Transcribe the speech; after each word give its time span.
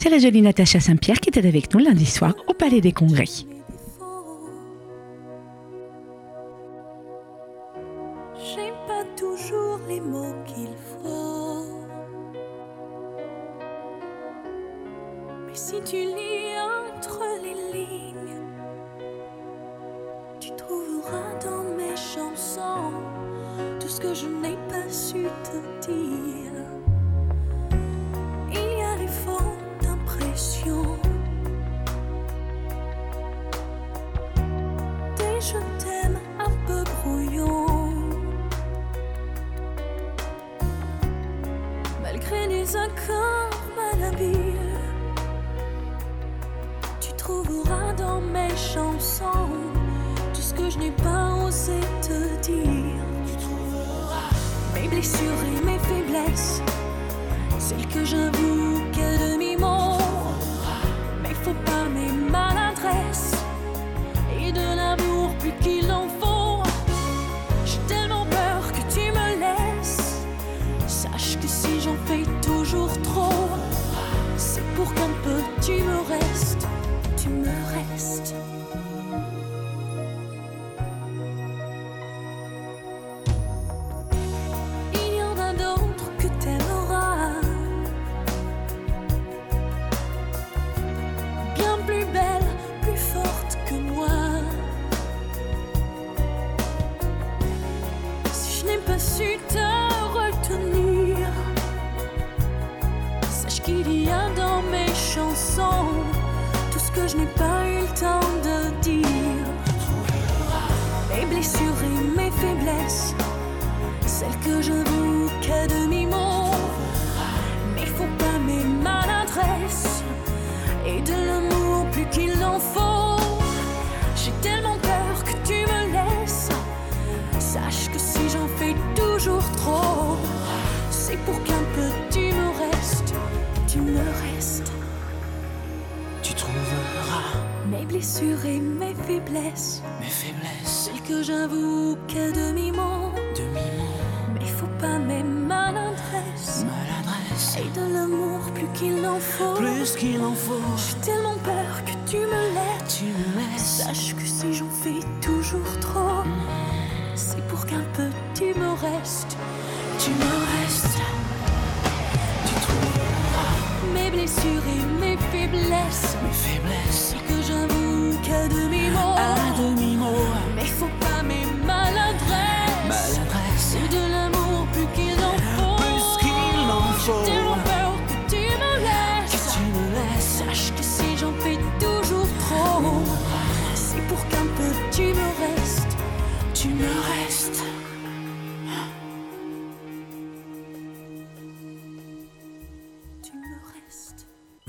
C'est 0.00 0.10
la 0.10 0.18
jolie 0.18 0.42
Natacha 0.42 0.78
Saint-Pierre 0.78 1.20
qui 1.20 1.28
était 1.28 1.46
avec 1.46 1.74
nous 1.74 1.80
lundi 1.80 2.06
soir 2.06 2.34
au 2.46 2.54
Palais 2.54 2.80
des 2.80 2.92
Congrès. 2.92 3.24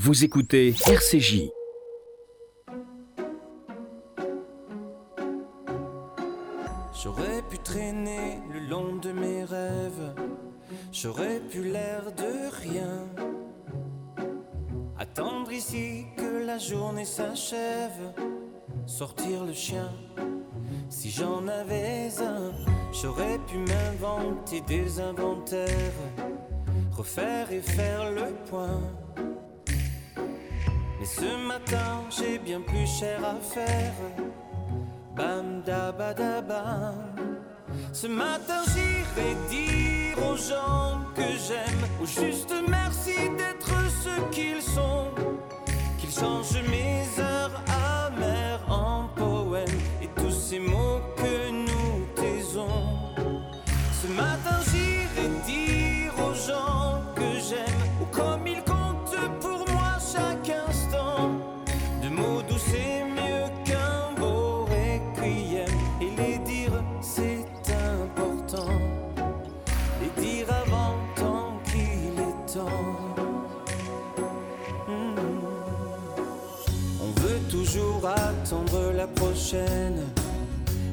Vous 0.09 0.23
écoutez 0.23 0.73
RCJ. 0.87 1.51
J'aurais 6.95 7.43
pu 7.47 7.59
traîner 7.59 8.39
le 8.51 8.59
long 8.67 8.95
de 8.95 9.11
mes 9.11 9.43
rêves, 9.43 10.15
j'aurais 10.91 11.39
pu 11.39 11.61
l'air 11.61 12.11
de 12.17 12.49
rien. 12.63 13.05
Attendre 14.97 15.51
ici 15.51 16.07
que 16.17 16.43
la 16.43 16.57
journée 16.57 17.05
s'achève, 17.05 18.11
sortir 18.87 19.45
le 19.45 19.53
chien. 19.53 19.91
Si 20.89 21.11
j'en 21.11 21.47
avais 21.47 22.09
un, 22.19 22.51
j'aurais 22.99 23.37
pu 23.45 23.57
m'inventer 23.57 24.61
des 24.61 24.99
inventaires, 24.99 26.01
refaire 26.97 27.51
et 27.51 27.61
faire 27.61 28.09
le 28.09 28.33
point. 28.49 28.81
Mais 30.99 31.05
ce 31.05 31.47
matin, 31.47 32.03
j'ai 32.09 32.37
bien 32.39 32.59
plus 32.59 32.85
cher 32.85 33.19
à 33.23 33.35
faire. 33.35 33.93
Bam 35.15 35.61
dabadabam. 35.65 37.15
Ce 37.93 38.07
matin, 38.07 38.61
j'irai 38.73 39.35
dire 39.49 40.17
aux 40.17 40.35
gens 40.35 40.99
que 41.15 41.21
j'aime, 41.21 41.83
ou 42.01 42.05
juste 42.05 42.53
merci 42.67 43.15
d'être 43.37 43.71
ce 44.03 44.33
qu'ils 44.33 44.61
sont. 44.61 45.07
Qu'ils 45.97 46.11
changent 46.11 46.63
mes 46.69 47.05
heures 47.21 47.61
amères 48.05 48.65
en 48.69 49.07
poèmes 49.15 49.79
et 50.01 50.09
tous 50.17 50.31
ces 50.31 50.59
mots 50.59 50.99
que 51.15 51.49
nous 51.51 52.05
taisons. 52.15 52.83
Ce 54.01 54.07
matin, 54.07 54.59
j'irai 54.69 55.29
dire 55.45 55.68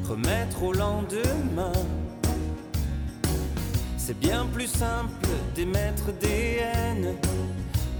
remettre 0.08 0.62
au 0.62 0.72
lendemain. 0.72 1.72
C'est 3.98 4.18
bien 4.18 4.46
plus 4.46 4.68
simple 4.68 5.28
d'émettre 5.54 6.12
des 6.20 6.60
haines, 6.60 7.16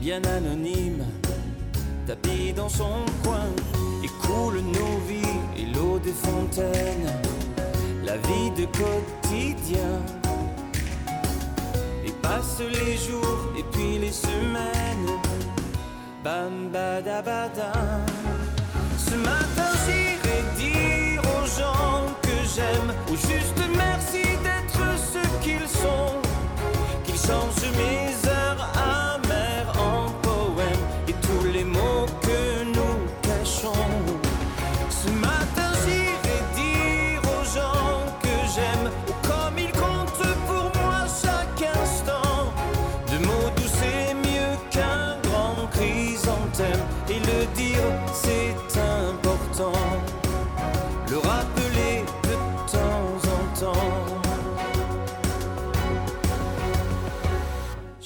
bien 0.00 0.22
anonymes, 0.24 1.04
tapis 2.06 2.52
dans 2.54 2.68
son 2.68 3.04
coin. 3.22 3.48
Et 4.04 4.08
coule 4.26 4.60
nos 4.60 4.98
vies 5.08 5.38
et 5.58 5.66
l'eau 5.74 5.98
des 5.98 6.12
fontaines, 6.12 7.10
la 8.04 8.16
vie 8.16 8.50
de 8.56 8.66
quotidien. 8.66 10.00
Et 12.04 12.12
passent 12.22 12.60
les 12.60 12.96
jours 12.96 13.52
et 13.58 13.64
puis 13.72 13.98
les 13.98 14.12
semaines, 14.12 15.10
bam 16.22 16.70
badabada. 16.72 17.72
Ce 18.98 19.14
matin, 19.16 19.72
j'ai 19.86 20.15
dire 20.56 21.22
aux 21.22 21.46
gens 21.46 22.04
que 22.22 22.36
j'aime, 22.54 22.92
ou 23.10 23.16
juste 23.16 23.60
merci 23.76 24.22
d'être 24.44 24.84
ce 25.12 25.22
qu'ils 25.42 25.68
sont, 25.68 26.20
qu'ils 27.04 27.18
changent 27.18 27.75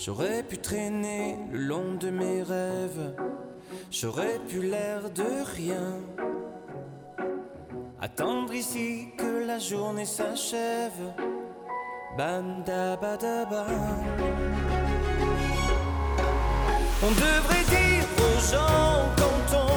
J'aurais 0.02 0.42
pu 0.42 0.56
traîner 0.56 1.36
le 1.52 1.58
long 1.58 1.94
de 2.00 2.08
mes 2.08 2.42
rêves, 2.42 3.14
j'aurais 3.90 4.38
pu 4.48 4.62
l'air 4.62 5.10
de 5.10 5.44
rien. 5.56 5.98
Attendre 8.00 8.54
ici 8.54 9.08
que 9.18 9.44
la 9.46 9.58
journée 9.58 10.06
s'achève. 10.06 11.12
Bam 12.16 12.62
da 12.64 12.96
ba 12.96 13.18
da 13.18 13.44
bam. 13.44 13.66
On 17.02 17.10
devrait 17.10 17.66
dire 17.68 18.06
aux 18.26 18.40
gens 18.52 19.04
quand 19.20 19.48
on 19.64 19.69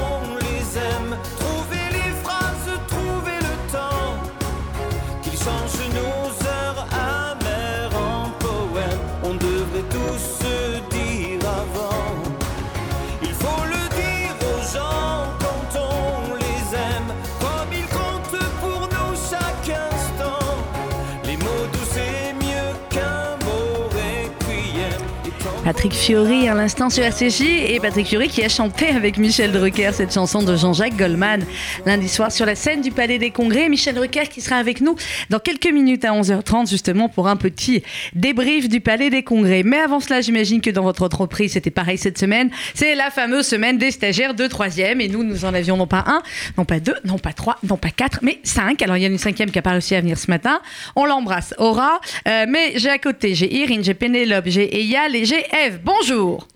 Patrick 25.63 25.93
Fiori 25.93 26.49
à 26.49 26.55
l'instant 26.55 26.89
sur 26.89 27.03
RCJ 27.05 27.41
et 27.69 27.79
Patrick 27.79 28.07
Fiori 28.07 28.27
qui 28.27 28.43
a 28.43 28.49
chanté 28.49 28.87
avec 28.87 29.17
Michel 29.17 29.53
Drucker 29.53 29.91
cette 29.93 30.13
chanson 30.13 30.43
de 30.43 30.57
Jean-Jacques 30.57 30.97
Goldman 30.97 31.45
lundi 31.85 32.09
soir 32.09 32.33
sur 32.33 32.45
la 32.45 32.55
scène 32.55 32.81
du 32.81 32.91
Palais 32.91 33.17
des 33.17 33.31
Congrès. 33.31 33.69
Michel 33.69 33.95
Drucker 33.95 34.27
qui 34.29 34.41
sera 34.41 34.57
avec 34.57 34.81
nous 34.81 34.97
dans 35.29 35.39
quelques 35.39 35.71
minutes 35.71 36.03
à 36.03 36.09
11h30 36.09 36.69
justement 36.69 37.07
pour 37.07 37.29
un 37.29 37.37
petit 37.37 37.81
débrief 38.13 38.67
du 38.67 38.81
Palais 38.81 39.09
des 39.09 39.23
Congrès. 39.23 39.63
Mais 39.63 39.77
avant 39.77 40.01
cela, 40.01 40.19
j'imagine 40.19 40.59
que 40.59 40.69
dans 40.69 40.83
votre 40.83 41.03
entreprise 41.03 41.53
c'était 41.53 41.71
pareil 41.71 41.97
cette 41.97 42.17
semaine. 42.17 42.49
C'est 42.73 42.93
la 42.95 43.09
fameuse 43.09 43.47
semaine 43.47 43.77
des 43.77 43.91
stagiaires 43.91 44.33
de 44.33 44.47
troisième 44.47 44.99
et 44.99 45.07
nous, 45.07 45.23
nous 45.23 45.45
en 45.45 45.53
avions 45.53 45.77
non 45.77 45.87
pas 45.87 46.03
un, 46.07 46.21
non 46.57 46.65
pas 46.65 46.81
deux, 46.81 46.97
non 47.05 47.17
pas 47.19 47.31
trois, 47.31 47.57
non 47.69 47.77
pas 47.77 47.89
quatre, 47.89 48.19
mais 48.21 48.39
cinq. 48.43 48.81
Alors 48.81 48.97
il 48.97 49.03
y 49.03 49.05
a 49.05 49.09
une 49.09 49.17
cinquième 49.17 49.49
qui 49.49 49.59
a 49.59 49.61
pas 49.61 49.71
réussi 49.71 49.95
à 49.95 50.01
venir 50.01 50.17
ce 50.17 50.29
matin. 50.29 50.59
On 50.97 51.05
l'embrasse, 51.05 51.53
Aura. 51.57 52.01
Euh, 52.27 52.47
mais 52.49 52.73
j'ai 52.75 52.89
à 52.89 52.97
côté, 52.97 53.33
j'ai 53.33 53.53
Irine, 53.55 53.81
j'ai 53.81 53.93
Pénélope, 53.93 54.45
j'ai 54.47 54.81
Eyal 54.81 55.15
et 55.15 55.23
j'ai 55.23 55.52
Eve. 55.53 55.79
Bonjour. 55.83 56.47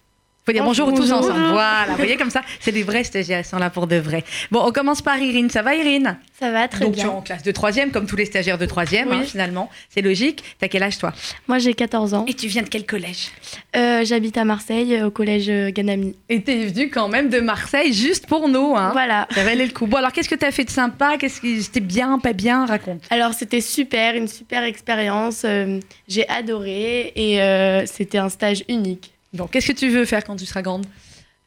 Faut 0.48 0.54
dire 0.54 0.64
bonjour, 0.64 0.94
tous 0.94 1.12
ensemble. 1.12 1.50
Voilà, 1.52 1.88
vous 1.90 1.98
voyez 1.98 2.16
comme 2.16 2.30
ça, 2.30 2.42
c'est 2.62 2.72
des 2.72 2.84
vrais 2.84 3.04
stagiaires, 3.04 3.42
ils 3.42 3.46
sont 3.46 3.58
là 3.58 3.70
pour 3.70 3.86
de 3.86 3.98
vrai. 3.98 4.24
Bon, 4.50 4.64
on 4.66 4.72
commence 4.72 5.02
par 5.02 5.18
Irine. 5.20 5.50
Ça 5.50 5.62
va, 5.62 5.76
Irine? 5.76 6.18
Ça 6.40 6.52
va 6.54 6.70
très 6.70 6.86
Donc 6.86 6.94
tu 6.94 7.02
es 7.02 7.04
bien. 7.04 7.12
en 7.12 7.22
classe 7.22 7.44
de 7.44 7.52
troisième, 7.52 7.92
comme 7.92 8.06
tous 8.06 8.16
les 8.16 8.24
stagiaires 8.24 8.58
de 8.58 8.66
troisième, 8.66 9.10
Oui. 9.10 9.18
hein, 9.18 9.24
finalement. 9.26 9.70
C'est 9.90 10.02
logique. 10.02 10.46
T'as 10.58 10.70
quel 10.70 10.84
âge 10.84 11.00
toi? 11.00 11.12
Moi 11.50 11.58
j'ai 11.60 11.74
14 11.74 12.14
ans. 12.14 12.24
Et 12.30 12.34
tu 12.34 12.48
viens 12.48 12.62
de 12.62 12.70
quel 12.70 12.86
collège? 12.86 13.28
Euh, 13.76 14.06
J'habite 14.06 14.38
à 14.38 14.46
Marseille 14.46 15.02
au 15.04 15.12
collège 15.12 15.50
euh, 15.50 15.70
Ganami. 15.70 16.16
Et 16.30 16.42
t'es 16.42 16.68
venu 16.68 16.90
quand 16.90 17.10
même 17.10 17.28
de 17.28 17.42
Marseille 17.42 17.92
juste 17.92 18.26
pour 18.28 18.48
nous. 18.48 18.74
Hein. 18.78 18.92
Voilà. 18.94 19.28
Ça 19.36 19.44
valait 19.44 19.66
le 19.66 19.74
coup. 19.74 19.86
Bon, 19.86 19.98
alors 19.98 20.14
qu'est-ce 20.14 20.30
que 20.30 20.36
t'as 20.36 20.52
fait 20.52 20.64
de 20.64 20.70
sympa? 20.70 21.18
Qu'est-ce 21.18 21.42
qui 21.42 21.62
c'était 21.62 21.82
bien, 21.82 22.20
pas 22.20 22.32
bien? 22.32 22.66
Raconte. 22.66 23.02
Alors 23.10 23.34
c'était 23.34 23.60
super, 23.60 24.16
une 24.16 24.30
super 24.30 24.64
expérience. 24.64 25.42
euh, 25.44 25.82
J'ai 26.08 26.26
adoré 26.30 27.12
et 27.18 27.42
euh, 27.42 27.86
c'était 27.86 28.20
un 28.20 28.30
stage 28.30 28.64
unique. 28.70 29.12
Bon, 29.34 29.48
qu'est-ce 29.48 29.68
que 29.68 29.78
tu 29.78 29.90
veux 29.90 30.06
faire 30.06 30.24
quand 30.24 30.36
tu 30.36 30.46
seras 30.46 30.62
grande? 30.62 30.86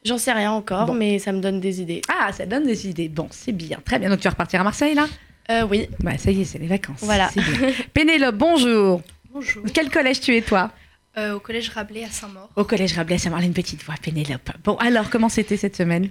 J'en 0.05 0.17
sais 0.17 0.31
rien 0.31 0.51
encore, 0.51 0.87
Bon. 0.87 0.93
mais 0.93 1.19
ça 1.19 1.31
me 1.31 1.39
donne 1.41 1.59
des 1.59 1.81
idées. 1.81 2.01
Ah, 2.07 2.31
ça 2.33 2.45
donne 2.45 2.65
des 2.65 2.87
idées. 2.87 3.07
Bon, 3.09 3.27
c'est 3.31 3.51
bien. 3.51 3.79
Très 3.85 3.99
bien. 3.99 4.09
Donc 4.09 4.19
tu 4.19 4.23
vas 4.25 4.31
repartir 4.31 4.61
à 4.61 4.63
Marseille 4.63 4.95
là? 4.95 5.07
Euh, 5.49 5.63
oui. 5.69 5.87
Bah 5.99 6.17
ça 6.17 6.31
y 6.31 6.41
est, 6.41 6.45
c'est 6.45 6.59
les 6.59 6.67
vacances. 6.67 6.99
Voilà. 7.01 7.29
Bien. 7.35 7.43
Pénélope, 7.93 8.35
bonjour. 8.35 9.01
Bonjour. 9.31 9.63
Quel 9.73 9.89
collège 9.89 10.19
tu 10.21 10.35
es 10.35 10.41
toi? 10.41 10.71
Euh, 11.17 11.33
au 11.35 11.39
collège 11.39 11.69
Rabelais 11.69 12.05
à 12.05 12.09
Saint-Maur. 12.09 12.49
Au 12.55 12.63
collège 12.63 12.93
Rabelais, 12.93 13.17
ça 13.17 13.29
m'a 13.29 13.41
une 13.43 13.53
petite 13.53 13.83
voix, 13.83 13.95
Pénélope. 14.01 14.49
Bon, 14.63 14.75
alors, 14.77 15.09
comment 15.09 15.27
c'était 15.29 15.57
cette 15.57 15.75
semaine? 15.75 16.09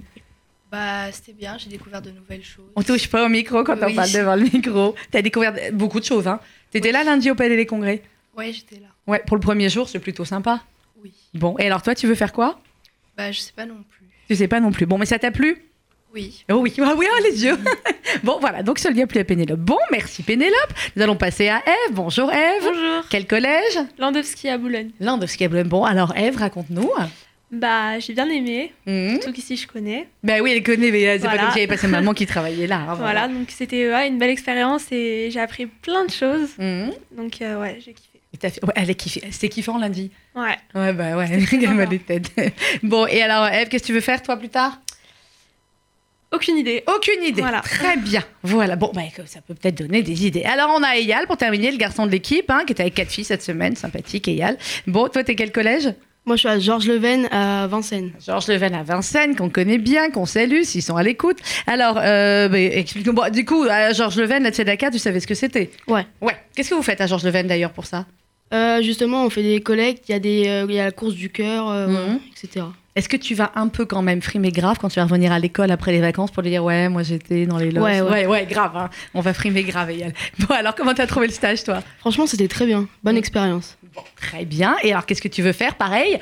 Bah, 0.70 1.10
c'était 1.10 1.32
bien, 1.32 1.56
j'ai 1.58 1.68
découvert 1.70 2.02
de 2.02 2.10
nouvelles 2.10 2.44
choses. 2.44 2.70
On 2.76 2.82
touche 2.82 3.08
pas 3.08 3.24
au 3.24 3.28
micro 3.28 3.64
quand 3.64 3.76
on 3.82 3.94
parle 3.94 4.12
devant 4.12 4.36
le 4.36 4.42
micro. 4.42 4.94
T'as 5.10 5.22
découvert 5.22 5.54
beaucoup 5.72 6.00
de 6.00 6.04
choses, 6.04 6.28
hein 6.28 6.38
T'étais 6.70 6.92
là 6.92 7.02
lundi 7.02 7.30
au 7.30 7.34
Palais 7.34 7.56
des 7.56 7.66
Congrès? 7.66 8.02
Ouais, 8.36 8.52
j'étais 8.52 8.76
là. 8.76 8.88
Ouais, 9.06 9.22
pour 9.26 9.36
le 9.36 9.40
premier 9.40 9.68
jour, 9.68 9.88
c'est 9.88 9.98
plutôt 9.98 10.24
sympa. 10.24 10.62
Oui. 11.02 11.12
Bon, 11.34 11.56
et 11.58 11.66
alors 11.66 11.82
toi, 11.82 11.94
tu 11.94 12.06
veux 12.06 12.14
faire 12.14 12.32
quoi? 12.32 12.60
Bah, 13.16 13.32
je 13.32 13.40
sais 13.40 13.52
pas 13.54 13.66
non 13.66 13.82
plus. 13.88 14.06
Tu 14.28 14.36
sais 14.36 14.48
pas 14.48 14.60
non 14.60 14.70
plus. 14.72 14.86
Bon, 14.86 14.98
mais 14.98 15.06
ça 15.06 15.18
t'a 15.18 15.30
plu? 15.30 15.56
Oui. 16.14 16.44
Oh 16.50 16.56
oui, 16.56 16.72
ah 16.80 16.94
oui, 16.96 17.06
ah, 17.08 17.20
les 17.22 17.44
yeux. 17.44 17.56
bon, 18.24 18.38
voilà, 18.40 18.62
donc 18.62 18.78
ça 18.80 18.90
lui 18.90 19.00
a 19.00 19.06
plu 19.06 19.20
à 19.20 19.24
Pénélope. 19.24 19.60
Bon, 19.60 19.78
merci 19.92 20.22
Pénélope. 20.24 20.72
Nous 20.96 21.02
allons 21.02 21.16
passer 21.16 21.48
à 21.48 21.58
Eve. 21.66 21.94
Bonjour 21.94 22.30
Eve. 22.32 22.62
Bonjour, 22.64 23.04
Quel 23.08 23.26
collège? 23.26 23.78
Landowski 23.98 24.48
à 24.48 24.58
Boulogne. 24.58 24.90
Landowski-Ablem. 25.00 25.68
Bon, 25.68 25.84
alors 25.84 26.16
Eve, 26.16 26.36
raconte-nous. 26.36 26.90
Bah, 27.52 27.98
j'ai 27.98 28.12
bien 28.12 28.28
aimé, 28.28 28.72
Mhm. 28.86 29.16
surtout 29.20 29.32
qu'ici 29.32 29.56
je 29.56 29.66
connais. 29.66 30.08
Ben 30.22 30.40
oui, 30.40 30.52
elle 30.52 30.62
connaît, 30.62 30.90
mais 30.92 31.06
euh, 31.08 31.12
c'est 31.14 31.18
pas 31.22 31.28
Voilà. 31.30 31.42
comme 31.42 31.50
si 31.50 31.54
j'avais 31.58 31.66
passé 31.66 31.86
maman 31.88 32.12
qui 32.14 32.24
travaillait 32.26 32.66
là. 32.68 32.78
hein, 32.90 32.94
Voilà, 32.94 33.26
donc 33.28 33.48
c'était 33.50 33.92
ouais, 33.92 34.06
une 34.08 34.18
belle 34.18 34.30
expérience 34.30 34.86
et 34.92 35.30
j'ai 35.32 35.40
appris 35.40 35.66
plein 35.66 36.04
de 36.04 36.10
choses. 36.12 36.50
Mhm. 36.58 36.92
Donc 37.16 37.42
euh, 37.42 37.60
ouais, 37.60 37.78
j'ai 37.84 37.92
kiffé. 37.92 38.09
Et 38.32 38.36
t'as 38.38 38.50
fait- 38.50 38.64
ouais, 38.64 38.72
elle 38.76 38.90
a 38.90 38.94
kiffé. 38.94 39.22
C'était 39.30 39.48
kiffant 39.48 39.76
lundi. 39.78 40.10
Ouais. 40.36 40.56
Ouais, 40.74 40.92
bah 40.92 41.16
ouais, 41.16 41.40
sympa. 41.46 41.86
des 41.86 41.98
têtes. 41.98 42.30
Bon, 42.82 43.06
et 43.06 43.22
alors, 43.22 43.46
Eve, 43.48 43.68
qu'est-ce 43.68 43.82
que 43.82 43.86
tu 43.88 43.92
veux 43.92 44.00
faire, 44.00 44.22
toi, 44.22 44.36
plus 44.36 44.48
tard? 44.48 44.78
Aucune 46.32 46.58
idée. 46.58 46.84
Aucune 46.86 47.24
idée. 47.24 47.40
Voilà. 47.42 47.60
Très 47.60 47.96
bien. 47.96 48.22
Voilà. 48.44 48.76
Bon, 48.76 48.92
bah, 48.94 49.00
ça 49.26 49.40
peut 49.40 49.54
peut-être 49.54 49.78
donner 49.78 50.02
des 50.02 50.26
idées. 50.26 50.44
Alors, 50.44 50.70
on 50.76 50.82
a 50.84 50.96
Eyal, 50.96 51.26
pour 51.26 51.36
terminer, 51.36 51.72
le 51.72 51.76
garçon 51.76 52.06
de 52.06 52.12
l'équipe, 52.12 52.48
hein, 52.50 52.62
qui 52.64 52.72
était 52.72 52.82
avec 52.82 52.94
quatre 52.94 53.10
filles 53.10 53.24
cette 53.24 53.42
semaine. 53.42 53.74
Sympathique, 53.74 54.28
Eyal. 54.28 54.56
Bon, 54.86 55.08
toi, 55.08 55.24
t'es 55.24 55.34
quel 55.34 55.50
collège? 55.50 55.88
Moi 56.26 56.36
je 56.36 56.40
suis 56.40 56.48
à 56.50 56.58
Georges 56.60 56.86
Leven 56.86 57.26
à 57.32 57.66
Vincennes. 57.66 58.12
Georges 58.24 58.46
Leven 58.48 58.74
à 58.74 58.82
Vincennes, 58.82 59.34
qu'on 59.34 59.48
connaît 59.48 59.78
bien, 59.78 60.10
qu'on 60.10 60.26
salue, 60.26 60.62
s'ils 60.64 60.82
sont 60.82 60.96
à 60.96 61.02
l'écoute. 61.02 61.38
Alors, 61.66 61.96
euh, 61.98 62.46
bah, 62.48 62.58
explique-nous. 62.60 63.14
Bon, 63.14 63.32
du 63.32 63.46
coup, 63.46 63.64
à 63.68 63.94
Georges 63.94 64.16
Leven, 64.16 64.42
la 64.42 64.50
Tzedaka, 64.52 64.90
tu 64.90 64.98
savais 64.98 65.18
ce 65.18 65.26
que 65.26 65.34
c'était? 65.34 65.70
Ouais. 65.88 66.06
Ouais. 66.20 66.36
Qu'est-ce 66.54 66.68
que 66.70 66.74
vous 66.74 66.82
faites 66.82 67.00
à 67.00 67.06
Georges 67.06 67.24
Leven, 67.24 67.46
d'ailleurs, 67.46 67.72
pour 67.72 67.86
ça? 67.86 68.06
Euh, 68.52 68.82
justement, 68.82 69.24
on 69.24 69.30
fait 69.30 69.42
des 69.42 69.60
collectes, 69.60 70.08
il 70.08 70.12
y, 70.12 70.14
a 70.14 70.18
des, 70.18 70.48
euh, 70.48 70.66
il 70.68 70.74
y 70.74 70.80
a 70.80 70.84
la 70.84 70.90
course 70.90 71.14
du 71.14 71.30
cœur, 71.30 71.68
euh, 71.68 71.86
Mhm. 71.86 71.92
voilà, 71.92 72.12
etc. 72.32 72.66
Est-ce 72.96 73.08
que 73.08 73.16
tu 73.16 73.34
vas 73.36 73.52
un 73.54 73.68
peu 73.68 73.86
quand 73.86 74.02
même 74.02 74.20
frimer 74.20 74.50
grave 74.50 74.78
quand 74.80 74.88
tu 74.88 74.96
vas 74.98 75.04
revenir 75.04 75.30
à 75.30 75.38
l'école 75.38 75.70
après 75.70 75.92
les 75.92 76.00
vacances 76.00 76.32
pour 76.32 76.42
lui 76.42 76.50
dire 76.50 76.64
ouais 76.64 76.88
moi 76.88 77.04
j'étais 77.04 77.46
dans 77.46 77.56
les 77.56 77.70
loges 77.70 77.84
Ouais, 77.84 78.00
ouais. 78.00 78.10
ouais 78.10 78.26
ouais, 78.26 78.46
grave 78.46 78.76
hein. 78.76 78.90
on 79.14 79.20
va 79.20 79.32
frimer 79.32 79.62
grave 79.62 79.90
Eyal. 79.90 80.12
Bon 80.40 80.52
alors 80.56 80.74
comment 80.74 80.92
t'as 80.92 81.06
trouvé 81.06 81.28
le 81.28 81.32
stage 81.32 81.62
toi? 81.62 81.84
Franchement, 82.00 82.26
c'était 82.26 82.48
très 82.48 82.66
bien. 82.66 82.88
Bonne 83.04 83.16
expérience. 83.16 83.78
Très 84.16 84.44
bien 84.44 84.74
et 84.82 84.90
alors 84.90 85.06
qu'est-ce 85.06 85.22
que 85.22 85.28
tu 85.28 85.40
veux 85.40 85.52
faire? 85.52 85.76
Pareil 85.76 86.18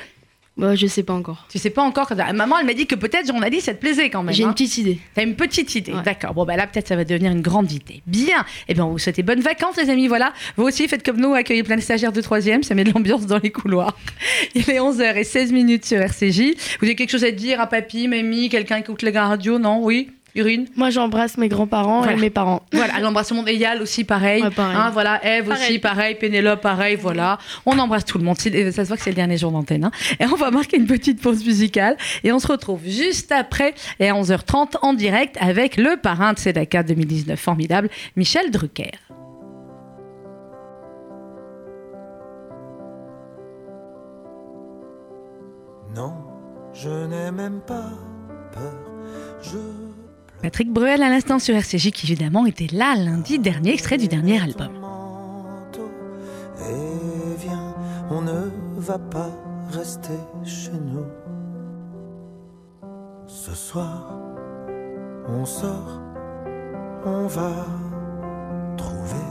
Bah, 0.59 0.75
je 0.75 0.87
sais 0.87 1.03
pas 1.03 1.13
encore. 1.13 1.45
Tu 1.49 1.57
sais 1.57 1.69
pas 1.69 1.81
encore 1.81 2.07
quand 2.07 2.15
t'as- 2.15 2.33
maman 2.33 2.57
elle 2.59 2.65
m'a 2.65 2.73
dit 2.73 2.85
que 2.85 2.95
peut-être 2.95 3.25
journaliste 3.27 3.65
ça 3.67 3.73
te 3.73 3.79
plaisait 3.79 4.09
quand 4.09 4.23
même. 4.23 4.33
J'ai 4.35 4.43
hein. 4.43 4.47
une 4.47 4.53
petite 4.53 4.77
idée. 4.77 4.99
T'as 5.15 5.23
une 5.23 5.35
petite 5.35 5.73
idée, 5.75 5.93
Ouais. 5.93 6.03
d'accord. 6.03 6.33
Bon, 6.33 6.45
bah 6.45 6.55
là, 6.57 6.67
peut-être 6.67 6.87
ça 6.87 6.95
va 6.95 7.05
devenir 7.05 7.31
une 7.31 7.41
grande 7.41 7.71
idée. 7.71 8.01
Bien. 8.05 8.45
Eh 8.67 8.73
bien, 8.73 8.85
on 8.85 8.91
vous 8.91 8.97
souhaite 8.99 9.19
bonnes 9.25 9.41
vacances, 9.41 9.77
les 9.77 9.89
amis. 9.89 10.07
Voilà. 10.07 10.33
Vous 10.57 10.63
aussi, 10.63 10.87
faites 10.87 11.03
comme 11.05 11.17
nous, 11.19 11.33
accueillez 11.33 11.63
plein 11.63 11.75
de 11.75 11.81
stagiaires 11.81 12.11
de 12.11 12.21
troisième. 12.21 12.63
Ça 12.63 12.75
met 12.75 12.83
de 12.83 12.91
l'ambiance 12.91 13.25
dans 13.25 13.39
les 13.39 13.51
couloirs. 13.51 13.97
Il 14.55 14.69
est 14.69 14.79
11h16 14.79 15.51
minutes 15.51 15.85
sur 15.85 15.97
RCJ. 15.99 16.55
Vous 16.79 16.85
avez 16.85 16.95
quelque 16.95 17.11
chose 17.11 17.23
à 17.23 17.31
dire 17.31 17.59
à 17.61 17.67
papy, 17.67 18.07
mamie, 18.07 18.49
quelqu'un 18.49 18.77
qui 18.81 18.91
écoute 18.91 19.01
la 19.03 19.27
radio? 19.27 19.59
Non 19.59 19.83
Oui? 19.83 20.09
Irine 20.35 20.67
Moi, 20.75 20.89
j'embrasse 20.89 21.37
mes 21.37 21.49
grands-parents 21.49 21.99
Voilà. 22.01 22.13
et 22.13 22.19
mes 22.19 22.29
parents. 22.29 22.61
Voilà, 22.71 22.99
l'embrassement 22.99 23.43
d'Eyal 23.43 23.81
aussi, 23.81 24.03
pareil. 24.03 24.41
Ouais, 24.43 24.49
pareil. 24.51 24.75
Hein, 24.77 24.89
voilà, 24.91 25.19
Eve 25.25 25.49
aussi, 25.49 25.79
Pareil. 25.79 26.15
Pénélope, 26.15 26.61
pareil. 26.61 26.95
Voilà. 26.95 27.37
On 27.65 27.77
embrasse 27.79 28.05
tout 28.05 28.17
le 28.17 28.23
monde. 28.23 28.37
Ça 28.37 28.49
se 28.49 28.87
voit 28.87 28.97
que 28.97 29.03
c'est 29.03 29.09
le 29.09 29.15
dernier 29.15 29.37
jour 29.37 29.51
d'antenne. 29.51 29.85
hein. 29.85 29.91
Et 30.19 30.25
on 30.25 30.35
va 30.35 30.51
marquer 30.51 30.77
une 30.77 30.85
petite 30.87 31.21
pause 31.21 31.43
musicale. 31.45 31.97
Et 32.23 32.31
on 32.31 32.39
se 32.39 32.47
retrouve 32.47 32.81
juste 32.85 33.31
après, 33.31 33.73
et 33.99 34.09
à 34.09 34.13
11h30, 34.13 34.75
en 34.81 34.93
direct, 34.93 35.37
avec 35.41 35.77
le 35.77 35.97
parrain 35.97 36.33
de 36.33 36.39
Sedaka 36.39 36.83
2019 36.83 37.39
formidable, 37.39 37.89
Michel 38.15 38.51
Drucker. 38.51 38.91
Non, 45.95 46.13
je 46.73 46.89
n'ai 47.07 47.31
même 47.31 47.61
pas 47.61 47.89
peur. 48.51 48.73
Je 49.41 49.57
Patrick 50.41 50.71
Bruel 50.71 51.03
à 51.03 51.09
l'instant 51.09 51.37
sur 51.37 51.53
RCJ 51.55 51.91
qui 51.91 52.05
évidemment 52.11 52.45
était 52.45 52.67
là 52.71 52.95
lundi 52.95 53.39
dernier, 53.39 53.73
extrait 53.73 53.97
du 53.97 54.07
dernier 54.07 54.41
album. 54.41 54.69
et 56.61 57.35
viens, 57.37 57.75
on 58.09 58.21
ne 58.21 58.49
va 58.77 58.97
pas 58.97 59.29
rester 59.71 60.17
chez 60.45 60.71
nous. 60.71 61.05
Ce 63.27 63.53
soir, 63.53 64.13
on 65.27 65.45
sort, 65.45 66.01
on 67.05 67.27
va 67.27 67.65
trouver 68.77 69.29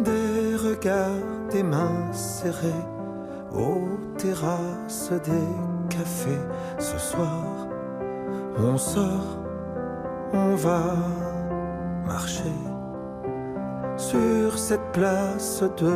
des 0.00 0.54
regards, 0.56 1.48
des 1.50 1.62
mains 1.62 2.12
serrées 2.12 2.84
aux 3.52 3.98
terrasses 4.16 5.10
des 5.24 5.96
cafés. 5.96 6.44
Ce 6.78 6.98
soir, 6.98 7.66
on 8.58 8.76
sort, 8.76 9.47
on 10.32 10.54
va 10.54 10.96
marcher 12.06 12.52
sur 13.96 14.58
cette 14.58 14.92
place 14.92 15.62
de 15.76 15.92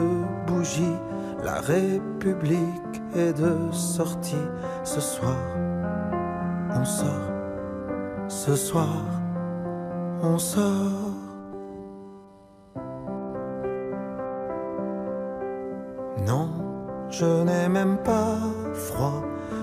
bougies. 0.47 0.99
La 1.45 1.61
République 1.61 3.03
est 3.17 3.33
de 3.33 3.73
sortie 3.73 4.47
ce 4.85 5.01
soir. 5.01 5.37
On 6.75 6.85
sort, 6.85 7.31
ce 8.29 8.55
soir, 8.55 9.05
on 10.23 10.39
sort. 10.39 11.11
Non, 16.27 16.49
je 17.11 17.43
n'ai 17.43 17.69
même 17.69 17.99
pas 17.99 18.39
froid, 18.73 19.23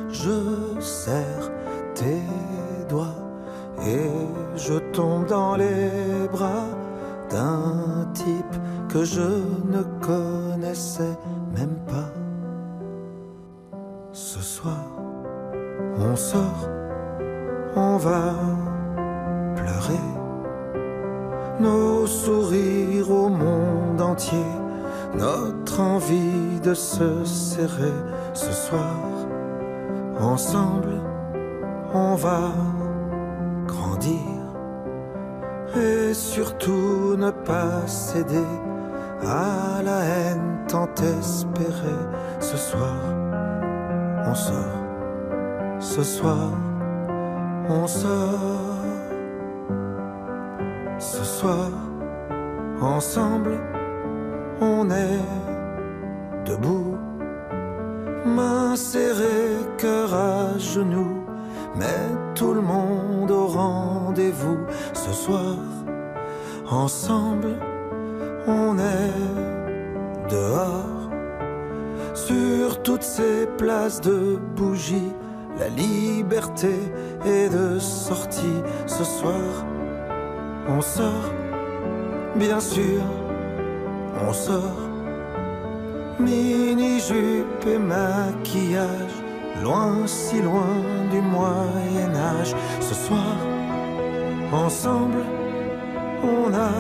je 0.10 0.80
serre 0.80 1.52
tes 1.96 2.22
doigts 2.90 3.29
et 3.86 4.58
je 4.58 4.74
tombe 4.92 5.26
dans 5.28 5.56
les 5.56 6.28
bras 6.32 6.68
d'un 7.30 8.08
type 8.14 8.56
que 8.90 9.04
je 9.04 9.22
ne 9.22 9.84
connaissais 10.02 11.18
même 11.56 11.78
pas. 11.88 12.12
Ce 14.12 14.40
soir, 14.42 14.86
on 15.98 16.16
sort, 16.16 16.68
on 17.76 17.98
va 17.98 18.34
pleurer 19.56 20.06
nos 21.60 22.08
sourires 22.08 23.12
au 23.12 23.30
monde 23.30 24.02
entier, 24.02 24.46
notre 25.14 25.80
envie 25.80 26.60
de 26.64 26.74
se 26.74 27.24
serrer 27.26 27.94
ce 28.34 28.52
soir. 28.52 28.96
Ensemble, 30.20 31.02
on 31.94 32.16
va 32.16 32.52
et 35.76 36.14
surtout 36.14 37.16
ne 37.18 37.32
pas 37.32 37.86
céder 37.88 38.50
à 39.26 39.82
la 39.84 40.00
haine 40.04 40.66
tant 40.68 40.90
espérée. 41.20 42.06
Ce 42.40 42.58
soir, 42.58 42.96
on 44.26 44.36
sort, 44.36 44.84
ce 45.80 46.04
soir, 46.04 46.52
on 47.70 47.88
sort. 47.88 48.70
Ce 51.00 51.24
soir, 51.24 51.70
ensemble, 52.82 53.58
on 54.60 54.90
est 54.90 55.24
debout, 56.46 56.98
mains 58.26 58.76
serrées, 58.76 59.56
cœur 59.78 60.14
à 60.14 60.58
genoux, 60.58 61.24
mais 61.78 62.02
tout 62.36 62.54
le 62.54 62.62
monde 62.62 63.32
au 63.32 63.48
rendez-vous. 63.48 64.60
Ce 65.10 65.16
soir, 65.16 65.56
ensemble, 66.70 67.56
on 68.46 68.78
est 68.78 70.30
dehors, 70.30 71.10
sur 72.14 72.80
toutes 72.84 73.02
ces 73.02 73.48
places 73.58 74.02
de 74.02 74.38
bougies. 74.56 75.12
La 75.58 75.68
liberté 75.70 76.76
est 77.26 77.50
de 77.50 77.80
sortie 77.80 78.62
ce 78.86 79.04
soir. 79.04 79.66
On 80.68 80.80
sort, 80.80 81.34
bien 82.36 82.60
sûr, 82.60 83.02
on 84.28 84.32
sort. 84.32 84.80
Mini-jupe 86.20 87.66
et 87.66 87.80
maquillage, 87.80 89.16
loin, 89.64 90.06
si 90.06 90.40
loin 90.40 90.76
du 91.10 91.20
Moyen-Âge. 91.20 92.54
Ce 92.80 92.94
soir, 92.94 93.36
ensemble, 94.52 95.24
on 96.24 96.54
a 96.54 96.72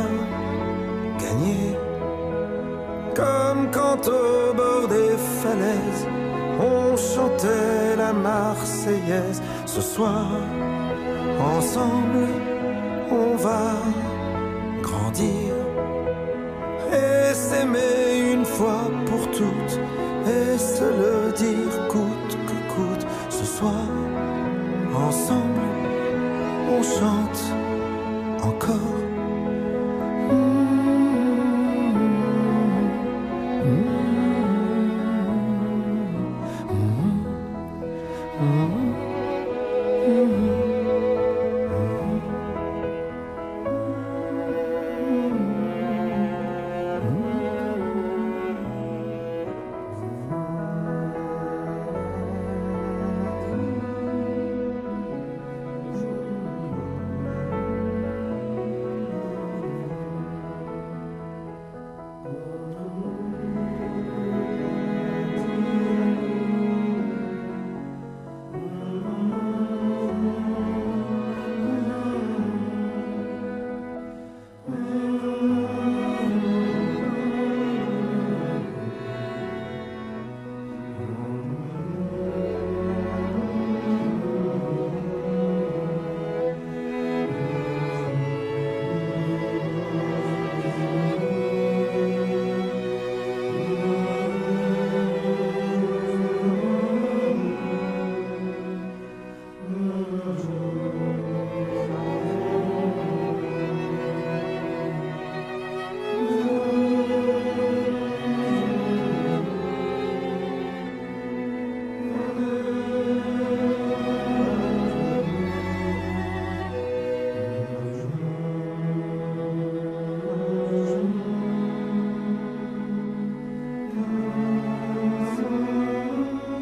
gagné. 1.19 1.77
Comme 3.15 3.69
quand 3.71 4.07
au 4.07 4.53
bord 4.53 4.87
des 4.87 5.15
falaises, 5.41 6.07
on 6.59 6.95
chantait 6.95 7.95
la 7.97 8.13
Marseillaise. 8.13 9.41
Ce 9.65 9.81
soir, 9.81 10.27
ensemble, 11.57 12.27
on 13.11 13.35
va 13.35 13.73
grandir 14.81 15.53
et 16.91 17.33
s'aimer 17.33 18.33
une 18.33 18.45
fois 18.45 18.89
pour 19.05 19.29
toutes 19.31 19.79
et 20.27 20.57
se 20.57 20.83
le 20.83 21.31
dire 21.33 21.87
coûte 21.87 22.37
que 22.47 22.73
coûte. 22.73 23.05
Ce 23.29 23.45
soir, 23.45 23.85
ensemble, 24.95 25.65
on 26.71 26.83
chante 26.83 27.28
encore. 28.69 28.98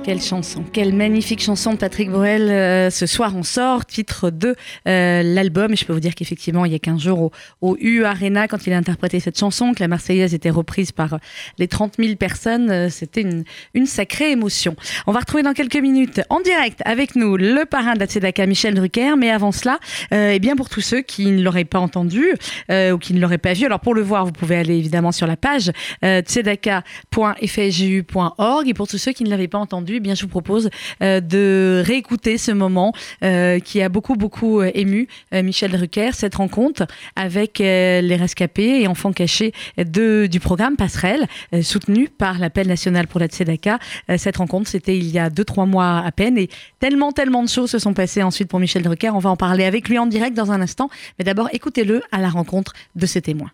Quelle 0.08 0.22
chanson, 0.22 0.64
quelle 0.64 0.94
magnifique 0.94 1.42
chanson 1.42 1.74
de 1.74 1.78
Patrick 1.78 2.10
Bruel. 2.10 2.44
Euh, 2.44 2.90
ce 2.90 3.06
soir, 3.06 3.36
on 3.36 3.44
sort, 3.44 3.86
titre 3.86 4.30
de 4.30 4.56
euh, 4.88 5.22
l'album. 5.22 5.74
Et 5.74 5.76
je 5.76 5.84
peux 5.84 5.92
vous 5.92 6.00
dire 6.00 6.16
qu'effectivement, 6.16 6.64
il 6.64 6.72
y 6.72 6.76
a 6.76 6.80
15 6.80 7.02
jours 7.02 7.32
au, 7.60 7.76
U 7.82 8.06
Arena, 8.06 8.48
quand 8.48 8.68
il 8.68 8.72
a 8.72 8.78
interprété 8.78 9.20
cette 9.20 9.38
chanson, 9.38 9.74
que 9.74 9.82
la 9.82 9.90
Marseillaise 9.90 10.34
était 10.34 10.50
reprise 10.50 10.94
par 10.94 11.20
les 11.58 11.68
30 11.68 11.96
000 12.00 12.16
personnes, 12.16 12.72
euh, 12.72 12.90
c'était 12.90 13.26
une, 13.74 13.86
sacrée 13.86 14.32
émotion. 14.32 14.78
On 15.08 15.12
va 15.12 15.20
retrouver 15.20 15.44
dans 15.44 15.52
quelques 15.52 15.76
minutes, 15.76 16.22
en 16.30 16.40
direct, 16.40 16.82
avec 16.86 17.18
nous, 17.18 17.36
le 17.36 17.66
parrain 17.66 17.96
Tzedaka, 17.96 18.46
Michel 18.46 18.76
Drucker. 18.76 19.18
Mais 19.18 19.30
avant 19.30 19.52
cela, 19.52 19.78
euh, 20.14 20.32
eh 20.34 20.40
bien, 20.40 20.56
pour 20.56 20.70
tous 20.70 20.80
ceux 20.80 21.02
qui 21.02 21.26
ne 21.26 21.44
l'auraient 21.44 21.66
pas 21.66 21.80
entendu 21.80 22.34
euh, 22.72 22.92
ou 22.92 22.98
qui 22.98 23.14
ne 23.14 23.20
l'auraient 23.20 23.38
pas 23.38 23.52
vu, 23.52 23.66
alors 23.66 23.82
pour 23.82 23.94
le 23.94 24.04
voir, 24.04 24.26
vous 24.26 24.32
pouvez 24.32 24.56
aller 24.56 24.78
évidemment 24.78 25.12
sur 25.12 25.28
la 25.28 25.36
page 25.36 25.70
euh, 26.06 26.22
tzedaka.fsju.org. 26.22 28.70
Et 28.70 28.74
pour 28.74 28.88
tous 28.88 28.98
ceux 28.98 29.12
qui 29.12 29.26
ne 29.26 29.30
l'avaient 29.30 29.50
pas 29.50 29.58
entendu, 29.58 29.97
eh 29.98 30.00
bien, 30.00 30.16
je 30.16 30.24
vous 30.24 30.28
propose 30.28 30.70
euh, 31.02 31.20
de 31.20 31.84
réécouter 31.86 32.38
ce 32.38 32.52
moment 32.52 32.94
euh, 33.24 33.60
qui 33.60 33.82
a 33.82 33.90
beaucoup, 33.90 34.16
beaucoup 34.16 34.62
euh, 34.62 34.72
ému 34.74 35.08
Michel 35.32 35.72
Drucker, 35.72 36.12
cette 36.14 36.36
rencontre 36.36 36.88
avec 37.16 37.60
les 37.60 38.16
rescapés 38.16 38.82
et 38.82 38.88
enfants 38.88 39.12
cachés 39.12 39.54
du 39.78 40.40
programme 40.40 40.76
Passerelle, 40.76 41.28
soutenu 41.62 42.10
par 42.10 42.40
l'appel 42.40 42.68
national 42.68 43.08
pour 43.08 43.20
la 43.20 43.28
Tzedaka. 43.28 43.80
Cette 44.18 44.38
rencontre, 44.38 44.70
c'était 44.70 44.98
il 44.98 45.10
y 45.10 45.20
a 45.20 45.30
deux, 45.30 45.44
trois 45.44 45.66
mois 45.66 46.00
à 46.00 46.12
peine 46.12 46.38
et 46.38 46.50
tellement, 46.80 47.12
tellement 47.12 47.44
de 47.44 47.50
choses 47.50 47.72
se 47.72 47.80
sont 47.80 47.94
passées 47.94 48.24
ensuite 48.24 48.48
pour 48.48 48.60
Michel 48.60 48.84
Drucker. 48.84 49.10
On 49.10 49.20
va 49.20 49.30
en 49.30 49.36
parler 49.38 49.66
avec 49.66 49.90
lui 49.90 49.98
en 49.98 50.06
direct 50.06 50.36
dans 50.36 50.52
un 50.52 50.62
instant. 50.62 50.90
Mais 51.20 51.26
d'abord, 51.26 51.50
écoutez-le 51.52 52.02
à 52.12 52.20
la 52.20 52.30
rencontre 52.30 52.74
de 52.96 53.06
ces 53.06 53.22
témoins. 53.22 53.52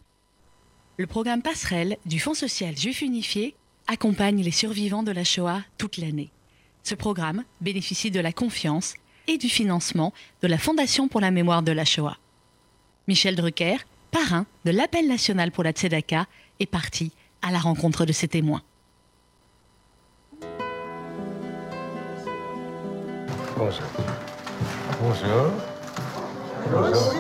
Le 0.98 1.08
programme 1.08 1.42
Passerelle 1.42 1.98
du 2.06 2.20
Fonds 2.20 2.36
social 2.36 2.78
juif 2.78 3.02
unifié 3.02 3.56
accompagne 3.88 4.42
les 4.44 4.52
survivants 4.52 5.04
de 5.04 5.12
la 5.12 5.24
Shoah 5.24 5.62
toute 5.78 5.98
l'année. 5.98 6.33
Ce 6.84 6.96
programme 6.96 7.44
bénéficie 7.62 8.12
de 8.12 8.20
la 8.20 8.34
confiance 8.34 8.96
et 9.28 9.38
du 9.38 9.48
financement 9.48 10.12
de 10.42 10.48
la 10.50 10.58
Fondation 10.58 11.08
pour 11.08 11.22
la 11.22 11.32
mémoire 11.32 11.64
de 11.64 11.72
la 11.72 11.86
Shoah. 11.86 12.18
Michel 13.08 13.38
Drucker, 13.38 13.78
parrain 14.12 14.46
de 14.66 14.72
l'appel 14.72 15.08
national 15.08 15.52
pour 15.52 15.64
la 15.64 15.72
Tzedaka, 15.72 16.26
est 16.60 16.66
parti 16.66 17.14
à 17.42 17.52
la 17.52 17.60
rencontre 17.60 18.06
de 18.06 18.12
ses 18.12 18.28
témoins. 18.28 18.62
Bonjour. 23.58 23.88
Bonjour. 25.02 25.52
Bonjour. 26.70 27.14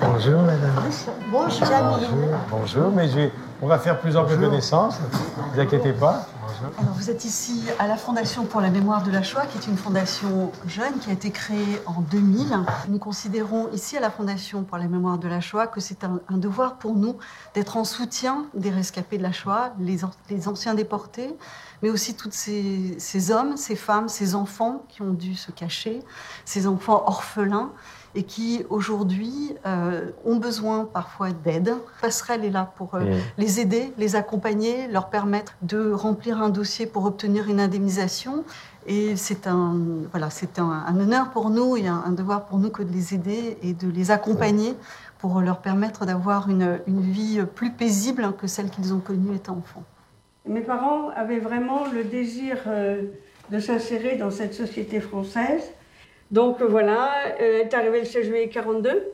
Bonjour, 0.00 0.42
madame. 0.42 0.90
Bonjour. 1.30 1.66
Bonjour. 1.70 2.10
Bonjour, 2.50 2.90
mais 2.90 3.30
on 3.62 3.66
va 3.66 3.78
faire 3.78 3.98
plus 3.98 4.14
ample 4.14 4.36
connaissance. 4.36 4.98
Ne 5.00 5.54
vous 5.54 5.60
inquiétez 5.60 5.92
pas. 5.94 6.26
Alors, 6.58 6.94
vous 6.94 7.10
êtes 7.10 7.24
ici 7.24 7.64
à 7.78 7.86
la 7.86 7.96
Fondation 7.96 8.44
pour 8.44 8.60
la 8.60 8.70
mémoire 8.70 9.02
de 9.02 9.10
la 9.10 9.22
Shoah, 9.22 9.46
qui 9.46 9.58
est 9.58 9.66
une 9.70 9.76
fondation 9.76 10.50
jeune 10.66 10.98
qui 10.98 11.10
a 11.10 11.12
été 11.12 11.30
créée 11.30 11.80
en 11.86 12.00
2000. 12.00 12.46
Nous 12.88 12.98
considérons 12.98 13.68
ici 13.72 13.96
à 13.96 14.00
la 14.00 14.10
Fondation 14.10 14.62
pour 14.64 14.78
la 14.78 14.86
mémoire 14.88 15.18
de 15.18 15.28
la 15.28 15.40
Shoah 15.40 15.66
que 15.66 15.80
c'est 15.80 16.04
un, 16.04 16.20
devoir 16.30 16.76
pour 16.78 16.94
nous 16.94 17.16
d'être 17.54 17.76
en 17.76 17.84
soutien 17.84 18.46
des 18.54 18.70
rescapés 18.70 19.18
de 19.18 19.22
la 19.22 19.32
Shoah, 19.32 19.74
les, 19.78 20.04
an- 20.04 20.10
les 20.30 20.48
anciens 20.48 20.74
déportés, 20.74 21.36
mais 21.82 21.90
aussi 21.90 22.14
tous 22.14 22.30
ces 22.32 23.30
hommes, 23.30 23.56
ces 23.56 23.76
femmes, 23.76 24.08
ces 24.08 24.34
enfants 24.34 24.84
qui 24.88 25.02
ont 25.02 25.12
dû 25.12 25.34
se 25.34 25.50
cacher, 25.52 26.00
ces 26.44 26.66
enfants 26.66 27.04
orphelins 27.06 27.70
et 28.16 28.22
qui 28.24 28.64
aujourd'hui 28.70 29.54
euh, 29.66 30.10
ont 30.24 30.36
besoin 30.36 30.84
parfois 30.84 31.30
d'aide. 31.30 31.74
Passerelle 32.00 32.44
est 32.44 32.50
là 32.50 32.72
pour 32.76 32.94
euh, 32.94 33.00
Mm. 33.04 33.12
les 33.38 33.60
aider, 33.60 33.92
les 33.98 34.16
accompagner, 34.16 34.88
leur 34.88 35.10
permettre 35.10 35.54
de 35.62 35.92
remplir 35.92 36.42
un 36.42 36.48
dossier 36.48 36.86
pour 36.86 37.04
obtenir 37.04 37.48
une 37.48 37.60
indemnisation. 37.60 38.42
Et 38.88 39.16
c'est 39.16 39.46
un, 39.46 39.76
voilà, 40.12 40.30
c'est 40.30 40.58
un, 40.58 40.84
un 40.86 40.98
honneur 40.98 41.30
pour 41.30 41.50
nous 41.50 41.76
et 41.76 41.86
un, 41.86 42.02
un 42.06 42.12
devoir 42.12 42.46
pour 42.46 42.58
nous 42.58 42.70
que 42.70 42.82
de 42.82 42.92
les 42.92 43.14
aider 43.14 43.58
et 43.62 43.72
de 43.74 43.88
les 43.88 44.10
accompagner 44.10 44.74
pour 45.18 45.40
leur 45.40 45.58
permettre 45.58 46.06
d'avoir 46.06 46.48
une, 46.48 46.80
une 46.86 47.00
vie 47.02 47.40
plus 47.54 47.70
paisible 47.70 48.32
que 48.38 48.46
celle 48.46 48.70
qu'ils 48.70 48.94
ont 48.94 49.00
connue 49.00 49.34
étant 49.34 49.58
enfants. 49.58 49.82
Mes 50.46 50.60
parents 50.60 51.08
avaient 51.16 51.40
vraiment 51.40 51.82
le 51.92 52.04
désir 52.04 52.58
euh, 52.66 53.02
de 53.50 53.58
s'insérer 53.58 54.16
dans 54.16 54.30
cette 54.30 54.54
société 54.54 55.00
française. 55.00 55.62
Donc 56.30 56.60
euh, 56.60 56.66
voilà, 56.66 57.26
euh, 57.26 57.60
elle 57.60 57.66
est 57.66 57.74
arrivée 57.74 58.00
le 58.00 58.04
16 58.04 58.26
juillet 58.26 58.48
42. 58.48 59.12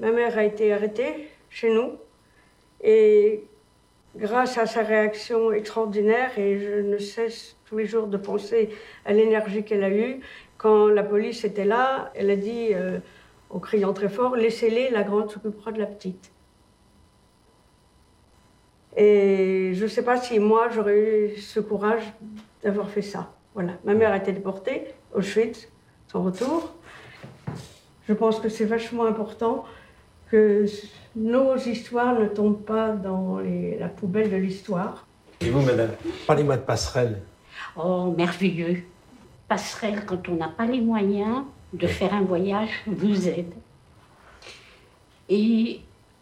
Ma 0.00 0.10
mère 0.10 0.36
a 0.38 0.44
été 0.44 0.72
arrêtée 0.72 1.28
chez 1.50 1.72
nous. 1.72 1.92
Et 2.82 3.44
grâce 4.16 4.58
à 4.58 4.66
sa 4.66 4.82
réaction 4.82 5.52
extraordinaire, 5.52 6.38
et 6.38 6.58
je 6.58 6.80
ne 6.80 6.98
cesse 6.98 7.56
tous 7.66 7.78
les 7.78 7.86
jours 7.86 8.06
de 8.06 8.16
penser 8.16 8.70
à 9.04 9.12
l'énergie 9.12 9.64
qu'elle 9.64 9.84
a 9.84 9.90
eue, 9.90 10.20
quand 10.56 10.88
la 10.88 11.04
police 11.04 11.44
était 11.44 11.64
là, 11.64 12.10
elle 12.14 12.30
a 12.30 12.36
dit, 12.36 12.68
euh, 12.72 12.98
en 13.50 13.60
criant 13.60 13.92
très 13.92 14.08
fort, 14.08 14.34
Laissez-les, 14.36 14.90
la 14.90 15.04
grande 15.04 15.30
s'occupera 15.30 15.72
de 15.72 15.78
la 15.78 15.86
petite. 15.86 16.32
Et 18.96 19.72
je 19.74 19.84
ne 19.84 19.88
sais 19.88 20.02
pas 20.02 20.16
si 20.16 20.40
moi 20.40 20.68
j'aurais 20.70 20.98
eu 20.98 21.36
ce 21.36 21.60
courage 21.60 22.02
d'avoir 22.64 22.90
fait 22.90 23.02
ça. 23.02 23.32
Voilà. 23.54 23.74
Ma 23.84 23.94
mère 23.94 24.12
a 24.12 24.16
été 24.16 24.32
déportée, 24.32 24.86
Auschwitz, 25.14 25.68
son 26.10 26.22
retour. 26.24 26.72
Je 28.08 28.14
pense 28.14 28.40
que 28.40 28.48
c'est 28.48 28.64
vachement 28.64 29.04
important 29.04 29.64
que 30.30 30.64
nos 31.16 31.56
histoires 31.56 32.18
ne 32.18 32.26
tombent 32.26 32.62
pas 32.64 32.90
dans 32.92 33.38
les- 33.38 33.78
la 33.78 33.88
poubelle 33.88 34.30
de 34.30 34.36
l'histoire. 34.36 35.06
Et 35.40 35.50
vous, 35.50 35.60
madame 35.62 35.90
Parlez-moi 36.26 36.56
de 36.56 36.62
passerelle. 36.62 37.20
Oh, 37.76 38.14
merveilleux. 38.16 38.82
Passerelle, 39.48 40.04
quand 40.06 40.28
on 40.28 40.34
n'a 40.34 40.48
pas 40.48 40.66
les 40.66 40.80
moyens 40.80 41.44
de 41.72 41.86
faire 41.86 42.12
un 42.14 42.22
voyage, 42.22 42.70
vous 42.86 43.28
aide. 43.28 43.52
Et 45.28 45.80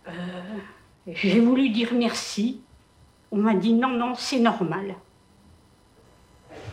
euh, 0.09 0.11
j'ai 1.09 1.40
voulu 1.40 1.70
dire 1.70 1.90
merci. 1.94 2.61
On 3.31 3.38
m'a 3.38 3.55
dit 3.55 3.72
non, 3.72 3.90
non, 3.90 4.14
c'est 4.16 4.38
normal. 4.40 4.94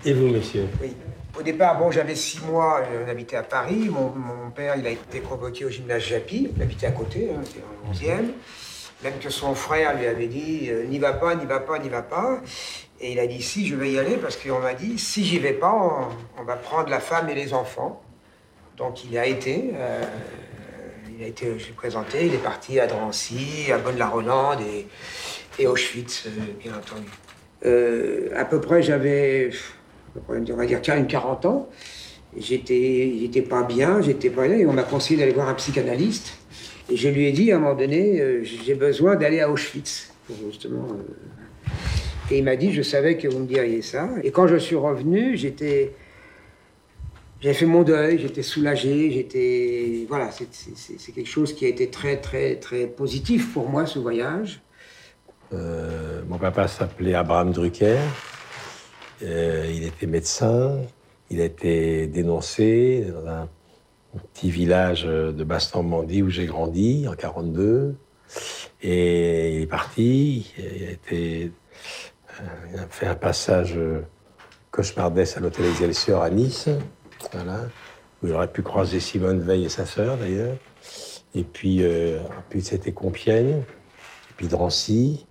Et 0.06 0.14
vous, 0.14 0.28
monsieur? 0.28 0.68
Oui. 0.82 0.94
Au 1.38 1.42
départ, 1.42 1.80
bon, 1.80 1.92
j'avais 1.92 2.16
six 2.16 2.42
mois, 2.42 2.82
euh, 2.82 3.06
on 3.06 3.10
habitait 3.10 3.36
à 3.36 3.44
Paris. 3.44 3.90
Mon, 3.90 4.52
père, 4.52 4.76
il 4.78 4.86
a 4.86 4.92
été 4.92 5.20
convoqué 5.20 5.66
au 5.66 5.70
gymnase 5.70 6.04
Japy. 6.04 6.52
Il 6.56 6.62
habitait 6.62 6.88
à 6.88 6.92
côté, 6.92 7.30
c'était 7.44 7.64
en 7.88 7.92
11e. 7.92 8.32
Même 9.04 9.20
que 9.20 9.30
son 9.30 9.56
frère 9.56 9.98
lui 9.98 10.06
avait 10.06 10.28
dit 10.28 10.70
euh, 10.70 10.86
N'y 10.86 11.00
va 11.00 11.14
pas, 11.14 11.36
n'y 11.36 11.46
va 11.46 11.60
pas, 11.60 11.80
n'y 11.80 11.90
va 11.90 12.04
pas. 12.04 12.40
Et 13.02 13.14
il 13.14 13.20
a 13.20 13.28
dit 13.28 13.42
Si, 13.42 13.68
je 13.68 13.76
vais 13.76 13.92
y 13.92 14.00
aller, 14.00 14.18
parce 14.18 14.38
qu'on 14.38 14.60
m'a 14.60 14.74
dit 14.74 14.98
Si 15.00 15.26
j'y 15.26 15.40
vais 15.40 15.54
pas, 15.54 15.74
on, 16.38 16.44
va 16.44 16.56
prendre 16.56 16.90
la 16.90 17.00
femme 17.00 17.30
et 17.30 17.36
les 17.36 17.54
enfants. 17.54 18.02
Donc 18.78 19.04
il 19.04 19.18
a 19.18 19.26
été. 19.26 19.72
euh, 19.76 20.04
il 21.18 21.24
a 21.24 21.28
été, 21.28 21.58
je 21.60 21.68
l'ai 21.68 21.74
présenté, 21.74 22.26
il 22.26 22.34
est 22.34 22.44
parti 22.44 22.80
à 22.80 22.88
Drancy, 22.88 23.72
à 23.72 23.78
Bonne-la-Rolande 23.78 24.60
et, 25.60 25.68
Auschwitz, 25.68 26.26
euh, 26.26 26.30
bien 26.60 26.74
entendu. 26.74 27.08
Euh, 27.66 28.30
à 28.36 28.46
peu 28.46 28.60
près, 28.60 28.82
j'avais, 28.82 29.52
on 30.28 30.56
va 30.56 30.66
dire, 30.66 30.80
une 30.96 31.08
40 31.08 31.46
ans. 31.46 31.70
J'étais, 32.38 33.14
j'étais 33.20 33.42
pas 33.42 33.64
bien, 33.64 34.02
j'étais 34.02 34.30
pas 34.30 34.48
bien, 34.48 34.58
et 34.58 34.66
on 34.66 34.74
m'a 34.74 34.84
conseillé 34.84 35.20
d'aller 35.20 35.34
voir 35.34 35.50
un 35.50 35.54
psychanalyste. 35.54 36.34
Et 36.90 36.98
je 36.98 37.08
lui 37.10 37.26
ai 37.28 37.32
dit, 37.32 37.52
à 37.52 37.58
un 37.58 37.60
moment 37.60 37.76
donné, 37.76 38.20
euh, 38.20 38.44
j'ai 38.44 38.74
besoin 38.76 39.16
d'aller 39.16 39.40
à 39.40 39.50
Auschwitz, 39.50 40.12
justement... 40.50 40.88
euh, 40.92 41.72
Et 42.32 42.40
il 42.40 42.44
m'a 42.44 42.56
dit, 42.56 42.74
je 42.74 42.82
savais 42.82 43.18
que 43.18 43.28
vous 43.28 43.40
me 43.40 43.46
diriez 43.46 43.82
ça. 43.82 44.10
Et 44.24 44.32
quand 44.32 44.48
je 44.48 44.58
suis 44.58 44.76
revenu, 44.76 45.38
j'étais... 45.38 45.94
J'ai 47.42 47.54
fait 47.54 47.66
mon 47.66 47.84
deuil, 47.84 48.20
j'étais 48.20 48.42
soulagé, 48.42 49.12
j'étais... 49.12 50.06
Voilà, 50.08 50.30
c'est 50.32 51.12
quelque 51.12 51.30
chose 51.30 51.54
qui 51.54 51.66
a 51.66 51.68
été 51.68 51.90
très, 51.90 52.18
très, 52.18 52.56
très 52.56 52.88
positif 52.88 53.54
pour 53.54 53.70
moi, 53.70 53.86
ce 53.86 54.00
voyage. 54.00 54.62
Euh, 55.54 56.22
mon 56.28 56.38
papa 56.38 56.68
s'appelait 56.68 57.14
Abraham 57.14 57.52
Drucker. 57.52 58.00
Euh, 59.24 59.72
il 59.74 59.84
était 59.84 60.08
médecin. 60.08 60.80
Il 61.30 61.42
a 61.42 61.46
été 61.46 62.08
dénoncé 62.08 63.08
dans 63.12 63.28
un 63.28 63.50
petit 64.34 64.52
village 64.52 65.04
de 65.04 65.44
Basse-Normandie 65.44 66.22
où 66.22 66.30
j'ai 66.30 66.46
grandi 66.46 67.08
en 67.08 67.14
42. 67.14 67.96
Et 68.82 69.56
il 69.56 69.62
est 69.62 69.68
parti. 69.68 70.54
Il 70.58 70.88
a, 70.88 70.92
été, 70.92 71.52
euh, 72.40 72.44
il 72.74 72.80
a 72.80 72.88
fait 72.88 73.08
un 73.08 73.16
passage 73.16 73.76
euh, 73.78 74.02
cauchemardesque 74.72 75.38
à 75.38 75.40
l'hôtel 75.40 75.66
Excelsior 75.66 76.22
à 76.22 76.30
Nice. 76.30 76.70
Voilà. 77.32 77.62
Où 78.22 78.28
j'aurais 78.28 78.52
pu 78.52 78.62
croiser 78.62 79.00
Simone 79.00 79.40
Veil 79.40 79.66
et 79.66 79.70
sa 79.70 79.86
sœur 79.86 80.18
d'ailleurs. 80.18 80.58
Et 81.36 81.44
puis, 81.44 81.80
euh, 81.82 82.20
puis 82.50 82.62
c'était 82.62 82.92
Compiègne. 82.92 83.60
Et 83.60 84.34
puis 84.38 84.48
Drancy. 84.48 85.26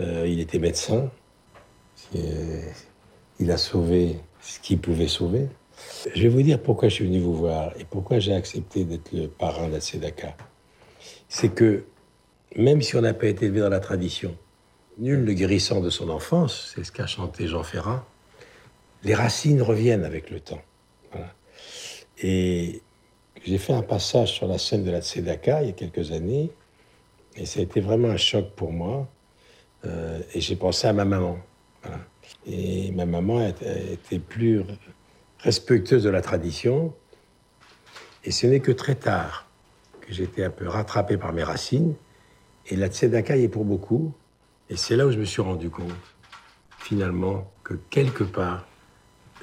Euh, 0.00 0.26
il 0.26 0.40
était 0.40 0.58
médecin. 0.58 1.10
Euh, 2.16 2.62
Il 3.44 3.50
a 3.50 3.58
sauvé 3.58 4.16
ce 4.40 4.58
qu'il 4.58 4.78
pouvait 4.78 5.06
sauver. 5.06 5.48
Je 6.14 6.22
vais 6.22 6.28
vous 6.30 6.40
dire 6.40 6.58
pourquoi 6.62 6.88
je 6.88 6.94
suis 6.94 7.04
venu 7.04 7.20
vous 7.20 7.36
voir 7.36 7.74
et 7.78 7.84
pourquoi 7.84 8.18
j'ai 8.18 8.32
accepté 8.32 8.84
d'être 8.86 9.12
le 9.12 9.28
parrain 9.28 9.68
de 9.68 9.72
la 9.72 9.80
Tzedaka. 9.80 10.34
C'est 11.28 11.50
que 11.50 11.84
même 12.56 12.80
si 12.80 12.96
on 12.96 13.02
n'a 13.02 13.12
pas 13.12 13.26
été 13.26 13.44
élevé 13.44 13.60
dans 13.60 13.68
la 13.68 13.80
tradition, 13.80 14.34
nul 14.96 15.24
ne 15.24 15.32
guérissant 15.34 15.82
de 15.82 15.90
son 15.90 16.08
enfance, 16.08 16.72
c'est 16.74 16.84
ce 16.84 16.90
qu'a 16.90 17.06
chanté 17.06 17.46
Jean 17.46 17.62
Ferrat, 17.62 18.06
les 19.02 19.14
racines 19.14 19.60
reviennent 19.60 20.04
avec 20.04 20.30
le 20.30 20.40
temps. 20.40 20.62
Et 22.22 22.80
j'ai 23.44 23.58
fait 23.58 23.74
un 23.74 23.82
passage 23.82 24.32
sur 24.32 24.46
la 24.46 24.56
scène 24.56 24.84
de 24.84 24.90
la 24.90 25.02
Tzedaka 25.02 25.60
il 25.60 25.66
y 25.66 25.70
a 25.70 25.74
quelques 25.74 26.12
années, 26.12 26.50
et 27.36 27.44
ça 27.44 27.60
a 27.60 27.62
été 27.62 27.82
vraiment 27.82 28.08
un 28.08 28.16
choc 28.16 28.52
pour 28.56 28.72
moi. 28.72 29.06
Euh, 29.84 30.18
et 30.32 30.40
j'ai 30.40 30.56
pensé 30.56 30.86
à 30.86 30.94
ma 30.94 31.04
maman. 31.04 31.36
Et 32.46 32.90
ma 32.92 33.06
maman 33.06 33.46
était, 33.46 34.18
plus 34.18 34.62
respectueuse 35.38 36.02
de 36.02 36.10
la 36.10 36.22
tradition. 36.22 36.94
Et 38.24 38.30
ce 38.30 38.46
n'est 38.46 38.60
que 38.60 38.72
très 38.72 38.94
tard 38.94 39.46
que 40.00 40.22
été 40.22 40.44
un 40.44 40.50
peu 40.50 40.68
rattrapé 40.68 41.16
par 41.16 41.32
mes 41.32 41.42
racines. 41.42 41.94
Et 42.66 42.76
la 42.76 42.88
tzedaka 42.88 43.36
y 43.36 43.44
est 43.44 43.48
pour 43.48 43.64
beaucoup. 43.64 44.12
Et 44.70 44.76
c'est 44.76 44.96
là 44.96 45.06
où 45.06 45.10
je 45.10 45.18
me 45.18 45.24
suis 45.24 45.42
rendu 45.42 45.70
compte, 45.70 45.92
finalement, 46.78 47.50
que 47.62 47.74
quelque 47.90 48.24
part, 48.24 48.66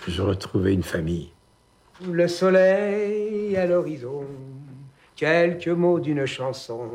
je 0.08 0.22
retrouvais 0.22 0.74
une 0.74 0.84
famille. 0.84 1.32
Le 2.04 2.28
soleil 2.28 3.56
à 3.56 3.67
l'horizon, 3.67 4.26
quelques 5.15 5.67
mots 5.67 6.00
d'une 6.00 6.26
chanson, 6.26 6.89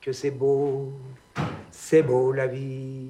que 0.00 0.12
c'est 0.12 0.30
beau, 0.30 0.92
c'est 1.70 2.02
beau 2.02 2.30
la 2.30 2.46
vie. 2.46 3.08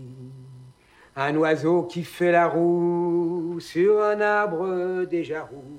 Un 1.16 1.36
oiseau 1.36 1.84
qui 1.84 2.02
fait 2.02 2.32
la 2.32 2.48
roue 2.48 3.58
sur 3.60 4.02
un 4.02 4.20
arbre 4.20 5.04
déjà 5.04 5.42
roux. 5.42 5.78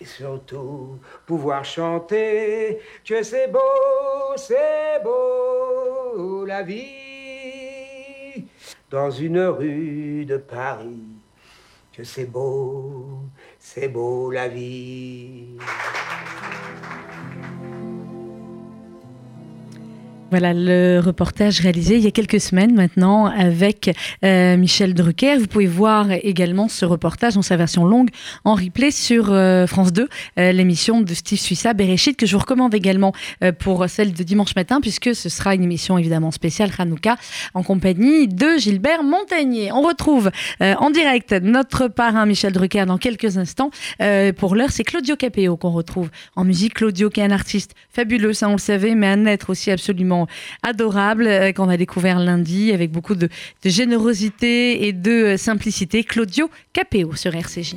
Et 0.00 0.04
surtout, 0.04 0.98
pouvoir 1.24 1.64
chanter 1.64 2.80
que 3.04 3.22
c'est 3.22 3.46
beau, 3.46 4.34
c'est 4.36 5.00
beau 5.04 6.44
la 6.44 6.62
vie. 6.62 8.44
Dans 8.90 9.10
une 9.10 9.40
rue 9.40 10.24
de 10.26 10.36
Paris, 10.36 11.16
que 11.92 12.02
c'est 12.02 12.26
beau, 12.26 13.20
c'est 13.58 13.88
beau 13.88 14.30
la 14.32 14.48
vie. 14.48 15.56
Voilà 20.38 20.52
le 20.52 21.00
reportage 21.02 21.60
réalisé 21.60 21.96
il 21.96 22.04
y 22.04 22.06
a 22.06 22.10
quelques 22.10 22.42
semaines 22.42 22.74
maintenant 22.74 23.24
avec 23.24 23.90
euh, 24.22 24.58
Michel 24.58 24.92
Drucker. 24.92 25.38
Vous 25.38 25.46
pouvez 25.46 25.66
voir 25.66 26.10
également 26.10 26.68
ce 26.68 26.84
reportage 26.84 27.36
dans 27.36 27.42
sa 27.42 27.56
version 27.56 27.86
longue 27.86 28.10
en 28.44 28.54
replay 28.54 28.90
sur 28.90 29.32
euh, 29.32 29.66
France 29.66 29.94
2, 29.94 30.10
euh, 30.38 30.52
l'émission 30.52 31.00
de 31.00 31.14
Steve 31.14 31.38
Suissa, 31.38 31.72
Bereshit, 31.72 32.18
que 32.18 32.26
je 32.26 32.32
vous 32.32 32.40
recommande 32.40 32.74
également 32.74 33.14
pour 33.60 33.88
celle 33.88 34.12
de 34.12 34.22
dimanche 34.24 34.54
matin, 34.56 34.82
puisque 34.82 35.14
ce 35.14 35.30
sera 35.30 35.54
une 35.54 35.62
émission 35.62 35.96
évidemment 35.96 36.30
spéciale 36.30 36.70
Hanouka 36.76 37.16
en 37.54 37.62
compagnie 37.62 38.28
de 38.28 38.58
Gilbert 38.58 39.04
Montagnier. 39.04 39.72
On 39.72 39.80
retrouve 39.80 40.30
en 40.60 40.90
direct 40.90 41.32
notre 41.32 41.88
parrain 41.88 42.26
Michel 42.26 42.52
Drucker 42.52 42.84
dans 42.84 42.98
quelques 42.98 43.38
instants. 43.38 43.70
Pour 44.36 44.54
l'heure, 44.54 44.70
c'est 44.70 44.84
Claudio 44.84 45.16
Capéo 45.16 45.56
qu'on 45.56 45.70
retrouve 45.70 46.10
en 46.34 46.44
musique. 46.44 46.74
Claudio 46.74 47.08
qui 47.08 47.20
est 47.20 47.24
un 47.24 47.30
artiste 47.30 47.74
fabuleux, 47.88 48.34
ça 48.34 48.50
on 48.50 48.52
le 48.52 48.58
savait, 48.58 48.94
mais 48.94 49.06
un 49.06 49.24
être 49.24 49.48
aussi 49.48 49.70
absolument 49.70 50.25
adorable 50.62 51.26
euh, 51.26 51.52
qu'on 51.52 51.68
a 51.68 51.76
découvert 51.76 52.18
lundi 52.18 52.72
avec 52.72 52.90
beaucoup 52.90 53.14
de, 53.14 53.28
générosité 53.64 54.86
et 54.86 54.92
de 54.92 55.10
euh, 55.10 55.36
simplicité. 55.36 56.04
Claudio 56.04 56.50
Capéo 56.72 57.14
sur 57.14 57.34
RCJ. 57.34 57.76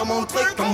leur 0.00 0.06
montrer 0.06 0.54
qu'on 0.56 0.69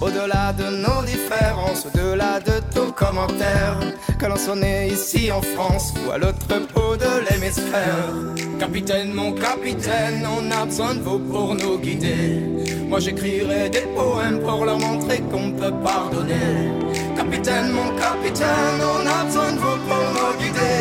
Au-delà 0.00 0.52
de 0.52 0.64
nos 0.64 1.02
différences, 1.04 1.86
au-delà 1.86 2.38
de 2.40 2.60
tout 2.74 2.92
commentaire, 2.92 3.78
que 4.18 4.26
l'on 4.26 4.36
soit 4.36 4.54
né 4.56 4.88
ici 4.88 5.32
en 5.32 5.40
France 5.40 5.94
ou 5.96 6.10
à 6.10 6.18
l'autre 6.18 6.46
bout 6.74 6.96
de 6.96 7.30
l'hémisphère. 7.30 8.12
Capitaine, 8.58 9.14
mon 9.14 9.32
capitaine, 9.32 10.26
on 10.26 10.50
a 10.50 10.66
besoin 10.66 10.94
de 10.94 11.00
vous 11.00 11.18
pour 11.18 11.54
nous 11.54 11.78
guider. 11.78 12.42
Moi 12.88 13.00
j'écrirai 13.00 13.70
des 13.70 13.86
poèmes 13.96 14.40
pour 14.40 14.64
leur 14.66 14.78
montrer 14.78 15.20
qu'on 15.30 15.52
peut 15.52 15.74
pardonner. 15.82 16.72
Capitaine, 17.16 17.72
mon 17.72 17.88
capitaine, 17.96 18.80
on 18.80 19.06
a 19.06 19.24
besoin 19.24 19.52
de 19.52 19.58
vous 19.58 19.78
pour 19.88 20.04
nous 20.16 20.38
guider. 20.38 20.78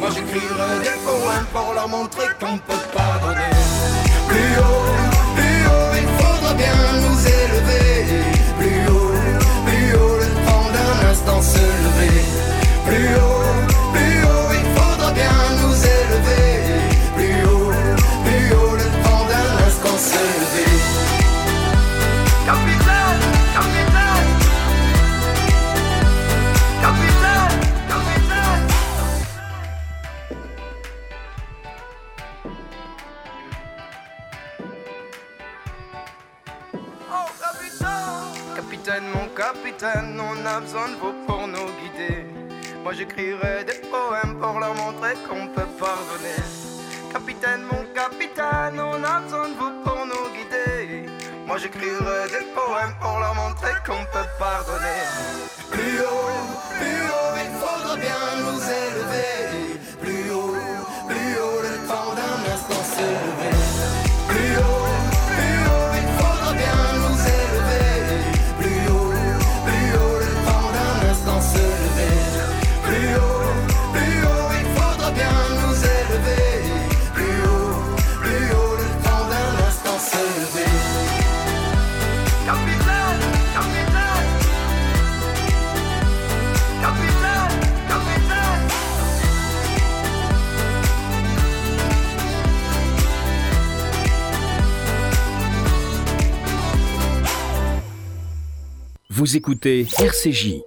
Moi 0.00 0.08
j'écrirai 0.14 0.72
des 0.82 0.98
poèmes 1.04 1.46
pour 1.52 1.72
leur 1.72 1.88
montrer 1.88 2.26
qu'on 2.40 2.58
peut 2.58 2.86
pardonner. 2.92 3.50
Capitaine, 39.52 40.16
on 40.20 40.46
a 40.46 40.60
besoin 40.60 40.90
de 40.90 40.94
vous 40.94 41.12
pour 41.26 41.48
nous 41.48 41.70
guider. 41.80 42.24
Moi 42.84 42.92
j'écrirai 42.92 43.64
des 43.64 43.80
poèmes 43.90 44.38
pour 44.38 44.60
leur 44.60 44.74
montrer 44.76 45.14
qu'on 45.26 45.48
peut 45.48 45.66
pardonner. 45.76 46.40
Capitaine, 47.12 47.62
mon 47.62 47.82
capitaine, 47.92 48.78
on 48.78 49.02
a 49.02 49.20
besoin 49.22 49.48
de 49.48 49.54
vous 49.54 49.72
pour 49.82 50.06
nous 50.06 50.26
guider. 50.36 51.10
Moi 51.48 51.58
j'écrirai 51.58 52.28
des 52.30 52.46
poèmes 52.54 52.94
pour 53.00 53.18
leur 53.18 53.34
montrer 53.34 53.72
qu'on 53.84 54.04
peut 54.12 54.30
pardonner. 54.38 55.02
Plus 55.68 55.98
haut, 55.98 56.46
plus 56.78 57.02
haut, 57.10 57.34
il 57.44 57.50
faudra 57.58 57.96
bien 57.96 58.22
nous 58.44 58.62
élever. 58.62 59.39
Vous 99.20 99.36
écoutez 99.36 99.86
RCJ. 99.98 100.62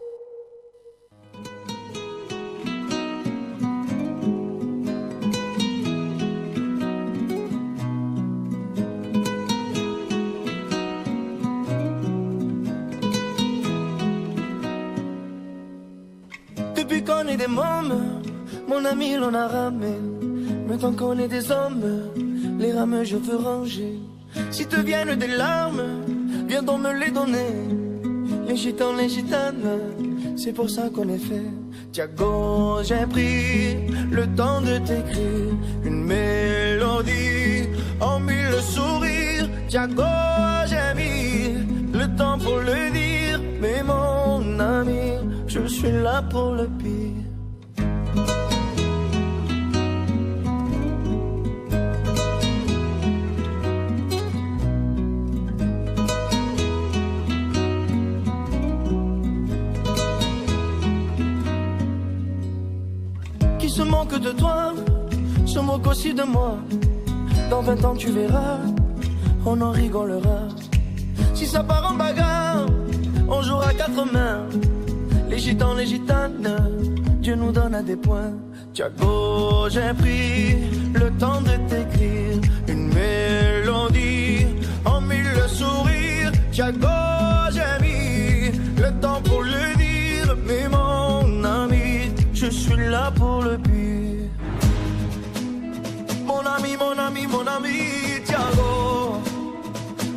Depuis 16.75 17.03
qu'on 17.03 17.27
est 17.27 17.37
des 17.37 17.47
mômes, 17.47 18.21
mon 18.67 18.85
ami 18.85 19.15
l'on 19.15 19.33
a 19.33 19.47
ramé. 19.47 19.87
Maintenant 20.67 20.93
qu'on 20.93 21.17
est 21.17 21.27
des 21.27 21.49
hommes, 21.49 21.81
les 22.59 22.71
rames 22.71 23.03
je 23.03 23.17
veux 23.17 23.37
ranger. 23.37 23.97
Si 24.51 24.67
te 24.67 24.79
viennent 24.79 25.15
des 25.15 25.25
larmes, 25.25 26.05
viens 26.47 26.61
donc 26.61 26.81
me 26.81 26.93
les 26.93 27.09
donner. 27.09 27.62
Gitans, 28.73 28.93
les 28.97 29.09
gitanes, 29.09 29.79
c'est 30.35 30.51
pour 30.51 30.67
ça 30.67 30.89
qu'on 30.89 31.07
est 31.07 31.19
fait. 31.19 31.51
Tiago, 31.91 32.79
j'ai 32.81 33.05
pris 33.05 33.75
le 34.11 34.25
temps 34.35 34.61
de 34.61 34.79
t'écrire 34.79 35.53
une 35.85 36.03
mélodie 36.03 37.69
en 38.01 38.19
mille 38.19 38.59
sourires. 38.61 39.47
Tiago, 39.67 40.01
j'ai 40.65 40.91
mis 40.95 41.53
le 41.93 42.07
temps 42.17 42.39
pour 42.39 42.57
le 42.57 42.91
dire. 42.91 43.39
Mais 43.61 43.83
mon 43.83 44.59
ami, 44.59 45.19
je 45.45 45.67
suis 45.67 45.91
là 45.91 46.23
pour 46.23 46.53
le 46.53 46.65
pire. 46.65 47.22
De 64.21 64.31
toi, 64.31 64.73
se 65.45 65.59
moque 65.59 65.87
aussi 65.87 66.13
de 66.13 66.21
moi. 66.21 66.57
Dans 67.49 67.61
20 67.61 67.83
ans 67.83 67.95
tu 67.95 68.09
verras, 68.11 68.59
on 69.43 69.59
en 69.59 69.71
rigolera. 69.71 70.47
Si 71.33 71.47
ça 71.47 71.63
part 71.63 71.91
en 71.91 71.95
bagarre, 71.95 72.67
on 73.27 73.41
jouera 73.41 73.73
quatre 73.73 74.05
mains. 74.13 74.45
Les 75.29 75.39
gitans, 75.39 75.73
les 75.73 75.87
gitanes, 75.87 76.55
Dieu 77.21 77.35
nous 77.35 77.51
donne 77.51 77.73
à 77.73 77.81
des 77.81 77.95
points. 77.95 78.33
Tiago, 78.71 79.67
j'ai 79.69 79.93
pris 79.97 80.57
le 80.93 81.09
temps 81.17 81.41
de 81.41 81.55
t'écrire 81.67 82.39
une 82.69 82.93
mélodie 82.93 84.45
en 84.85 85.01
mille 85.01 85.43
sourires. 85.47 86.31
Tiago, 86.51 86.87
j'ai 87.51 87.81
mis 87.81 88.51
le 88.77 88.91
temps 89.01 89.21
pour 89.23 89.41
le 89.41 89.75
dire, 89.75 90.37
mais 90.45 90.69
mon 90.69 91.43
ami, 91.43 92.11
je 92.33 92.45
suis 92.45 92.89
là 92.89 93.11
pour 93.11 93.41
le. 93.41 93.62
Mon 96.43 96.49
ami, 96.49 96.75
mon 96.75 96.99
ami, 96.99 97.25
mon 97.27 97.47
ami, 97.47 97.77
Tiago. 98.25 99.21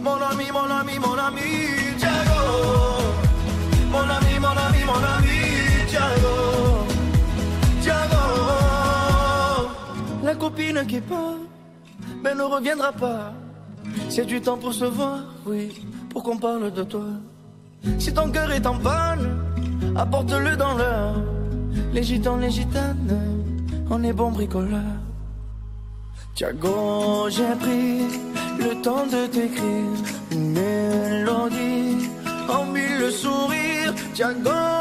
Mon 0.02 0.20
ami, 0.20 0.46
mon 0.52 0.68
ami, 0.68 0.98
mon 0.98 1.16
ami, 1.16 1.50
Tiago. 1.98 2.42
Mon 3.92 4.10
ami, 4.10 4.38
mon 4.40 4.56
ami, 4.66 4.80
mon 4.84 5.04
ami, 5.14 5.38
Tiago. 5.86 6.34
Tiago. 7.80 8.24
La 10.24 10.34
copine 10.34 10.84
qui 10.88 11.00
part, 11.00 11.38
ben 12.24 12.36
ne 12.36 12.42
reviendra 12.42 12.90
pas. 12.90 13.32
C'est 14.08 14.24
du 14.24 14.40
temps 14.40 14.58
pour 14.58 14.74
se 14.74 14.84
voir, 14.84 15.20
oui, 15.46 15.80
pour 16.10 16.24
qu'on 16.24 16.38
parle 16.38 16.72
de 16.72 16.82
toi. 16.82 17.06
Si 18.00 18.12
ton 18.12 18.32
cœur 18.32 18.50
est 18.50 18.66
en 18.66 18.76
panne, 18.78 19.38
apporte-le 19.94 20.56
dans 20.56 20.74
l'heure. 20.74 21.14
Les 21.92 22.02
gitans, 22.02 22.36
les 22.36 22.50
gitanes, 22.50 23.16
on 23.90 24.02
est 24.02 24.12
bons 24.12 24.32
bricoleurs. 24.32 25.05
Tiago, 26.36 27.30
j'ai 27.30 27.56
pris 27.58 28.00
le 28.58 28.82
temps 28.82 29.06
de 29.06 29.26
t'écrire 29.26 29.96
une 30.30 30.52
mélodie 30.52 32.10
en 32.46 32.66
mille 32.66 33.10
sourires. 33.10 33.94
Tiago, 34.12 34.75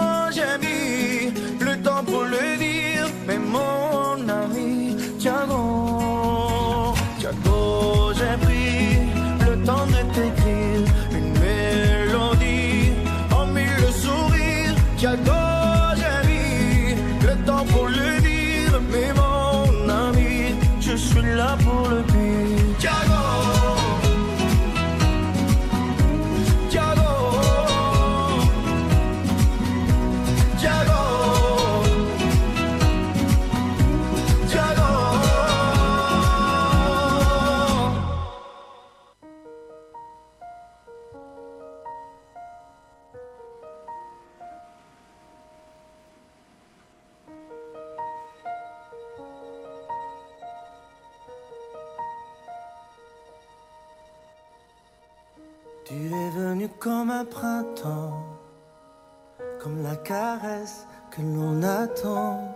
que 61.16 61.22
l'on 61.22 61.64
attend, 61.64 62.56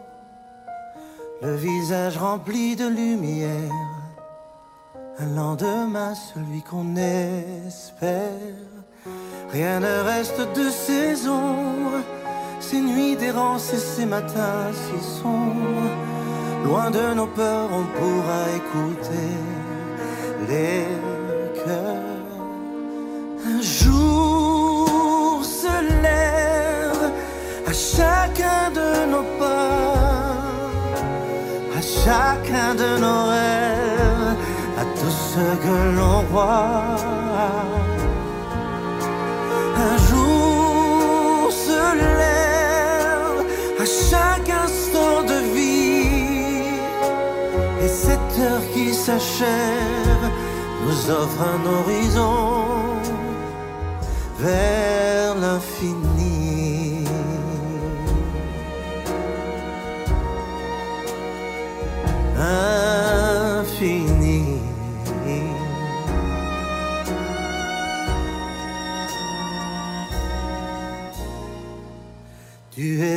le 1.41 1.55
visage 1.55 2.17
rempli 2.17 2.75
de 2.75 2.87
lumière, 2.87 3.71
un 5.17 5.27
lendemain 5.35 6.13
celui 6.15 6.61
qu'on 6.61 6.95
espère. 6.95 8.29
Rien 9.51 9.79
ne 9.79 10.01
reste 10.01 10.41
de 10.55 10.69
ces 10.69 11.27
ombres, 11.27 12.03
ces 12.59 12.81
nuits 12.81 13.15
d'errance 13.15 13.73
et 13.73 13.77
ces 13.77 14.05
matins 14.05 14.71
si 14.73 15.21
sombres. 15.21 15.93
Loin 16.65 16.91
de 16.91 17.13
nos 17.13 17.27
peurs, 17.27 17.69
on 17.71 17.85
pourra 17.97 18.41
écouter 18.59 19.37
les 20.49 20.85
cœurs. 21.63 22.33
Un 23.45 23.61
jour 23.61 25.45
se 25.45 26.01
lève 26.01 26.38
chacun 28.39 28.71
de 28.71 29.11
nos 29.11 29.23
pas, 29.37 30.29
à 31.77 31.81
chacun 31.81 32.73
de 32.75 32.89
nos 33.03 33.23
rêves, 33.35 34.35
à 34.77 34.83
tout 34.97 35.15
ce 35.31 35.45
que 35.63 35.75
l'on 35.97 36.19
voit. 36.31 36.95
Un 39.87 39.97
jour 40.09 41.51
se 41.51 41.81
lève 42.23 43.39
à 43.83 43.85
chaque 44.09 44.49
instant 44.65 45.23
de 45.31 45.39
vie, 45.55 46.63
et 47.83 47.87
cette 47.87 48.33
heure 48.41 48.65
qui 48.73 48.93
s'achève 48.93 50.25
nous 50.85 51.11
offre 51.11 51.41
un 51.55 51.61
horizon 51.77 52.39
vers 54.39 55.35
l'infini. 55.35 56.18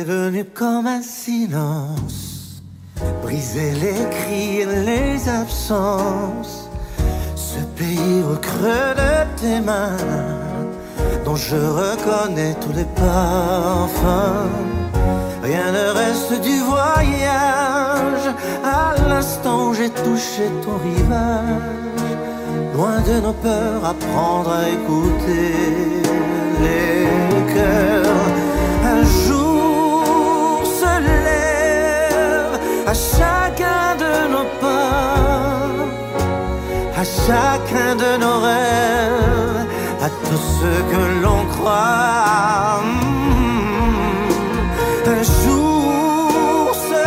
Venu 0.05 0.43
comme 0.43 0.85
un 0.85 1.01
silence, 1.01 2.61
briser 3.21 3.71
les 3.71 4.09
cris 4.11 4.57
et 4.59 4.65
les 4.65 5.29
absences, 5.29 6.69
ce 7.37 7.59
pays 7.77 8.21
au 8.29 8.35
creux 8.35 8.93
de 8.97 9.39
tes 9.39 9.61
mains 9.61 9.95
dont 11.23 11.37
je 11.37 11.55
reconnais 11.55 12.53
tous 12.59 12.73
les 12.73 12.83
parfums. 12.83 14.49
Rien 15.41 15.71
ne 15.71 15.93
reste 15.97 16.41
du 16.41 16.59
voyage 16.59 18.27
à 18.61 18.95
l'instant 19.07 19.69
où 19.69 19.73
j'ai 19.73 19.89
touché 19.89 20.51
ton 20.65 20.77
rivage. 20.89 22.11
Loin 22.75 22.99
de 23.07 23.21
nos 23.21 23.33
peurs, 23.33 23.85
apprendre 23.85 24.51
à 24.51 24.67
écouter 24.67 26.03
les 26.61 27.53
cœurs. 27.53 28.27
Un 28.83 29.03
jour 29.03 29.42
à 37.03 37.05
chacun 37.27 37.95
de 38.03 38.11
nos 38.23 38.39
rêves, 38.49 39.65
à 40.05 40.09
tous 40.25 40.43
ceux 40.59 40.81
que 40.91 41.03
l'on 41.23 41.41
croit. 41.53 42.79
Mm. 42.83 44.23
Un 45.15 45.23
jour 45.41 46.65
se 46.89 47.05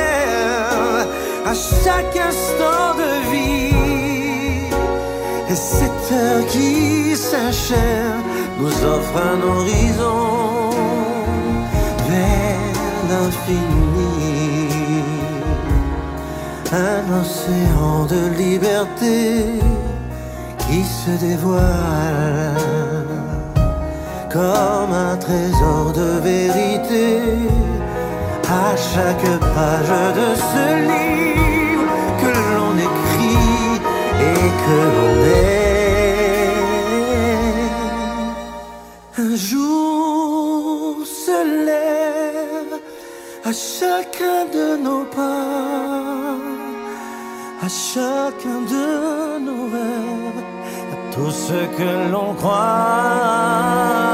lève 0.00 1.06
à 1.52 1.54
chaque 1.82 2.16
instant 2.30 2.88
de 3.02 3.10
vie, 3.32 4.66
et 5.50 5.58
cette 5.72 6.06
heure 6.18 6.44
qui 6.54 7.14
s'achève 7.14 8.22
nous 8.58 8.76
offre 8.94 9.16
un 9.32 9.40
horizon 9.52 10.70
vers 12.08 12.74
l'infini. 13.10 14.23
Un 16.72 17.04
océan 17.20 18.06
de 18.06 18.22
liberté 18.36 19.60
qui 20.58 20.82
se 20.84 21.10
dévoile 21.24 22.54
comme 24.32 24.92
un 24.92 25.16
trésor 25.16 25.92
de 25.92 26.18
vérité 26.30 27.08
à 28.48 28.76
chaque 28.76 29.30
page 29.54 29.94
de 30.20 30.28
ce 30.50 30.64
livre 30.92 31.86
que 32.20 32.32
l'on 32.54 32.74
écrit 32.88 33.80
et 34.32 34.46
que 34.64 34.78
l'on 34.94 35.16
est. 35.24 35.64
Un 39.26 39.34
jour 39.36 40.96
se 41.06 41.38
lève 41.68 42.74
à 43.44 43.52
chacun 43.52 44.40
de 44.52 44.66
nos 44.82 45.04
pas, 45.16 45.33
chacun 47.94 48.60
de 48.74 49.38
nos 49.46 49.64
rêves, 49.74 50.42
à 50.92 51.14
tout 51.14 51.30
ce 51.30 51.58
que 51.76 52.10
l'on 52.10 52.34
croit. 52.34 54.13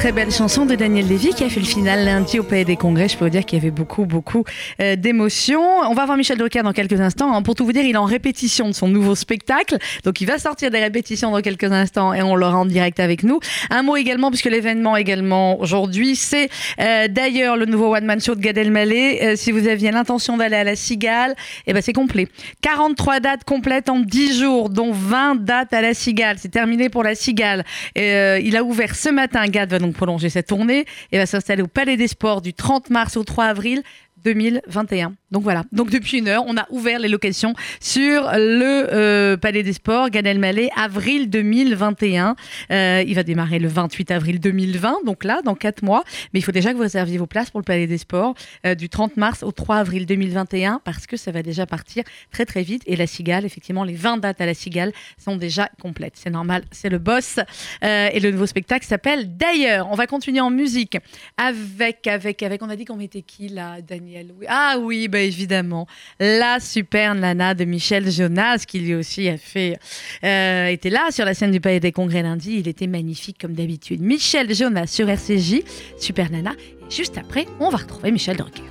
Très 0.00 0.12
belle 0.12 0.30
chanson 0.30 0.64
de 0.64 0.74
Daniel 0.76 1.06
Lévy 1.06 1.28
qui 1.34 1.44
a 1.44 1.50
fait 1.50 1.60
le 1.60 1.66
final 1.66 2.06
lundi 2.06 2.38
au 2.38 2.42
Palais 2.42 2.64
des 2.64 2.76
Congrès. 2.76 3.06
Je 3.06 3.18
peux 3.18 3.26
vous 3.26 3.30
dire 3.30 3.44
qu'il 3.44 3.58
y 3.58 3.60
avait 3.60 3.70
beaucoup 3.70 4.06
beaucoup 4.06 4.44
euh, 4.80 4.96
d'émotions. 4.96 5.60
On 5.60 5.92
va 5.92 6.06
voir 6.06 6.16
Michel 6.16 6.38
Drucker 6.38 6.62
dans 6.62 6.72
quelques 6.72 6.98
instants. 7.02 7.34
hein. 7.34 7.42
Pour 7.42 7.54
tout 7.54 7.66
vous 7.66 7.72
dire, 7.74 7.84
il 7.84 7.94
est 7.94 7.98
en 7.98 8.06
répétition 8.06 8.66
de 8.68 8.72
son 8.72 8.88
nouveau 8.88 9.14
spectacle. 9.14 9.76
Donc 10.04 10.22
il 10.22 10.24
va 10.24 10.38
sortir 10.38 10.70
des 10.70 10.78
répétitions 10.78 11.30
dans 11.32 11.42
quelques 11.42 11.70
instants 11.70 12.14
et 12.14 12.22
on 12.22 12.34
l'aura 12.34 12.56
en 12.56 12.64
direct 12.64 12.98
avec 12.98 13.24
nous. 13.24 13.40
Un 13.68 13.82
mot 13.82 13.94
également, 13.94 14.30
puisque 14.30 14.46
l'événement 14.46 14.96
également 14.96 15.60
aujourd'hui, 15.60 16.16
c'est 16.16 16.48
euh, 16.80 17.06
d'ailleurs 17.06 17.58
le 17.58 17.66
nouveau 17.66 17.94
One 17.94 18.06
Man 18.06 18.22
Show 18.22 18.36
de 18.36 18.40
Gad 18.40 18.56
Elmaleh. 18.56 19.18
Euh, 19.22 19.36
si 19.36 19.52
vous 19.52 19.68
aviez 19.68 19.90
l'intention 19.90 20.38
d'aller 20.38 20.56
à 20.56 20.64
la 20.64 20.76
Cigale, 20.76 21.34
eh 21.66 21.74
ben 21.74 21.82
c'est 21.82 21.92
complet. 21.92 22.26
43 22.62 23.20
dates 23.20 23.44
complètes 23.44 23.90
en 23.90 23.98
10 23.98 24.40
jours, 24.40 24.70
dont 24.70 24.92
20 24.92 25.44
dates 25.44 25.74
à 25.74 25.82
la 25.82 25.92
Cigale. 25.92 26.36
C'est 26.38 26.48
terminé 26.48 26.88
pour 26.88 27.02
la 27.02 27.14
Cigale. 27.14 27.66
Il 27.96 28.56
a 28.56 28.64
ouvert 28.64 28.94
ce 28.94 29.10
matin. 29.10 29.46
Gad 29.46 29.74
prolonger 29.92 30.28
cette 30.28 30.48
tournée 30.48 30.84
et 31.12 31.18
va 31.18 31.26
s'installer 31.26 31.62
au 31.62 31.66
Palais 31.66 31.96
des 31.96 32.08
Sports 32.08 32.40
du 32.40 32.54
30 32.54 32.90
mars 32.90 33.16
au 33.16 33.24
3 33.24 33.44
avril. 33.44 33.82
2021. 34.24 35.14
Donc 35.30 35.42
voilà. 35.42 35.64
Donc 35.72 35.90
depuis 35.90 36.18
une 36.18 36.28
heure, 36.28 36.44
on 36.46 36.56
a 36.56 36.66
ouvert 36.70 36.98
les 36.98 37.08
locations 37.08 37.54
sur 37.80 38.22
le 38.34 38.88
euh, 38.92 39.36
Palais 39.36 39.62
des 39.62 39.72
Sports, 39.72 40.10
Gad 40.10 40.26
Elmaleh, 40.26 40.70
avril 40.76 41.30
2021. 41.30 42.34
Euh, 42.70 43.04
il 43.06 43.14
va 43.14 43.22
démarrer 43.22 43.58
le 43.58 43.68
28 43.68 44.10
avril 44.10 44.40
2020, 44.40 45.04
donc 45.06 45.24
là, 45.24 45.40
dans 45.42 45.54
quatre 45.54 45.82
mois. 45.82 46.02
Mais 46.32 46.40
il 46.40 46.42
faut 46.42 46.52
déjà 46.52 46.72
que 46.72 46.76
vous 46.76 46.82
réserviez 46.82 47.18
vos 47.18 47.26
places 47.26 47.50
pour 47.50 47.60
le 47.60 47.64
Palais 47.64 47.86
des 47.86 47.98
Sports 47.98 48.34
euh, 48.66 48.74
du 48.74 48.88
30 48.88 49.16
mars 49.16 49.42
au 49.42 49.52
3 49.52 49.76
avril 49.76 50.06
2021 50.06 50.80
parce 50.84 51.06
que 51.06 51.16
ça 51.16 51.30
va 51.30 51.42
déjà 51.42 51.66
partir 51.66 52.02
très 52.32 52.44
très 52.44 52.62
vite. 52.62 52.82
Et 52.86 52.96
la 52.96 53.06
Cigale, 53.06 53.44
effectivement, 53.44 53.84
les 53.84 53.94
20 53.94 54.18
dates 54.18 54.40
à 54.40 54.46
la 54.46 54.54
Cigale 54.54 54.92
sont 55.16 55.36
déjà 55.36 55.70
complètes. 55.80 56.14
C'est 56.16 56.30
normal, 56.30 56.64
c'est 56.72 56.88
le 56.88 56.98
boss. 56.98 57.38
Et 57.82 58.20
le 58.20 58.30
nouveau 58.30 58.46
spectacle 58.46 58.86
s'appelle 58.86 59.36
D'ailleurs. 59.36 59.88
On 59.90 59.94
va 59.94 60.06
continuer 60.06 60.40
en 60.40 60.50
musique 60.50 60.98
avec, 61.36 62.06
avec, 62.06 62.42
avec. 62.42 62.62
On 62.62 62.68
a 62.68 62.76
dit 62.76 62.84
qu'on 62.84 62.96
mettait 62.96 63.22
qui 63.22 63.48
là, 63.48 63.80
Daniel? 63.80 64.09
Ah 64.48 64.76
oui, 64.80 65.08
bah 65.08 65.20
évidemment. 65.20 65.86
La 66.18 66.60
super 66.60 67.14
nana 67.14 67.54
de 67.54 67.64
Michel 67.64 68.10
Jonas, 68.10 68.64
qui 68.66 68.80
lui 68.80 68.94
aussi 68.94 69.28
a 69.28 69.36
fait. 69.36 69.78
euh, 70.24 70.66
était 70.66 70.90
là 70.90 71.08
sur 71.10 71.24
la 71.24 71.34
scène 71.34 71.50
du 71.50 71.60
Palais 71.60 71.80
des 71.80 71.92
Congrès 71.92 72.22
lundi. 72.22 72.56
Il 72.58 72.68
était 72.68 72.86
magnifique 72.86 73.38
comme 73.40 73.54
d'habitude. 73.54 74.00
Michel 74.00 74.54
Jonas 74.54 74.86
sur 74.88 75.08
RCJ, 75.08 75.62
super 75.98 76.30
nana. 76.30 76.52
Juste 76.88 77.18
après, 77.18 77.46
on 77.60 77.68
va 77.70 77.78
retrouver 77.78 78.10
Michel 78.10 78.36
Drucker. 78.36 78.62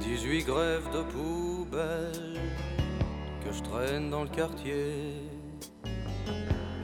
18 0.00 0.44
grèves 0.44 0.88
de 0.92 1.02
poubelle 1.12 2.40
que 3.44 3.52
je 3.52 3.62
traîne 3.62 4.10
dans 4.10 4.22
le 4.22 4.28
quartier. 4.28 4.94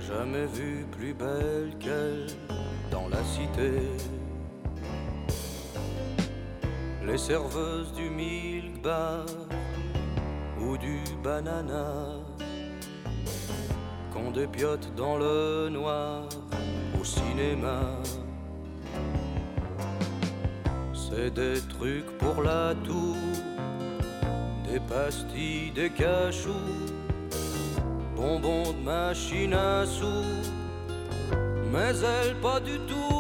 Jamais 0.06 0.46
vu 0.54 0.86
plus 0.96 1.14
belle 1.14 1.72
qu'elle 1.80 2.26
dans 2.90 3.08
la 3.08 3.22
cité. 3.24 3.82
Les 7.08 7.16
serveuses 7.16 7.90
du 7.94 8.10
milk 8.10 8.82
bar 8.82 9.24
ou 10.60 10.76
du 10.76 11.00
banana 11.24 11.86
qu'on 14.12 14.30
dépiote 14.30 14.94
dans 14.94 15.16
le 15.16 15.70
noir 15.70 16.24
au 17.00 17.04
cinéma. 17.04 17.80
C'est 20.92 21.30
des 21.30 21.62
trucs 21.70 22.10
pour 22.18 22.42
la 22.42 22.74
toux, 22.84 23.16
des 24.70 24.80
pastilles, 24.80 25.72
des 25.74 25.88
cachous, 25.88 26.52
bonbons 28.14 28.72
de 28.72 28.84
machine 28.84 29.54
à 29.54 29.86
sous. 29.86 30.44
Mais 31.72 31.94
elle 32.04 32.34
pas 32.42 32.60
du 32.60 32.78
tout 32.80 33.17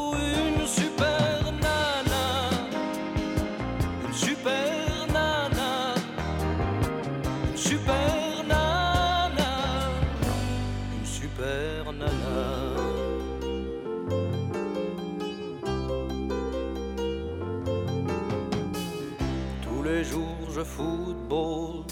football 20.64 21.84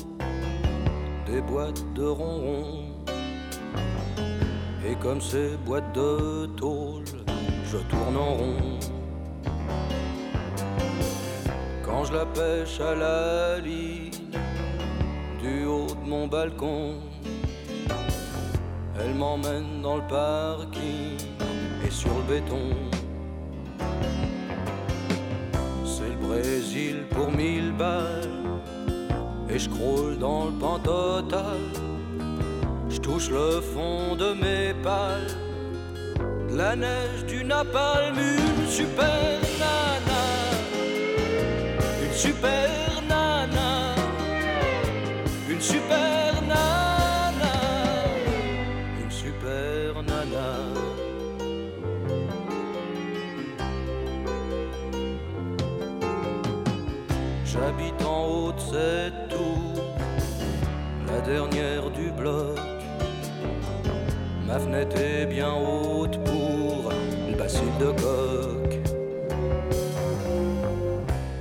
des 1.26 1.40
boîtes 1.40 1.82
de 1.94 2.04
ronron. 2.04 2.84
Et 4.88 4.94
comme 4.96 5.20
ces 5.20 5.56
boîtes 5.64 5.92
de 5.94 6.46
tôle, 6.56 7.04
je 7.64 7.78
tourne 7.78 8.16
en 8.16 8.34
rond. 8.34 8.78
Quand 11.84 12.04
je 12.04 12.12
la 12.12 12.26
pêche 12.26 12.80
à 12.80 12.94
la 12.94 13.58
ligne 13.58 14.10
du 15.40 15.64
haut 15.64 15.86
de 15.86 16.08
mon 16.08 16.26
balcon, 16.26 16.94
elle 18.98 19.14
m'emmène 19.14 19.82
dans 19.82 19.96
le 19.96 20.06
parking 20.08 21.18
et 21.84 21.90
sur 21.90 22.10
le 22.18 22.34
béton. 22.34 22.70
C'est 25.84 26.08
le 26.08 26.26
Brésil 26.26 27.04
pour 27.10 27.30
mille 27.30 27.72
balles 27.72 28.25
et 29.56 29.58
je 29.58 29.70
croule 29.70 30.18
dans 30.18 30.44
le 30.46 30.52
pan 30.52 30.78
total. 30.78 31.60
Je 32.90 32.98
touche 32.98 33.30
le 33.30 33.62
fond 33.72 34.14
de 34.14 34.34
mes 34.42 34.74
pales, 34.82 35.32
de 36.50 36.56
la 36.56 36.76
neige 36.76 37.24
du 37.26 37.42
napalm, 37.42 38.18
une 38.18 38.68
super 38.68 39.40
nana, 39.60 40.24
une 42.04 42.12
super 42.12 42.68
nana, 43.08 43.94
une 45.48 45.60
super 45.60 46.15
bien 65.24 65.54
haute 65.54 66.18
pour 66.24 66.92
le 67.30 67.34
bacille 67.36 67.62
de 67.80 67.86
coq. 67.86 68.80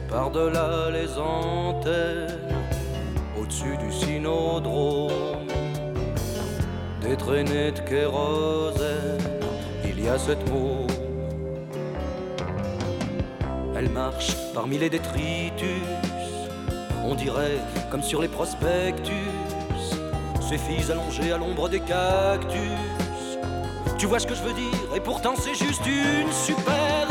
Par-delà 0.07 0.89
les 0.91 1.17
antennes, 1.17 2.39
au-dessus 3.39 3.75
du 3.77 3.91
synodrome, 3.91 5.47
des 7.01 7.17
traînées 7.17 7.71
de 7.73 7.79
kérosène, 7.79 9.19
il 9.83 10.01
y 10.01 10.07
a 10.07 10.17
cette 10.17 10.49
môme. 10.49 10.87
Elle 13.75 13.89
marche 13.89 14.37
parmi 14.53 14.77
les 14.77 14.89
détritus, 14.89 15.67
on 17.03 17.15
dirait 17.15 17.59
comme 17.91 18.03
sur 18.03 18.21
les 18.21 18.29
prospectus, 18.29 19.31
ces 20.39 20.57
filles 20.57 20.89
allongées 20.91 21.33
à 21.33 21.37
l'ombre 21.37 21.67
des 21.67 21.81
cactus. 21.81 22.94
Tu 24.05 24.09
vois 24.09 24.19
ce 24.19 24.27
que 24.27 24.35
je 24.35 24.43
veux 24.43 24.53
dire, 24.53 24.95
et 24.95 24.99
pourtant 24.99 25.33
c'est 25.35 25.55
juste 25.55 25.81
une 25.87 26.31
super 26.31 27.07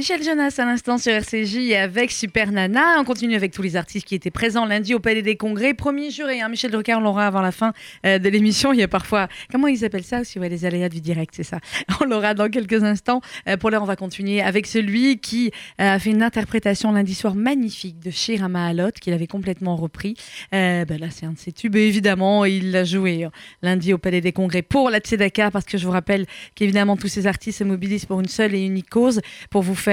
Michel 0.00 0.22
Jonas 0.22 0.54
à 0.56 0.64
l'instant 0.64 0.96
sur 0.96 1.12
RCJ 1.12 1.74
avec 1.74 2.10
Super 2.10 2.52
Nana. 2.52 2.98
On 2.98 3.04
continue 3.04 3.34
avec 3.34 3.52
tous 3.52 3.60
les 3.60 3.76
artistes 3.76 4.06
qui 4.06 4.14
étaient 4.14 4.30
présents 4.30 4.64
lundi 4.64 4.94
au 4.94 4.98
Palais 4.98 5.20
des 5.20 5.36
Congrès. 5.36 5.74
Premier 5.74 6.10
juré, 6.10 6.40
hein, 6.40 6.48
Michel 6.48 6.70
Drucker, 6.70 6.94
on 6.94 7.00
l'aura 7.00 7.26
avant 7.26 7.42
la 7.42 7.52
fin 7.52 7.74
euh, 8.06 8.18
de 8.18 8.26
l'émission. 8.30 8.72
Il 8.72 8.80
y 8.80 8.82
a 8.82 8.88
parfois, 8.88 9.28
comment 9.52 9.66
ils 9.66 9.84
appellent 9.84 10.02
ça 10.02 10.22
aussi? 10.22 10.38
Ouais, 10.38 10.48
Les 10.48 10.64
aléas 10.64 10.88
du 10.88 11.02
direct, 11.02 11.34
c'est 11.36 11.42
ça. 11.42 11.58
On 12.00 12.06
l'aura 12.06 12.32
dans 12.32 12.48
quelques 12.48 12.82
instants. 12.82 13.20
Euh, 13.46 13.58
pour 13.58 13.68
l'heure, 13.68 13.82
on 13.82 13.86
va 13.86 13.96
continuer 13.96 14.40
avec 14.40 14.66
celui 14.66 15.18
qui 15.18 15.50
euh, 15.78 15.96
a 15.96 15.98
fait 15.98 16.12
une 16.12 16.22
interprétation 16.22 16.92
lundi 16.92 17.14
soir 17.14 17.34
magnifique 17.34 17.98
de 17.98 18.10
Shira 18.10 18.48
Mahalot, 18.48 18.92
qu'il 19.02 19.12
avait 19.12 19.26
complètement 19.26 19.76
repris. 19.76 20.14
Ben 20.50 20.86
là, 20.88 21.08
c'est 21.10 21.26
un 21.26 21.32
de 21.32 21.38
ses 21.38 21.52
tubes, 21.52 21.76
et 21.76 21.86
évidemment, 21.86 22.46
il 22.46 22.70
l'a 22.70 22.84
joué 22.84 23.28
lundi 23.60 23.92
au 23.92 23.98
Palais 23.98 24.22
des 24.22 24.32
Congrès 24.32 24.62
pour 24.62 24.88
la 24.88 25.00
Tzedaka, 25.00 25.50
parce 25.50 25.66
que 25.66 25.76
je 25.76 25.84
vous 25.84 25.92
rappelle 25.92 26.24
qu'évidemment, 26.54 26.96
tous 26.96 27.08
ces 27.08 27.26
artistes 27.26 27.58
se 27.58 27.64
mobilisent 27.64 28.06
pour 28.06 28.20
une 28.20 28.28
seule 28.28 28.54
et 28.54 28.62
unique 28.62 28.88
cause, 28.88 29.20
pour 29.50 29.60
vous 29.60 29.74
faire 29.74 29.90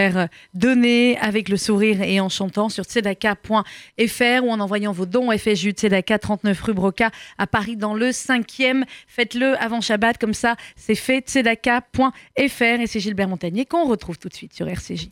donner 0.54 1.18
avec 1.20 1.50
le 1.50 1.58
sourire 1.58 2.02
et 2.02 2.20
en 2.20 2.30
chantant 2.30 2.70
sur 2.70 2.84
tzedaka.fr 2.84 4.44
ou 4.44 4.52
en 4.52 4.60
envoyant 4.60 4.92
vos 4.92 5.06
dons 5.06 5.30
au 5.30 5.38
FSJU 5.38 5.72
Tzedaka 5.72 6.20
39 6.20 6.62
rue 6.62 6.74
Broca 6.74 7.12
à 7.38 7.48
Paris 7.48 7.76
dans 7.76 7.94
le 7.94 8.10
5e. 8.10 8.84
Faites-le 9.08 9.56
avant 9.62 9.82
Shabbat, 9.82 10.18
comme 10.18 10.34
ça, 10.34 10.56
c'est 10.76 10.96
fait. 10.96 11.22
Tzedaka.fr 11.28 12.80
et 12.80 12.88
c'est 12.88 13.00
Gilbert 13.00 13.28
Montagnier 13.28 13.66
qu'on 13.66 13.88
retrouve 13.88 14.18
tout 14.18 14.30
de 14.30 14.34
suite 14.34 14.54
sur 14.54 14.68
RCJ. 14.68 15.10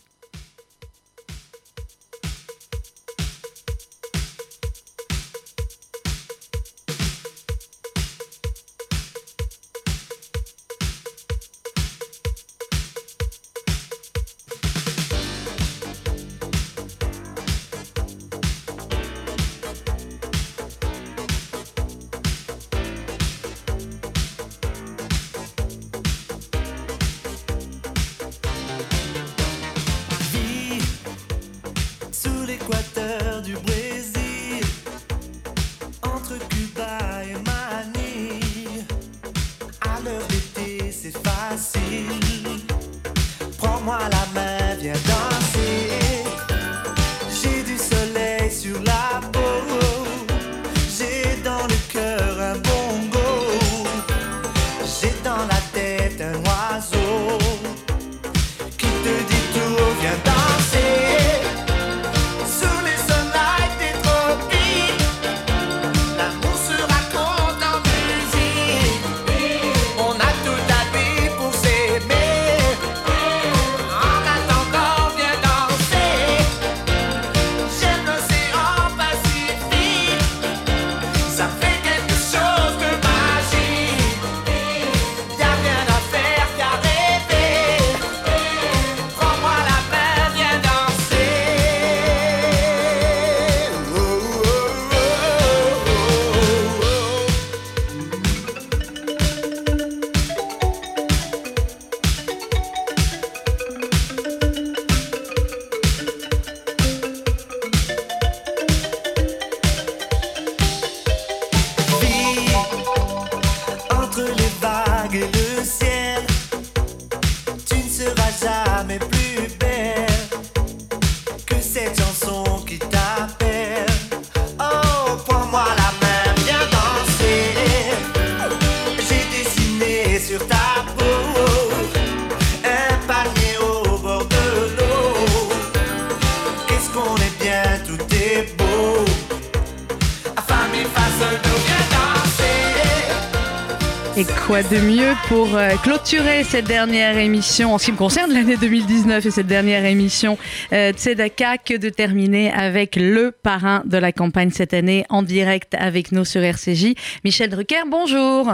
Clôturer 146.05 146.43
cette 146.43 146.67
dernière 146.67 147.17
émission 147.17 147.73
en 147.73 147.77
ce 147.79 147.85
qui 147.85 147.91
me 147.91 147.97
concerne 147.97 148.31
l'année 148.31 148.57
2019 148.57 149.25
et 149.25 149.31
cette 149.31 149.47
dernière 149.47 149.85
émission 149.85 150.37
euh, 150.71 150.91
Tzedaka 150.91 151.57
que 151.57 151.77
de 151.77 151.89
terminer 151.89 152.51
avec 152.51 152.95
le 152.95 153.31
parrain 153.31 153.81
de 153.85 153.97
la 153.97 154.11
campagne 154.11 154.51
cette 154.51 154.75
année 154.75 155.05
en 155.09 155.23
direct 155.23 155.73
avec 155.79 156.11
nous 156.11 156.23
sur 156.23 156.41
RCJ. 156.41 156.93
Michel 157.23 157.49
Drucker, 157.49 157.87
bonjour. 157.87 158.45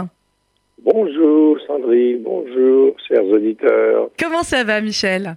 Bonjour 0.82 1.58
Sandrine, 1.66 2.22
bonjour 2.22 2.96
chers 3.06 3.24
auditeurs. 3.24 4.08
Comment 4.18 4.44
ça 4.44 4.64
va 4.64 4.80
Michel? 4.80 5.36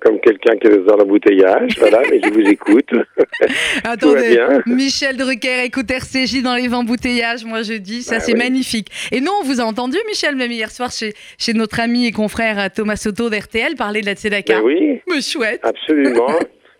Comme 0.00 0.20
quelqu'un 0.20 0.56
qui 0.56 0.66
est 0.68 0.76
dans 0.84 0.96
l'embouteillage, 0.96 1.78
voilà, 1.78 2.02
mais 2.10 2.20
je 2.22 2.28
vous 2.30 2.48
écoute. 2.48 2.90
Attendez. 3.84 4.38
Michel 4.66 5.16
Drucker 5.16 5.64
écoute 5.64 5.90
RCJ 5.90 6.42
dans 6.42 6.54
les 6.54 6.72
embouteillages, 6.72 7.44
moi 7.44 7.62
je 7.62 7.74
dis, 7.74 8.02
ça 8.02 8.16
Bah 8.16 8.20
c'est 8.20 8.32
oui. 8.34 8.38
magnifique. 8.38 8.88
Et 9.10 9.20
nous 9.20 9.32
on 9.40 9.44
vous 9.44 9.60
a 9.60 9.64
entendu 9.64 9.96
Michel, 10.06 10.36
même 10.36 10.52
hier 10.52 10.70
soir 10.70 10.90
chez, 10.92 11.12
chez 11.38 11.54
notre 11.54 11.80
ami 11.80 12.06
et 12.06 12.12
confrère 12.12 12.70
Thomas 12.72 12.96
Soto 12.96 13.30
d'RTL 13.30 13.74
parler 13.76 14.02
de 14.02 14.06
la 14.06 14.14
Tzedaka. 14.14 14.58
Ben 14.60 14.64
oui. 14.64 15.00
Mais 15.08 15.20
chouette. 15.20 15.60
Absolument. 15.62 16.28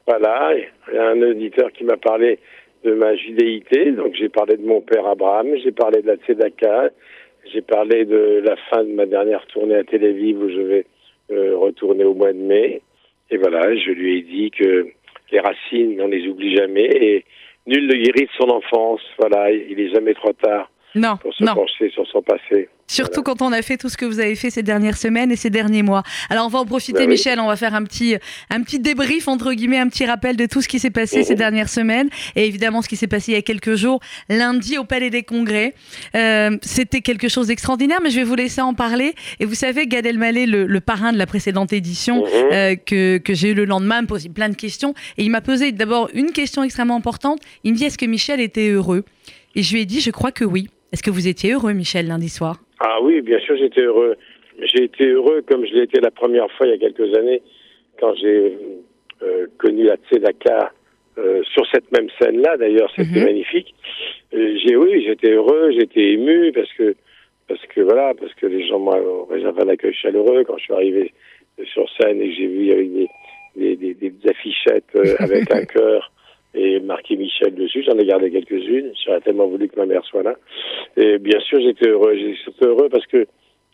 Voilà, 0.09 0.53
il 0.55 0.95
y 0.95 0.99
a 0.99 1.09
un 1.09 1.21
auditeur 1.21 1.73
qui 1.73 1.83
m'a 1.83 1.97
parlé 1.97 2.39
de 2.85 2.95
ma 2.95 3.17
judéité, 3.17 3.91
donc 3.91 4.15
j'ai 4.15 4.29
parlé 4.29 4.57
de 4.57 4.65
mon 4.65 4.81
père 4.81 5.05
Abraham, 5.05 5.49
j'ai 5.65 5.73
parlé 5.73 6.01
de 6.01 6.07
la 6.07 6.15
Tzedaka, 6.15 6.91
j'ai 7.53 7.61
parlé 7.61 8.05
de 8.05 8.41
la 8.45 8.55
fin 8.71 8.85
de 8.85 8.93
ma 8.93 9.05
dernière 9.07 9.45
tournée 9.49 9.75
à 9.75 9.83
Tel 9.83 10.05
Aviv 10.05 10.39
où 10.41 10.49
je 10.49 10.61
vais 10.61 10.87
euh, 11.33 11.57
retourner 11.57 12.05
au 12.05 12.15
mois 12.15 12.33
de 12.33 12.39
mai. 12.39 12.83
Et 13.31 13.37
voilà, 13.37 13.75
je 13.77 13.91
lui 13.91 14.19
ai 14.19 14.23
dit 14.23 14.51
que 14.51 14.89
les 15.33 15.41
racines, 15.41 16.01
on 16.01 16.09
les 16.09 16.27
oublie 16.29 16.57
jamais 16.57 16.87
et 16.87 17.25
nul 17.67 17.87
ne 17.87 17.95
guérit 17.95 18.27
de 18.27 18.31
son 18.39 18.49
enfance. 18.51 19.01
Voilà, 19.19 19.51
il 19.51 19.79
est 19.81 19.93
jamais 19.93 20.15
trop 20.15 20.33
tard 20.33 20.71
Non, 20.97 21.17
pour 21.19 21.33
se 21.35 21.45
non. 21.45 21.55
pencher 21.55 21.91
sur 21.91 22.07
son 22.09 22.23
passé. 22.23 22.69
Surtout 22.89 23.23
quand 23.25 23.43
on 23.43 23.51
a 23.51 23.63
fait 23.63 23.77
tout 23.77 23.89
ce 23.89 23.97
que 23.97 24.05
vous 24.07 24.21
avez 24.21 24.37
fait 24.37 24.49
ces 24.49 24.63
dernières 24.63 24.97
semaines 24.97 25.33
et 25.33 25.37
ces 25.37 25.51
derniers 25.51 25.83
mois. 25.83 26.05
Alors 26.31 26.47
on 26.47 26.49
va 26.49 26.61
en 26.61 26.65
profiter, 26.65 27.01
oui. 27.01 27.09
Michel, 27.09 27.41
on 27.41 27.49
va 27.49 27.57
faire 27.57 27.75
un 27.75 27.83
petit, 27.83 28.15
un 28.49 28.63
petit 28.63 28.79
débrief, 28.79 29.27
entre 29.27 29.53
guillemets, 29.55 29.79
un 29.79 29.89
petit 29.89 30.07
rappel 30.07 30.37
de 30.37 30.47
tout 30.47 30.63
ce 30.63 30.69
qui 30.69 30.79
s'est 30.79 30.91
passé 30.91 31.25
ces 31.25 31.35
dernières 31.35 31.69
semaines 31.69 32.09
et 32.37 32.47
évidemment 32.47 32.83
ce 32.83 32.89
qui 32.89 32.95
s'est 32.97 33.09
passé 33.09 33.33
il 33.33 33.35
y 33.35 33.39
a 33.39 33.43
quelques 33.43 33.75
jours, 33.75 33.99
lundi 34.29 34.79
au 34.79 34.85
Palais 34.85 35.11
des 35.11 35.25
Congrès. 35.25 35.75
Euh, 36.15 36.57
C'était 36.63 37.01
quelque 37.01 37.29
chose 37.29 37.49
d'extraordinaire, 37.49 37.99
mais 38.05 38.11
je 38.11 38.17
vais 38.17 38.25
vous 38.25 38.37
laisser 38.37 38.61
en 38.61 38.73
parler. 38.73 39.15
Et 39.41 39.47
vous 39.47 39.55
savez, 39.57 39.89
Gad 39.89 40.07
Elmaleh, 40.07 40.47
le, 40.47 40.67
le 40.67 40.81
parrain 40.81 41.13
de 41.13 41.19
la 41.19 41.27
précédente 41.27 41.73
édition, 41.73 42.25
euh, 42.53 42.77
que, 42.77 43.19
que 43.19 43.35
j'ai 43.35 43.51
eu 43.51 43.55
le 43.55 43.65
lendemain, 43.65 44.03
me 44.03 44.07
posait 44.07 44.29
plein 44.29 44.49
de 44.49 44.55
questions. 44.57 44.95
Et 45.19 45.25
il 45.25 45.31
m'a 45.31 45.41
posé 45.41 45.73
d'abord 45.73 46.09
une 46.15 46.31
question 46.31 46.63
extrêmement 46.63 46.97
importante. 46.97 47.41
Il 47.65 47.73
me 47.73 47.77
dit, 47.77 47.85
est-ce 47.85 47.99
que 47.99 48.07
Michel 48.07 48.41
était 48.41 48.69
heureux? 48.69 49.05
Et 49.57 49.65
je 49.65 49.75
lui 49.75 49.83
ai 49.83 49.87
dit, 49.87 50.01
je 50.01 50.13
crois 50.13 50.31
que 50.31 50.45
oui. 50.45 50.69
Est-ce 50.93 51.03
que 51.03 51.11
vous 51.11 51.27
étiez 51.29 51.53
heureux, 51.53 51.73
Michel, 51.73 52.07
lundi 52.07 52.29
soir? 52.29 52.57
Ah 52.81 52.99
oui, 53.03 53.21
bien 53.21 53.39
sûr, 53.41 53.57
j'étais 53.57 53.83
heureux. 53.83 54.17
J'ai 54.63 54.85
été 54.85 55.07
heureux 55.07 55.43
comme 55.47 55.67
je 55.67 55.75
l'ai 55.75 55.83
été 55.83 56.01
la 56.01 56.11
première 56.11 56.51
fois 56.53 56.67
il 56.67 56.71
y 56.71 56.75
a 56.75 56.79
quelques 56.79 57.15
années 57.17 57.43
quand 58.01 58.15
j'ai 58.15 58.57
euh, 59.23 59.47
connu 59.59 59.85
la 59.85 59.97
Tzedaka 59.97 60.73
euh, 61.19 61.43
sur 61.45 61.67
cette 61.73 61.91
même 61.93 62.09
scène-là. 62.21 62.57
D'ailleurs, 62.57 62.91
c'était 62.97 63.25
magnifique. 63.25 63.75
Euh, 64.35 64.57
j'ai 64.65 64.77
oui, 64.77 65.05
j'étais 65.07 65.33
heureux, 65.33 65.73
j'étais 65.73 66.13
ému 66.13 66.53
parce 66.53 66.73
que 66.75 66.95
parce 67.49 67.65
que 67.67 67.81
voilà, 67.81 68.13
parce 68.19 68.35
que 68.35 68.47
les 68.47 68.67
gens 68.67 68.79
m'ont 68.79 69.25
réservé 69.25 69.63
un 69.63 69.69
accueil 69.69 69.95
chaleureux 69.95 70.45
quand 70.45 70.59
je 70.59 70.65
suis 70.65 70.73
arrivé 70.73 71.13
sur 71.73 71.89
scène 72.01 72.21
et 72.21 72.29
que 72.29 72.35
j'ai 72.35 72.47
vu 72.47 72.67
des 72.67 73.09
des, 73.57 73.77
des, 73.77 73.95
des 73.95 74.13
affichettes 74.29 74.99
avec 75.19 75.51
un 75.55 75.65
cœur 75.65 76.11
et 76.57 76.81
marqué 76.81 77.17
Michel 77.17 77.55
dessus. 77.55 77.85
J'en 77.87 77.99
ai 77.99 78.07
gardé 78.07 78.31
quelques-unes. 78.31 78.93
J'aurais 79.05 79.21
tellement 79.21 79.47
voulu 79.47 79.69
que 79.69 79.79
ma 79.79 79.87
mère 79.87 80.05
soit 80.05 80.23
là. 80.23 80.35
Et 80.97 81.19
bien 81.19 81.39
sûr, 81.41 81.61
j'étais 81.61 81.89
heureux. 81.89 82.17
J'étais 82.17 82.67
heureux 82.67 82.89
parce 82.91 83.07
que 83.07 83.27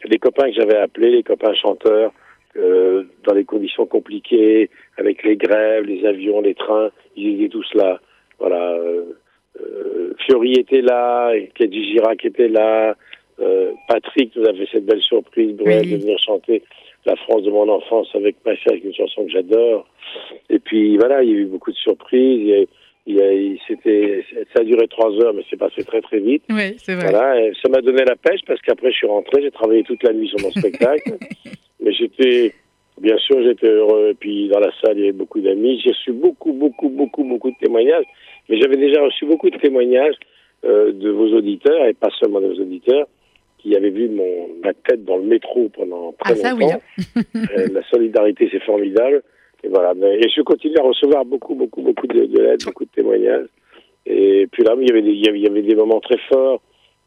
les 0.05 0.19
copains 0.19 0.51
que 0.51 0.55
j'avais 0.55 0.77
appelés, 0.77 1.11
les 1.11 1.23
copains 1.23 1.55
chanteurs, 1.55 2.13
euh, 2.57 3.05
dans 3.25 3.35
des 3.35 3.45
conditions 3.45 3.87
compliquées, 3.87 4.69
avec 4.99 5.23
les 5.23 5.37
grèves, 5.37 5.85
les 5.85 6.05
avions, 6.05 6.41
les 6.41 6.55
trains, 6.55 6.91
ils 7.17 7.41
étaient 7.41 7.49
tous 7.49 7.73
là. 7.75 8.01
Voilà. 8.39 8.73
Euh, 8.73 9.05
euh, 9.61 10.15
Fiori 10.27 10.55
était 10.55 10.81
là, 10.81 11.33
Kedji 11.55 11.93
Girac 11.93 12.25
était 12.25 12.49
là, 12.49 12.97
euh, 13.41 13.73
Patrick 13.89 14.35
nous 14.37 14.45
a 14.45 14.53
fait 14.55 14.69
cette 14.71 14.87
belle 14.87 15.01
surprise, 15.01 15.55
Bruel, 15.57 15.91
de 15.91 15.97
venir 15.97 16.19
chanter 16.19 16.63
La 17.05 17.17
France 17.17 17.43
de 17.43 17.51
mon 17.51 17.69
enfance 17.69 18.09
avec 18.15 18.37
ma 18.47 18.53
sœur, 18.57 18.73
avec 18.73 18.85
une 18.85 18.95
chanson 18.95 19.25
que 19.25 19.31
j'adore. 19.33 19.87
Et 20.51 20.59
puis 20.59 20.97
voilà, 20.99 21.23
il 21.23 21.31
y 21.31 21.35
a 21.35 21.37
eu 21.39 21.47
beaucoup 21.47 21.73
de 21.73 21.77
surprises. 21.77 22.41
Il 22.41 22.47
y 22.47 22.55
a, 22.55 22.65
il 23.07 23.17
y 23.17 23.21
a- 23.21 23.33
il- 23.33 23.59
c'était, 23.67 24.25
ça 24.55 24.61
a 24.61 24.65
duré 24.65 24.87
trois 24.89 25.11
heures, 25.21 25.35
mais 25.35 25.43
c'est 25.51 25.57
passé 25.59 25.83
très 25.85 26.01
très 26.01 26.21
vite. 26.21 26.45
Oui, 26.51 26.75
c'est 26.79 26.95
vrai. 26.95 27.11
Voilà, 27.11 27.41
et 27.41 27.53
ça 27.61 27.69
m'a 27.69 27.81
donné 27.81 28.05
la 28.05 28.15
pêche 28.15 28.41
parce 28.47 28.61
qu'après 28.61 28.93
je 28.93 28.97
suis 28.99 29.07
rentré, 29.09 29.43
j'ai 29.43 29.51
travaillé 29.51 29.83
toute 29.83 30.03
la 30.05 30.13
nuit 30.13 30.29
sur 30.29 30.39
mon 30.41 30.51
spectacle. 30.53 31.17
Mais 31.85 31.93
j'étais, 31.93 32.53
bien 33.01 33.19
sûr, 33.19 33.43
j'étais 33.43 33.67
heureux. 33.67 34.11
Et 34.11 34.15
puis 34.15 34.49
dans 34.49 34.61
la 34.61 34.71
salle, 34.81 34.97
il 34.97 35.01
y 35.01 35.03
avait 35.09 35.13
beaucoup 35.13 35.41
d'amis. 35.41 35.81
J'ai 35.83 35.91
reçu 35.91 36.13
beaucoup, 36.13 36.53
beaucoup, 36.53 36.89
beaucoup, 36.89 37.25
beaucoup 37.25 37.51
de 37.51 37.57
témoignages. 37.61 38.05
Mais 38.49 38.61
j'avais 38.61 38.77
déjà 38.77 39.03
reçu 39.03 39.27
beaucoup 39.27 39.51
de 39.51 39.59
témoignages 39.59 40.15
euh, 40.65 40.93
de 40.93 41.11
vos 41.11 41.27
auditeurs, 41.35 41.85
et 41.87 41.95
pas 41.95 42.11
seulement 42.21 42.41
de 42.41 42.47
vos 42.47 42.61
auditeurs, 42.61 43.09
qui 43.63 43.77
avaient 43.77 43.91
vu 43.91 44.09
mon, 44.09 44.49
ma 44.63 44.75
tête 44.75 45.05
dans 45.05 45.17
le 45.17 45.25
métro 45.25 45.69
pendant 45.69 46.13
très 46.19 46.33
Ah, 46.33 46.37
ça, 46.37 46.55
oui, 46.55 46.65
longtemps. 46.65 46.83
Euh, 47.37 47.69
la 47.73 47.83
solidarité, 47.85 48.49
c'est 48.51 48.63
formidable. 48.63 49.23
Et 49.63 49.69
voilà. 49.69 49.95
Et 49.95 50.29
je 50.29 50.43
continue 50.43 50.77
à 50.79 50.83
recevoir 50.83 51.25
beaucoup, 51.25 51.55
beaucoup, 51.55 51.83
beaucoup 51.83 52.07
de, 52.07 52.27
de 52.27 52.43
lettres, 52.43 52.67
beaucoup 52.67 52.85
de 52.85 52.91
témoignages. 52.91 53.47
Et 54.07 54.49
puis 54.51 54.65
là, 54.65 54.75
il 54.81 54.89
y 54.89 54.91
avait 54.91 55.03
des, 55.03 55.11
il 55.11 55.25
y 55.25 55.29
avait, 55.29 55.39
il 55.39 55.45
y 55.45 55.49
avait 55.49 55.63
des 55.63 55.77
moments 55.77 56.01
très 56.01 56.19
forts. 56.29 56.61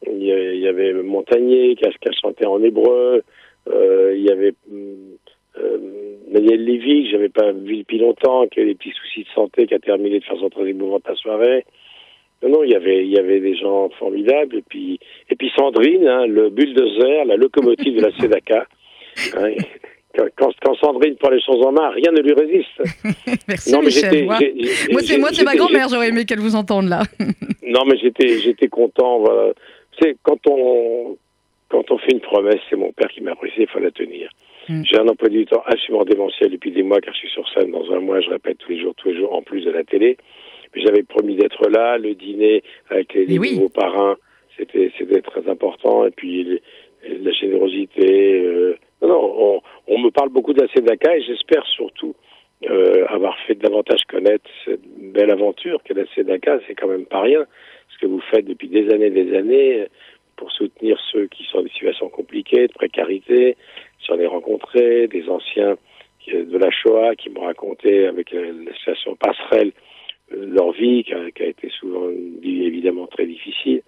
Il 0.10 0.24
y 0.24 0.32
avait, 0.32 0.56
il 0.56 0.62
y 0.62 0.68
avait 0.68 0.93
Montagnier 0.93 1.76
qui 1.76 1.86
a, 1.86 1.91
qui 1.91 2.08
a 2.08 2.12
chanté 2.14 2.45
en 2.45 2.64
hébreu. 2.64 3.24
Euh, 3.68 4.14
il 4.16 4.24
y 4.24 4.32
avait 4.32 4.53
hum, 4.72 5.18
euh, 5.58 5.78
Daniel 6.32 6.64
Lévy, 6.64 7.06
que 7.06 7.12
j'avais 7.12 7.30
pas 7.30 7.51
vu 7.51 7.78
depuis 7.78 7.97
longtemps, 7.97 8.47
qui 8.47 8.62
a 8.62 8.66
des 8.66 8.76
petits 8.76 8.91
soucis 8.91 9.24
de 9.24 9.30
santé, 9.30 9.68
qui 9.68 9.74
a 9.74 9.80
terminé 9.80 10.20
de 10.20 10.24
faire 10.24 10.38
son 10.38 10.49
très 10.49 10.68
émouvante 10.68 11.03
la 11.08 11.16
soirée. 11.16 11.66
Non, 12.48 12.64
il 12.64 12.72
y 12.72 12.76
avait, 12.76 13.04
il 13.06 13.12
y 13.12 13.18
avait 13.20 13.39
des 13.39 13.56
gens 13.56 13.89
formidables. 14.00 14.58
Et 14.58 14.64
puis, 14.68 15.00
et 15.30 15.36
puis 15.36 15.52
Sandrine, 15.58 16.08
hein, 16.08 16.26
le 16.28 16.50
bulldozer, 16.50 17.26
la 17.26 17.36
locomotive 17.36 17.98
de 17.98 18.02
la 18.02 18.12
Sedaka. 18.18 18.66
Hein, 19.38 19.52
quand, 20.38 20.50
quand, 20.62 20.76
Sandrine 20.76 21.16
prend 21.16 21.30
les 21.30 21.41
choses 21.41 21.66
en 21.66 21.72
main, 21.72 21.89
rien 21.89 22.12
ne 22.12 22.22
lui 22.22 22.34
résiste. 22.34 22.68
Merci, 23.48 23.72
Non, 23.72 23.80
mais 23.80 23.86
Michel. 23.88 24.12
j'étais- 24.12 24.24
Moi, 24.91 25.02
c'est 25.02 25.18
moi, 25.18 25.30
c'est 25.34 25.43
ma 25.43 25.56
grand-mère. 25.56 25.88
J'aurais 25.89 26.10
aimé 26.10 26.26
qu'elle 26.26 26.39
vous 26.39 26.56
entende 26.56 26.88
là. 26.89 27.02
Non, 27.68 27.82
mais 27.86 27.98
j'étais, 27.98 28.39
j'étais 28.39 28.68
content. 28.68 29.20
Voilà. 29.20 29.54
C'est 30.02 30.16
quand 30.24 30.39
on, 30.48 31.18
quand 31.70 31.89
on 31.91 31.98
fait 31.98 32.12
une 32.12 32.20
promesse, 32.22 32.60
c'est 32.70 32.76
mon 32.78 32.91
père 32.93 33.08
qui 33.10 33.22
m'a 33.22 33.32
apprécié, 33.32 33.64
il 33.64 33.68
faut 33.70 33.80
la 33.80 33.91
tenir. 33.91 34.30
J'ai 34.68 34.98
un 34.98 35.08
emploi 35.08 35.30
du 35.30 35.46
temps 35.46 35.62
absolument 35.66 36.06
démentiel 36.06 36.50
depuis 36.52 36.72
des 36.72 36.82
mois, 36.84 37.00
car 37.00 37.14
je 37.14 37.20
suis 37.20 37.30
sur 37.30 37.48
scène 37.50 37.72
dans 37.72 37.91
un 37.91 38.00
mois, 38.00 38.20
je 38.22 38.30
répète 38.32 38.58
tous 38.58 38.72
les 38.72 38.80
jours, 38.82 38.93
tous 38.98 39.10
les 39.10 39.18
jours, 39.18 39.34
en 39.34 39.41
plus 39.43 39.62
de 39.64 39.70
la 39.72 39.84
télé. 39.84 40.18
J'avais 40.76 41.03
promis 41.03 41.36
d'être 41.36 41.69
là, 41.69 41.97
le 41.97 42.13
dîner 42.15 42.63
avec 42.89 43.13
les, 43.13 43.26
les 43.26 43.38
nouveaux 43.38 43.69
parrains, 43.69 44.17
c'était, 44.57 44.91
c'était 44.97 45.21
très 45.21 45.47
important. 45.49 46.05
Et 46.05 46.11
puis 46.11 46.43
les- 46.43 46.61
la 47.19 47.32
générosité. 47.32 48.41
euh, 48.41 48.78
non, 49.01 49.07
non, 49.09 49.36
on, 49.38 49.61
on 49.88 49.99
me 49.99 50.09
parle 50.09 50.30
beaucoup 50.30 50.53
de 50.53 50.61
la 50.61 50.67
Sedaka 50.73 51.15
et 51.17 51.21
j'espère 51.21 51.65
surtout 51.67 52.15
euh, 52.69 53.05
avoir 53.09 53.38
fait 53.45 53.55
davantage 53.55 54.01
connaître 54.07 54.49
cette 54.63 54.82
belle 55.13 55.30
aventure 55.30 55.84
qu'est 55.84 55.93
la 55.93 56.05
Sedaka. 56.15 56.59
C'est 56.67 56.73
quand 56.76 56.88
même 56.88 57.05
pas 57.05 57.21
rien 57.21 57.45
ce 57.93 57.97
que 57.99 58.07
vous 58.07 58.21
faites 58.32 58.45
depuis 58.45 58.69
des 58.69 58.89
années, 58.91 59.11
des 59.11 59.36
années 59.38 59.86
pour 60.36 60.51
soutenir 60.51 60.99
ceux 61.11 61.28
qui 61.28 61.43
sont 61.43 61.59
dans 61.59 61.63
des 61.65 61.69
situations 61.69 62.09
compliquées, 62.09 62.67
de 62.67 62.73
précarité. 62.73 63.55
J'en 64.07 64.17
ai 64.19 64.26
rencontré 64.26 65.07
des 65.07 65.30
anciens 65.30 65.78
de 66.28 66.57
la 66.57 66.71
Shoah 66.71 67.15
qui 67.15 67.30
m'ont 67.30 67.41
raconté 67.45 68.07
avec 68.07 68.32
la 68.32 68.73
situation 68.73 69.15
passerelle 69.15 69.71
leur 70.32 70.71
vie, 70.71 71.03
qui 71.03 71.13
a, 71.13 71.32
qui 71.32 71.43
a 71.43 71.47
été 71.47 71.69
souvent 71.69 72.09
évidemment 72.43 73.07
très 73.07 73.26
difficile. 73.26 73.82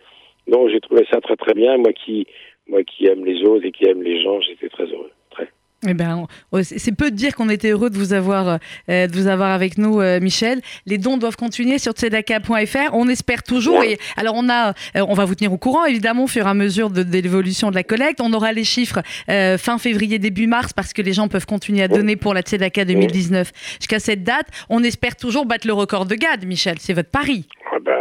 Donc 0.47 0.69
j'ai 0.69 0.79
trouvé 0.79 1.05
ça 1.11 1.19
très 1.21 1.35
très 1.35 1.53
bien. 1.53 1.77
Moi 1.77 1.93
qui 1.93 2.27
moi 2.67 2.83
qui 2.83 3.07
aime 3.07 3.25
les 3.25 3.43
autres 3.43 3.65
et 3.65 3.71
qui 3.71 3.85
aime 3.85 4.03
les 4.03 4.21
gens, 4.21 4.41
j'étais 4.41 4.69
très 4.69 4.85
heureux. 4.85 5.11
Eh 5.87 5.93
ben, 5.93 6.25
on- 6.51 6.63
c'est 6.63 6.95
peu 6.95 7.11
de 7.11 7.15
dire 7.15 7.35
qu'on 7.35 7.49
était 7.49 7.69
heureux 7.71 7.89
de 7.89 7.97
vous 7.97 8.13
avoir, 8.13 8.59
euh, 8.89 9.07
de 9.07 9.11
vous 9.13 9.27
avoir 9.27 9.51
avec 9.51 9.77
nous, 9.77 10.01
euh, 10.01 10.19
Michel. 10.19 10.61
Les 10.85 10.97
dons 10.97 11.17
doivent 11.17 11.35
continuer 11.37 11.77
sur 11.79 11.93
tzedaka.fr. 11.93 12.93
On 12.93 13.07
espère 13.07 13.43
toujours. 13.43 13.83
Et 13.83 13.97
alors, 14.17 14.33
on 14.37 14.49
a, 14.49 14.69
euh, 14.95 15.05
on 15.07 15.13
va 15.13 15.25
vous 15.25 15.35
tenir 15.35 15.53
au 15.53 15.57
courant, 15.57 15.85
évidemment, 15.85 16.25
au 16.25 16.27
fur 16.27 16.45
et 16.45 16.49
à 16.49 16.53
mesure 16.53 16.89
de, 16.89 17.03
de 17.03 17.17
l'évolution 17.19 17.69
de 17.69 17.75
la 17.75 17.83
collecte. 17.83 18.19
On 18.21 18.33
aura 18.33 18.51
les 18.51 18.63
chiffres 18.63 19.01
euh, 19.29 19.57
fin 19.57 19.77
février, 19.77 20.19
début 20.19 20.47
mars, 20.47 20.73
parce 20.73 20.93
que 20.93 21.01
les 21.01 21.13
gens 21.13 21.27
peuvent 21.27 21.45
continuer 21.45 21.83
à 21.83 21.87
donner 21.87 22.15
pour 22.15 22.33
la 22.33 22.41
Tzedaka 22.41 22.85
2019 22.85 23.51
jusqu'à 23.79 23.99
cette 23.99 24.23
date. 24.23 24.47
On 24.69 24.83
espère 24.83 25.15
toujours 25.15 25.45
battre 25.45 25.67
le 25.67 25.73
record 25.73 26.05
de 26.05 26.15
GAD, 26.15 26.45
Michel. 26.45 26.75
C'est 26.79 26.93
votre 26.93 27.09
pari. 27.09 27.47
Ah 27.71 27.77
bah, 27.81 27.93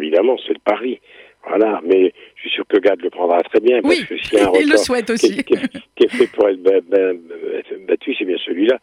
évidemment, 0.00 0.36
c'est 0.46 0.52
le 0.54 0.60
pari. 0.64 1.00
Voilà, 1.48 1.80
mais 1.86 2.12
je 2.42 2.48
suis 2.48 2.50
sûr 2.56 2.64
que 2.66 2.78
Gad 2.78 3.00
le 3.02 3.10
prendra 3.10 3.42
très 3.42 3.60
bien. 3.60 3.82
Parce 3.82 3.98
Oui, 3.98 4.06
que 4.06 4.16
s'il 4.18 4.38
y 4.38 4.40
a 4.40 4.48
un 4.48 4.52
il 4.60 4.70
le 4.70 4.76
souhaite 4.78 5.10
aussi. 5.10 5.36
Qui, 5.44 5.54
qui 5.96 6.04
est 6.04 6.08
fait 6.08 6.26
pour 6.32 6.48
être 6.48 6.62
ba- 6.62 6.80
ba- 6.80 7.12
être 7.58 7.86
battu, 7.86 8.14
c'est 8.18 8.24
bien 8.24 8.38
celui-là. 8.44 8.78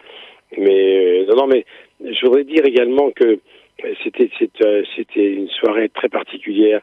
Mais 0.58 1.22
euh, 1.22 1.26
non, 1.26 1.36
non, 1.38 1.48
mais 1.48 1.66
je 2.02 2.26
voudrais 2.26 2.44
dire 2.44 2.66
également 2.66 3.10
que 3.12 3.40
c'était 4.04 4.30
euh, 4.64 4.84
c'était 4.96 5.34
une 5.34 5.50
soirée 5.50 5.90
très 5.90 6.10
particulière. 6.10 6.82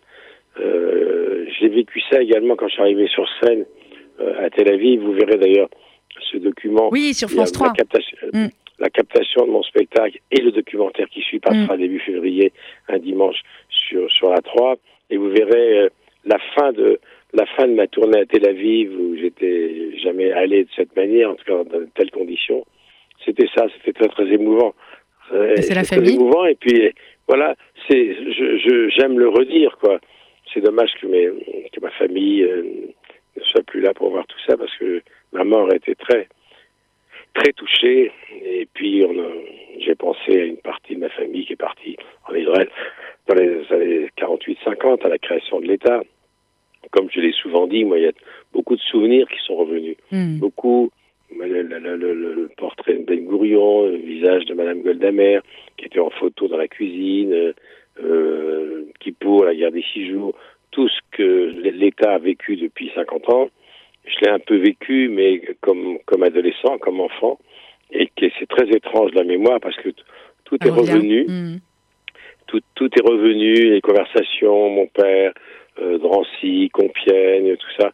Euh, 0.60 1.46
J'ai 1.58 1.68
vécu 1.68 2.00
ça 2.10 2.20
également 2.22 2.56
quand 2.56 2.68
je 2.68 2.74
suis 2.74 2.82
arrivé 2.82 3.06
sur 3.08 3.26
scène 3.40 3.64
euh, 4.20 4.44
à 4.44 4.50
Tel 4.50 4.68
Aviv. 4.72 5.00
Vous 5.00 5.12
verrez 5.12 5.36
d'ailleurs 5.38 5.68
ce 6.30 6.36
document. 6.38 6.88
Oui, 6.92 7.14
sur 7.14 7.28
Il 7.30 7.34
France 7.34 7.52
3. 7.52 7.68
La 7.68 7.72
captation, 7.74 8.16
Mm. 8.32 8.46
la 8.78 8.90
captation 8.90 9.46
de 9.46 9.50
mon 9.50 9.62
spectacle 9.62 10.18
et 10.30 10.40
le 10.40 10.50
documentaire 10.52 11.08
qui 11.08 11.20
suit 11.22 11.38
passera 11.40 11.76
début 11.76 12.00
février, 12.00 12.52
un 12.88 12.98
dimanche 12.98 13.40
sur 13.68 14.10
sur 14.12 14.30
la 14.30 14.40
3. 14.42 14.76
Et 15.10 15.16
vous 15.16 15.30
verrez 15.30 15.88
la 16.26 16.38
fin 16.54 16.72
de 16.72 16.98
la 17.32 17.46
fin 17.46 17.66
de 17.66 17.74
ma 17.74 17.86
tournée 17.88 18.20
à 18.20 18.26
Tel 18.26 18.48
Aviv 18.48 18.92
où 18.98 19.16
j'étais 19.16 19.96
jamais 19.98 20.30
allé 20.32 20.64
de 20.64 20.68
cette 20.76 20.94
manière, 20.96 21.30
en 21.30 21.34
tout 21.34 21.44
cas 21.44 21.64
dans 21.64 21.80
de 21.80 21.88
telles 21.94 22.10
conditions. 22.12 22.64
C'était 23.24 23.48
ça, 23.56 23.66
c'était 23.76 23.92
très 23.98 24.08
très 24.08 24.26
émouvant. 24.32 24.74
Euh, 25.32 25.54
c'est 25.56 25.74
la 25.74 25.82
très 25.82 25.96
famille. 25.96 26.14
émouvant 26.14 26.44
et 26.44 26.54
puis 26.54 26.92
voilà, 27.26 27.56
c'est 27.88 28.14
je- 28.14 28.88
j'aime 28.96 29.18
le 29.18 29.28
redire 29.28 29.76
quoi. 29.80 29.98
C'est 30.52 30.60
dommage 30.60 30.90
que 31.00 31.06
mes 31.06 31.26
que 31.72 31.80
ma 31.80 31.90
famille 31.92 32.42
euh, 32.44 32.62
ne 33.36 33.42
soit 33.42 33.62
plus 33.66 33.80
là 33.80 33.92
pour 33.94 34.10
voir 34.10 34.26
tout 34.26 34.38
ça 34.46 34.56
parce 34.56 34.74
que 34.76 35.02
ma 35.32 35.42
mort 35.44 35.72
était 35.74 35.94
très 35.96 36.28
très 37.35 37.53
touché. 37.53 38.12
Et 38.45 38.66
puis, 38.72 39.05
j'ai 39.80 39.95
pensé 39.95 40.41
à 40.41 40.45
une 40.45 40.57
partie 40.57 40.95
de 40.95 41.01
ma 41.01 41.09
famille 41.11 41.45
qui 41.47 41.53
est 41.53 41.57
partie 41.57 41.97
en 42.28 42.35
Israël 42.35 42.68
dans 43.28 43.35
les 43.35 43.61
années 43.70 44.09
48-50, 44.18 45.05
à 45.05 45.09
la 45.09 45.18
création 45.18 45.61
de 45.61 45.66
l'État. 45.66 46.03
Comme 46.91 47.09
je 47.11 47.20
l'ai 47.20 47.32
souvent 47.32 47.66
dit, 47.66 47.85
moi, 47.85 47.99
il 47.99 48.05
y 48.05 48.09
a 48.09 48.12
beaucoup 48.53 48.76
de 48.76 48.80
souvenirs 48.80 49.26
qui 49.28 49.39
sont 49.47 49.57
revenus. 49.57 49.97
Hmm. 50.11 50.39
Beaucoup, 50.39 50.91
le, 51.37 52.49
portrait 52.57 52.95
de 52.95 53.05
Ben 53.05 53.24
Gourion, 53.24 53.87
le 53.87 53.97
visage 53.97 54.45
de 54.45 54.55
Madame 54.55 54.82
Goldamer, 54.82 55.41
qui 55.76 55.87
était 55.87 56.01
en 56.01 56.11
photo 56.11 56.49
dans 56.49 56.59
la 56.59 56.68
cuisine, 56.68 57.55
euh, 58.03 58.85
qui 59.01 59.12
pour 59.12 59.45
la 59.45 59.55
guerre 59.55 59.72
des 59.72 59.85
six 59.93 60.09
jours, 60.09 60.35
tout 60.70 60.89
ce 60.89 61.01
que 61.12 61.55
l'État 61.70 62.14
a 62.14 62.18
vécu 62.18 62.57
depuis 62.57 62.91
50 62.95 63.30
ans, 63.30 63.49
je 64.05 64.24
l'ai 64.24 64.30
un 64.30 64.38
peu 64.38 64.57
vécu, 64.57 65.09
mais 65.09 65.40
comme, 65.61 65.98
comme 66.07 66.22
adolescent, 66.22 66.78
comme 66.78 67.00
enfant, 67.00 67.38
et 67.90 68.07
que 68.07 68.26
c'est 68.38 68.48
très 68.48 68.68
étrange 68.68 69.12
la 69.14 69.24
mémoire 69.24 69.61
parce 69.61 69.76
que 69.76 69.90
tout 70.44 70.59
est 70.64 70.70
revient. 70.70 70.92
revenu 70.92 71.24
Hmm. 71.26 71.59
tout, 72.46 72.61
tout 72.74 72.90
est 72.96 73.09
revenu, 73.09 73.55
les 73.55 73.80
conversations, 73.80 74.68
mon 74.70 74.86
père, 74.86 75.32
euh, 75.80 75.98
Drancy, 75.98 76.70
Compiègne, 76.72 77.57
tout 77.57 77.80
ça. 77.80 77.92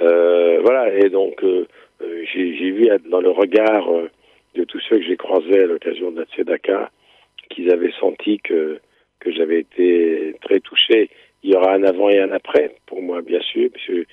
Euh, 0.00 0.60
voilà, 0.62 0.94
et 0.94 1.10
donc 1.10 1.42
euh, 1.44 1.66
euh, 2.02 2.24
j'ai 2.32 2.70
vu 2.70 2.88
dans 3.08 3.20
le 3.20 3.30
regard 3.30 3.88
euh, 3.92 4.10
de 4.54 4.64
tous 4.64 4.80
ceux 4.88 4.98
que 4.98 5.04
j'ai 5.04 5.16
croisés 5.16 5.62
à 5.62 5.66
l'occasion 5.66 6.10
de 6.10 6.20
la 6.20 6.26
Tzedaka 6.26 6.90
qu'ils 7.50 7.72
avaient 7.72 7.92
senti 8.00 8.38
que, 8.38 8.80
que 9.20 9.32
j'avais 9.32 9.60
été 9.60 10.34
très 10.42 10.60
touché. 10.60 11.10
Il 11.42 11.50
y 11.50 11.56
aura 11.56 11.72
un 11.72 11.84
avant 11.84 12.10
et 12.10 12.20
un 12.20 12.32
après, 12.32 12.74
pour 12.86 13.00
moi, 13.02 13.22
bien 13.22 13.40
sûr, 13.40 13.70
parce 13.72 13.86
que 13.86 14.04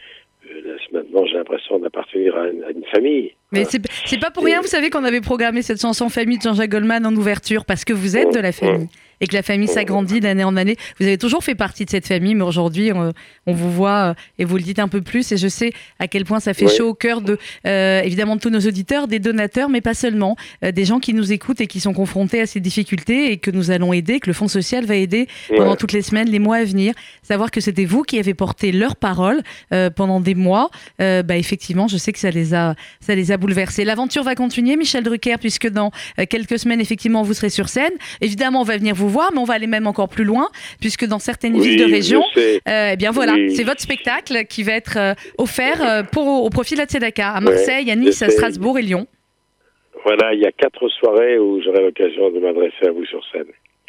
là, 0.64 0.76
maintenant 0.92 1.26
j'ai 1.26 1.38
l'impression 1.38 1.80
d'appartenir 1.80 2.36
à 2.36 2.50
une 2.50 2.86
famille. 2.94 3.34
Mais 3.52 3.66
c'est 3.66 4.20
pas 4.20 4.32
pour 4.32 4.44
rien, 4.44 4.62
vous 4.62 4.68
savez, 4.68 4.90
qu'on 4.90 5.04
avait 5.06 5.22
programmé 5.22 5.62
cette 5.62 5.82
chanson 5.82 6.10
Famille 6.10 6.38
de 6.38 6.44
Jean-Jacques 6.44 6.72
Goldman 6.72 7.06
en 7.06 7.16
ouverture, 7.16 7.66
parce 7.66 7.86
que 7.86 7.94
vous 7.94 8.18
êtes 8.18 8.34
de 8.34 8.40
la 8.40 8.52
famille 8.52 8.88
et 9.20 9.26
que 9.26 9.34
la 9.34 9.42
famille 9.42 9.68
s'agrandit 9.68 10.20
d'année 10.20 10.44
en 10.44 10.56
année. 10.58 10.76
Vous 11.00 11.08
avez 11.08 11.18
toujours 11.18 11.44
fait 11.44 11.56
partie 11.56 11.86
de 11.86 11.90
cette 11.90 12.06
famille, 12.08 12.36
mais 12.36 12.44
aujourd'hui, 12.44 12.92
on, 12.94 13.14
on 13.48 13.54
vous 13.54 13.72
voit 13.72 14.10
euh, 14.10 14.14
et 14.38 14.46
vous 14.46 14.58
le 14.58 14.62
dites 14.62 14.78
un 14.78 14.88
peu 14.88 15.02
plus. 15.02 15.32
Et 15.32 15.38
je 15.38 15.48
sais 15.48 15.72
à 15.98 16.08
quel 16.08 16.24
point 16.24 16.40
ça 16.40 16.54
fait 16.54 16.66
Oui. 16.66 16.76
chaud 16.78 16.90
au 16.90 16.94
cœur 16.94 17.22
de, 17.22 17.40
euh, 17.66 18.02
évidemment, 18.04 18.36
de 18.36 18.42
tous 18.42 18.52
nos 18.52 18.60
auditeurs, 18.60 19.08
des 19.08 19.18
donateurs, 19.18 19.70
mais 19.70 19.82
pas 19.82 19.96
seulement, 19.96 20.36
euh, 20.64 20.72
des 20.72 20.86
gens 20.86 21.00
qui 21.00 21.16
nous 21.16 21.34
écoutent 21.34 21.62
et 21.62 21.66
qui 21.66 21.80
sont 21.80 21.94
confrontés 21.94 22.42
à 22.42 22.46
ces 22.46 22.60
difficultés 22.60 23.32
et 23.32 23.38
que 23.38 23.50
nous 23.50 23.72
allons 23.72 23.92
aider, 23.92 24.20
que 24.20 24.28
le 24.28 24.34
Fonds 24.34 24.48
social 24.48 24.86
va 24.86 24.94
aider 24.96 25.28
pendant 25.56 25.76
toutes 25.76 25.94
les 25.94 26.04
semaines, 26.04 26.30
les 26.30 26.38
mois 26.38 26.58
à 26.58 26.64
venir. 26.64 26.94
Savoir 27.24 27.50
que 27.50 27.60
c'était 27.60 27.86
vous 27.86 28.04
qui 28.04 28.20
avez 28.20 28.36
porté 28.36 28.72
leurs 28.72 28.96
paroles 28.96 29.42
euh, 29.74 29.90
pendant 29.90 30.20
des 30.20 30.36
mois, 30.36 30.70
bah, 31.00 31.38
effectivement, 31.38 31.88
je 31.88 31.98
sais 31.98 32.12
que 32.14 32.20
ça 32.20 32.30
les 32.30 32.54
a, 32.54 32.76
ça 33.00 33.16
les 33.16 33.32
a 33.32 33.37
bouleversés. 33.38 33.86
L'aventure 33.86 34.24
va 34.24 34.36
continuer, 34.36 34.76
Michel 34.76 35.04
Drucker, 35.04 35.36
puisque 35.40 35.68
dans 35.70 35.92
euh, 36.20 36.26
quelques 36.30 36.60
semaines, 36.60 36.82
effectivement, 36.82 37.24
vous 37.24 37.34
serez 37.34 37.50
sur 37.50 37.70
scène. 37.70 37.94
Évidemment, 38.22 38.62
on 38.62 38.64
va 38.64 38.78
venir 38.78 38.96
vous 38.96 39.10
voir, 39.10 39.32
mais 39.34 39.40
on 39.40 39.44
va 39.46 39.54
aller 39.54 39.68
même 39.68 39.88
encore 39.88 40.10
plus 40.10 40.24
loin, 40.24 40.50
puisque 40.80 41.06
dans 41.06 41.20
certaines 41.20 41.56
Oui, 41.56 41.70
villes 41.70 41.80
de 41.80 41.86
région, 41.92 42.24
euh, 42.38 42.90
eh 42.94 42.96
bien 42.98 43.12
voilà, 43.12 43.34
Oui. 43.34 43.56
c'est 43.56 43.64
votre 43.64 43.82
spectacle 43.82 44.46
qui 44.46 44.64
va 44.64 44.74
être 44.74 44.98
euh, 44.98 45.14
offert 45.38 46.06
pour 46.12 46.28
au 46.44 46.50
profit 46.50 46.74
de 46.74 46.80
la 46.80 46.86
Tzedaka 46.86 47.32
à 47.32 47.40
Ouais, 47.40 47.46
Marseille, 47.46 47.92
à 47.92 47.96
Nice, 47.96 48.22
à. 48.22 48.30
Strasbourg 48.30 48.78
et 48.80 48.82
Lyon. 48.82 49.08
Voilà, 50.04 50.34
il 50.34 50.40
y 50.40 50.46
a 50.46 50.52
quatre 50.52 50.88
soirées 50.90 51.38
où 51.38 51.62
j'aurai 51.62 51.82
l'occasion 51.84 52.32
de 52.32 52.40
m'adresser 52.40 52.88
à 52.88 52.92
vous 52.92 53.06
sur 53.06 53.22
scène. 53.32 53.48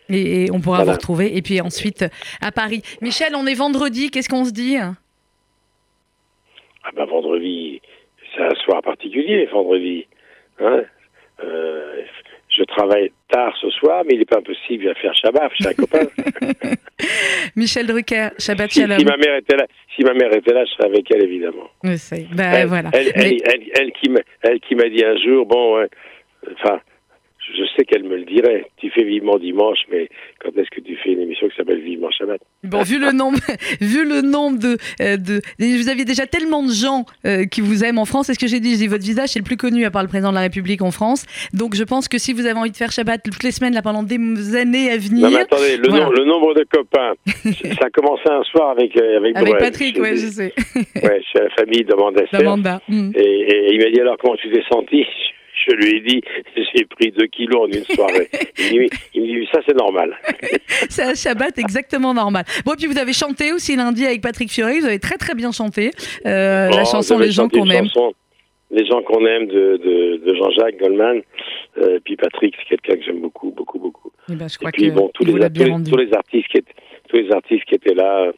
Et, 0.09 0.47
et 0.47 0.51
on 0.51 0.61
pourra 0.61 0.79
Voilà. 0.79 0.93
vous 0.93 0.97
retrouver. 0.97 1.37
Et 1.37 1.43
puis 1.43 1.61
ensuite 1.61 2.05
à 2.41 2.51
Paris. 2.51 2.83
Michel, 3.03 3.35
on 3.37 3.47
est 3.47 3.55
vendredi. 3.55 4.11
Qu'est-ce 4.11 4.29
qu'on 4.29 4.45
se 4.45 4.51
dit? 4.51 4.77
Ah 4.79 4.95
ben 6.97 7.05
vendredi, 7.05 7.81
c'est 8.39 8.45
un 8.45 8.55
soir 8.65 8.81
particulier, 8.83 9.45
vendredi. 9.47 10.07
Hein 10.61 10.83
Euh, 11.45 12.03
je 12.49 12.65
travaille 12.65 13.13
tard 13.31 13.55
ce 13.61 13.71
soir, 13.71 14.03
mais 14.05 14.15
il 14.15 14.19
n'est 14.21 14.25
pas 14.25 14.39
impossible 14.39 14.87
de 14.87 14.95
faire 14.95 15.15
Shabbat 15.15 15.53
chez 15.55 15.69
un 15.69 15.75
copain. 15.83 16.07
Michel 17.57 17.87
Drucker, 17.87 18.29
Shabbat 18.39 18.71
si, 18.73 18.81
Shalom. 18.81 18.99
si 18.99 19.05
ma 19.05 19.17
mère 19.17 19.37
était 19.37 19.57
là, 19.57 19.67
si 19.95 20.03
ma 20.03 20.15
mère 20.15 20.33
était 20.35 20.53
là, 20.53 20.65
je 20.65 20.71
serais 20.73 20.87
avec 20.89 21.11
elle 21.13 21.23
évidemment. 21.25 21.69
Sais. 21.97 22.27
Bah, 22.35 22.45
elle, 22.55 22.67
voilà. 22.69 22.91
elle, 22.93 23.13
Mais- 23.17 23.37
elle, 23.45 23.63
elle- 23.75 23.93
elle 24.43 24.61
qui 24.61 24.75
m'a, 24.75 24.89
dit 24.89 25.05
un 25.05 25.17
jour, 25.19 25.47
bon, 25.47 25.87
enfin, 26.55 26.81
je 27.57 27.65
sais 27.77 27.85
qu'elle 27.85 28.05
me 28.05 28.17
le 28.17 28.25
dirait. 28.25 28.67
Tu 28.79 28.91
fais 28.91 29.05
vivement 29.05 29.39
dimanche, 29.39 29.79
mais 29.91 30.09
quand 30.41 30.51
est-ce 30.57 30.71
que 30.71 30.81
tu 30.81 30.97
fais 30.97 31.13
une 31.13 31.21
émission 31.21 31.49
qui 31.49 31.57
s'appelle 31.57 31.81
Vivement 31.81 32.11
Shabbat? 32.11 32.41
Bon, 32.65 32.83
vu 32.83 32.99
le 32.99 33.13
nombre, 33.13 33.39
vu 33.81 34.05
le 34.09 34.21
nombre 34.23 34.59
de, 34.59 34.77
euh, 35.01 35.17
de, 35.17 35.41
vous 35.59 35.89
aviez 35.89 36.05
déjà 36.05 36.27
tellement 36.27 36.63
de 36.63 36.73
gens 36.73 37.05
euh, 37.27 37.45
qui 37.47 37.61
vous 37.61 37.85
aiment 37.85 37.99
en 37.99 38.05
France. 38.05 38.27
C'est 38.27 38.35
ce 38.35 38.39
que 38.39 38.47
j'ai 38.47 38.61
dit. 38.61 38.73
Je 38.75 38.79
dis 38.79 38.87
votre 38.87 39.05
visage 39.05 39.31
c'est 39.31 39.39
le 39.39 39.45
plus 39.45 39.57
connu 39.57 39.85
à 39.85 39.91
part 39.91 40.03
le 40.03 40.09
président 40.09 40.31
de 40.31 40.35
la 40.35 40.43
République 40.43 40.83
en 40.83 40.91
France. 40.91 41.25
Donc 41.53 41.75
je 41.75 41.85
pense 41.85 42.09
que 42.09 42.19
si 42.19 42.33
vous 42.33 42.47
avez 42.47 42.59
envie 42.59 42.71
de 42.71 42.77
faire 42.77 42.91
Shabbat 42.93 43.23
toutes 43.23 43.43
les 43.43 43.53
semaines 43.53 43.75
là 43.75 43.83
pendant 43.83 44.03
des 44.03 44.19
années 44.57 44.91
à 44.91 44.97
venir, 44.97 45.29
Non, 45.29 45.31
mais 45.37 45.41
attendez, 45.43 45.77
le, 45.77 45.89
voilà. 45.89 46.05
nom- 46.07 46.11
le 46.13 46.25
nombre 46.25 46.55
de 46.55 46.65
copains, 46.71 47.13
ça 47.27 47.87
a 47.87 47.91
commencé 47.91 48.25
un 48.29 48.43
soir 48.45 48.71
avec, 48.71 48.97
euh, 48.97 49.17
avec, 49.19 49.37
avec 49.37 49.59
Patrick, 49.59 49.99
ouais, 49.99 50.17
je 50.17 50.27
sais. 50.27 50.53
Ouais, 51.03 51.21
chez 51.33 51.39
la 51.41 51.51
famille 51.51 51.85
d'Amanda. 51.85 52.23
D'Amanda, 52.33 52.81
mm. 52.89 53.11
Et, 53.15 53.21
et 53.21 53.75
il 53.75 53.79
m'a 53.79 53.91
dit 53.91 54.01
alors 54.01 54.17
comment 54.21 54.37
tu 54.37 54.51
t'es 54.51 54.63
senti? 54.71 55.05
Je 55.69 55.75
lui 55.75 55.97
ai 55.97 56.01
dit 56.01 56.21
j'ai 56.75 56.85
pris 56.87 57.11
2 57.13 57.27
kilos 57.27 57.69
en 57.69 57.73
une 57.73 57.85
soirée. 57.85 58.29
il, 58.59 58.81
me 59.23 59.41
dit, 59.41 59.49
ça 59.53 59.61
c'est 59.67 59.77
normal. 59.77 60.17
c'est 60.89 61.03
un 61.03 61.15
Shabbat 61.15 61.59
exactement 61.59 62.15
normal. 62.15 62.45
Bon, 62.65 62.73
et 62.73 62.77
puis 62.77 62.87
vous 62.87 62.99
avez 62.99 63.13
chanté 63.13 63.53
aussi 63.53 63.77
lundi 63.77 64.05
avec 64.07 64.21
Patrick 64.23 64.51
Fiori. 64.51 64.81
Vous 64.81 64.87
avez 64.87 64.99
très 64.99 65.17
très 65.17 65.35
bien 65.35 65.53
chanté 65.53 65.91
euh, 66.27 66.69
la 66.71 66.85
chanson 66.85 67.19
Les 67.19 67.31
gens 67.31 67.49
qu'on 67.49 67.69
aime. 67.71 67.85
chanson, 67.87 68.13
Les 68.71 68.87
gens 68.87 69.03
qu'on 69.03 69.25
aime 69.27 69.47
de, 69.47 69.77
de, 69.77 70.17
de 70.25 70.35
Jean-Jacques 70.35 70.79
Goldman. 70.79 71.23
Euh, 71.79 71.97
et 71.97 72.01
puis 72.01 72.17
Patrick, 72.17 72.55
c'est 72.59 72.77
quelqu'un 72.77 72.97
que 73.01 73.05
j'aime 73.05 73.21
beaucoup, 73.21 73.51
beaucoup, 73.51 73.79
beaucoup. 73.79 74.11
Eh 74.31 74.35
ben, 74.35 74.49
je 74.49 74.57
crois 74.59 74.71
et 74.71 74.73
puis 74.73 74.89
que 74.91 74.95
bon, 74.95 75.11
tous 75.15 75.25
les, 75.25 75.33
tous, 75.33 75.91
tous 75.91 76.13
artistes 76.15 76.49
qui 76.49 76.59
étaient, 76.59 76.73
tous 77.09 77.17
les 77.17 77.31
artistes 77.33 77.65
qui 77.65 77.75
étaient 77.75 77.95
là, 77.95 78.31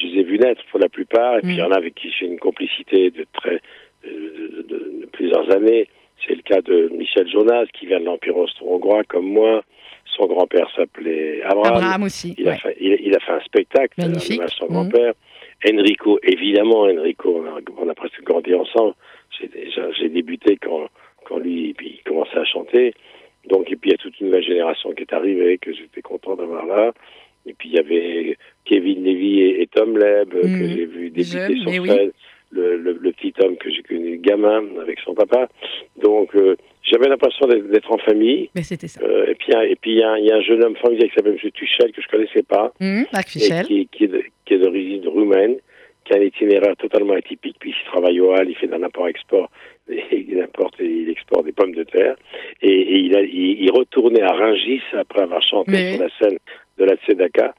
je 0.00 0.06
les 0.06 0.20
ai 0.20 0.22
vus 0.24 0.38
naître 0.38 0.62
pour 0.70 0.80
la 0.80 0.88
plupart. 0.88 1.38
Et 1.38 1.40
puis 1.42 1.52
il 1.52 1.58
y 1.58 1.62
en 1.62 1.70
a 1.72 1.76
avec 1.76 1.94
qui 1.94 2.10
j'ai 2.18 2.26
une 2.26 2.38
complicité 2.38 3.10
de 3.10 3.26
très 3.32 3.60
de, 4.04 4.08
de- 4.08 4.62
de- 4.68 5.00
de 5.02 5.06
plusieurs 5.12 5.50
années. 5.54 5.88
C'est 6.26 6.34
le 6.34 6.42
cas 6.42 6.60
de 6.60 6.90
Michel 6.96 7.28
Jonas, 7.28 7.66
qui 7.72 7.86
vient 7.86 8.00
de 8.00 8.04
l'Empire 8.04 8.36
austro-hongrois 8.36 9.04
comme 9.04 9.26
moi. 9.26 9.62
Son 10.16 10.26
grand-père 10.26 10.68
s'appelait 10.76 11.40
Abraham. 11.42 11.76
Abraham 11.76 12.02
aussi, 12.04 12.34
Il, 12.36 12.48
a 12.48 12.56
fait, 12.56 12.76
il, 12.80 12.98
il 13.02 13.14
a 13.16 13.20
fait 13.20 13.32
un 13.32 13.40
spectacle 13.40 13.94
euh, 14.00 14.06
Magnifique. 14.08 14.40
à 14.42 14.48
son 14.48 14.66
Mhm. 14.66 14.70
grand-père. 14.72 15.12
Enrico, 15.70 16.18
évidemment, 16.22 16.80
Enrico, 16.82 17.42
on 17.42 17.46
a, 17.46 17.60
on 17.78 17.88
a 17.88 17.94
presque 17.94 18.22
grandi 18.22 18.54
ensemble. 18.54 18.94
J'ai 19.98 20.08
débuté 20.08 20.56
quand, 20.60 20.88
quand 21.24 21.38
lui, 21.38 21.74
puis 21.74 21.98
il 21.98 22.02
commençait 22.02 22.38
à 22.38 22.44
chanter. 22.44 22.94
Donc, 23.48 23.70
et 23.70 23.76
puis 23.76 23.90
il 23.90 23.92
y 23.92 23.94
a 23.94 23.98
toute 23.98 24.18
une 24.20 24.26
nouvelle 24.26 24.44
génération 24.44 24.92
qui 24.92 25.02
est 25.02 25.12
arrivée, 25.12 25.58
que 25.58 25.72
j'étais 25.72 26.02
content 26.02 26.34
d'avoir 26.36 26.66
là. 26.66 26.92
Et 27.46 27.54
puis 27.54 27.70
il 27.70 27.74
y 27.74 27.78
avait 27.78 28.36
Kevin 28.66 29.02
Levy 29.04 29.40
et, 29.40 29.62
et 29.62 29.66
Tom 29.66 29.96
Leb, 29.96 30.34
euh, 30.34 30.42
que 30.42 30.46
Mhm. 30.46 30.68
j'ai 30.76 30.84
vu 30.86 31.10
débuter 31.10 31.22
Jeune, 31.22 31.56
sur 31.58 31.82
oui. 31.82 31.90
Le, 32.52 32.76
le, 32.76 32.98
le 33.00 33.12
petit 33.12 33.32
homme 33.44 33.56
que 33.58 33.70
j'ai 33.70 33.82
connu 33.82 34.18
gamin 34.18 34.64
avec 34.82 34.98
son 35.04 35.14
papa. 35.14 35.48
Donc, 36.02 36.34
euh, 36.34 36.56
j'avais 36.82 37.08
l'impression 37.08 37.46
d'être 37.46 37.92
en 37.92 37.98
famille. 37.98 38.50
Mais 38.56 38.64
c'était 38.64 38.88
ça. 38.88 39.00
Euh, 39.04 39.26
et 39.28 39.34
puis, 39.36 39.52
et 39.52 39.76
puis 39.76 39.92
il 39.92 39.98
y, 39.98 40.02
a 40.02 40.10
un- 40.10 40.18
il 40.18 40.24
y 40.26 40.32
a 40.32 40.36
un 40.36 40.40
jeune 40.40 40.64
homme 40.64 40.74
familier 40.76 41.08
qui 41.08 41.14
s'appelle 41.14 41.38
M. 41.42 41.50
Tuchel, 41.52 41.92
que 41.92 42.02
je 42.02 42.08
connaissais 42.08 42.42
pas 42.42 42.72
Hum, 42.80 43.04
Marc 43.12 43.36
et 43.36 43.86
qui, 43.86 44.08
qui 44.44 44.54
est 44.54 44.58
d'origine 44.58 45.06
roumaine, 45.06 45.56
qui 46.04 46.12
a 46.12 46.16
un 46.16 46.22
itinéraire 46.22 46.74
totalement 46.76 47.14
atypique, 47.14 47.56
puis 47.60 47.70
il 47.70 47.84
travaille 47.92 48.18
au 48.20 48.32
Hall, 48.34 48.48
il 48.48 48.56
fait 48.56 48.66
d'un 48.66 48.82
import-export, 48.82 49.48
il 49.88 50.40
importe 50.42 50.80
et 50.80 50.86
il 50.86 51.08
exporte 51.10 51.44
des 51.44 51.52
pommes 51.52 51.74
de 51.76 51.84
terre, 51.84 52.16
et, 52.62 52.68
et 52.72 52.96
il, 52.98 53.16
a, 53.16 53.22
il, 53.22 53.62
il 53.62 53.70
retournait 53.70 54.22
à 54.22 54.32
Rungis 54.32 54.82
après 54.94 55.22
avoir 55.22 55.42
chanté 55.42 55.70
Mais- 55.70 55.92
sur 55.94 56.02
la 56.02 56.10
scène 56.18 56.38
de 56.78 56.84
la 56.84 56.96
Tzedaka, 56.96 57.54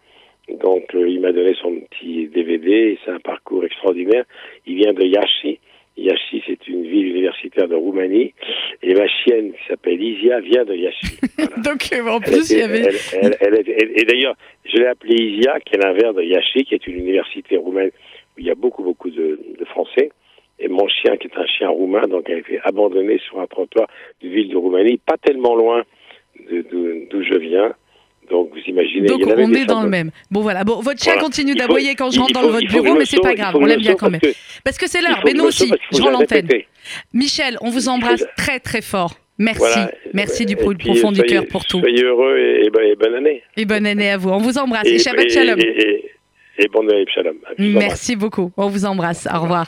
donc 0.50 0.94
euh, 0.96 1.08
il 1.08 1.20
m'a 1.22 1.32
donné 1.32 1.54
son 1.62 1.76
petit 1.90 2.28
DVD, 2.28 2.72
et 2.72 3.00
c'est 3.06 3.12
un 3.12 3.20
parcours 3.20 3.64
extraordinaire, 3.66 4.26
il 4.66 4.76
vient 4.76 4.94
de 4.94 5.04
Iași, 5.04 5.60
Iași 5.98 6.44
c'est 6.48 6.68
une 6.68 6.84
ville 6.84 7.08
universitaire 7.10 7.68
de 7.68 7.76
Roumanie, 7.76 8.34
et 8.82 8.94
ma 8.94 9.08
chienne 9.08 9.52
qui 9.54 9.60
s'appelle 9.68 10.02
Isia 10.02 10.40
vient 10.40 10.66
de 10.66 10.74
Iași. 10.76 11.20
Donc 11.66 11.82
euh, 11.94 12.08
en 12.10 12.20
plus, 12.20 12.50
il 12.52 12.58
y 12.60 12.62
avait. 12.62 12.84
elle- 13.40 13.64
et 14.00 14.04
d'ailleurs, 14.06 14.36
je 14.66 14.78
l'ai 14.78 14.88
appelée 14.88 15.16
ISIA, 15.16 15.60
qui 15.62 15.76
est 15.76 15.84
l'inverse 15.84 16.16
de 16.16 16.24
Iași, 16.24 16.64
qui 16.64 16.76
est 16.76 16.88
une 16.88 16.98
université 17.00 17.58
roumaine 17.58 17.92
où 18.36 18.40
il 18.40 18.46
y 18.46 18.52
a 18.52 18.56
beaucoup, 18.56 18.84
beaucoup 18.84 19.10
de, 19.10 19.40
de 19.60 19.66
Français. 19.66 20.12
Et 20.60 20.68
mon 20.68 20.88
chien, 20.88 21.18
qui 21.18 21.28
est 21.28 21.38
un 21.38 21.46
chien 21.48 21.70
roumain, 21.70 22.04
donc 22.08 22.30
a 22.30 22.38
été 22.38 22.60
abandonné 22.64 23.18
sur 23.20 23.40
un 23.40 23.48
trottoir 23.48 23.88
de 24.22 24.28
ville 24.30 24.50
de 24.50 24.58
Roumanie, 24.58 24.98
pas 25.06 25.18
tellement 25.18 25.56
loin 25.56 25.84
d'où 26.50 27.24
je 27.24 27.38
viens. 27.38 27.74
Donc 28.30 28.50
vous 28.52 28.60
imaginez. 28.68 29.08
Donc 29.08 29.20
il 29.22 29.28
y 29.28 29.30
en 29.30 29.32
avait 29.34 29.46
on 29.46 29.54
est 29.54 29.66
dans 29.66 29.84
le 29.84 29.90
même. 29.90 30.12
Bon 30.30 30.42
voilà. 30.42 30.64
Bon, 30.64 30.80
votre 30.80 31.02
chien 31.02 31.14
Voilà. 31.14 31.26
continue 31.28 31.54
d'aboyer 31.56 31.96
quand 31.96 32.12
je 32.12 32.20
rentre 32.20 32.40
faut- 32.40 32.46
dans 32.48 32.52
votre 32.54 32.68
bureau, 32.68 32.96
mais 32.96 33.06
c'est 33.06 33.20
pas 33.20 33.34
grave. 33.36 33.56
On 33.56 33.66
l'aime 33.66 33.80
bien 33.82 33.96
quand 33.96 34.10
même. 34.10 34.22
parce 34.64 34.78
que- 34.78 34.88
c'est 34.88 35.02
l'heure. 35.02 35.22
Mais 35.26 35.34
nous 35.34 35.46
aussi, 35.46 35.72
je 35.92 36.02
rends 36.02 36.12
l'antenne. 36.12 36.48
Michel, 37.14 37.58
on 37.62 37.70
vous 37.70 37.90
embrasse 37.90 38.24
très 38.38 38.60
très 38.60 38.82
fort. 38.82 39.16
Merci. 39.38 39.60
Voilà. 39.60 39.92
Merci 40.14 40.46
du 40.46 40.56
plus 40.56 40.76
profond 40.76 41.12
du 41.12 41.24
cœur 41.24 41.46
pour 41.48 41.66
tout. 41.66 41.80
Soyez 41.80 42.04
heureux 42.04 42.38
et, 42.38 42.66
et 42.66 42.70
bonne- 42.70 42.84
et 42.86 42.96
bonne 42.96 43.16
année. 43.16 43.42
Et 43.58 43.66
bonne 43.66 43.86
année 43.88 44.12
à 44.12 44.18
vous. 44.18 44.30
On 44.30 44.38
vous 44.38 44.58
embrasse. 44.58 44.86
Et, 44.88 45.00
Shabbat 45.00 45.30
Shalom. 45.30 45.60
Et- 46.62 46.70
Noël, 46.84 47.06
Shalom. 47.14 47.36
Merci 47.60 48.16
beaucoup. 48.16 48.52
On 48.58 48.68
vous 48.70 48.86
embrasse. 48.86 49.28
Au 49.34 49.42
revoir. 49.42 49.68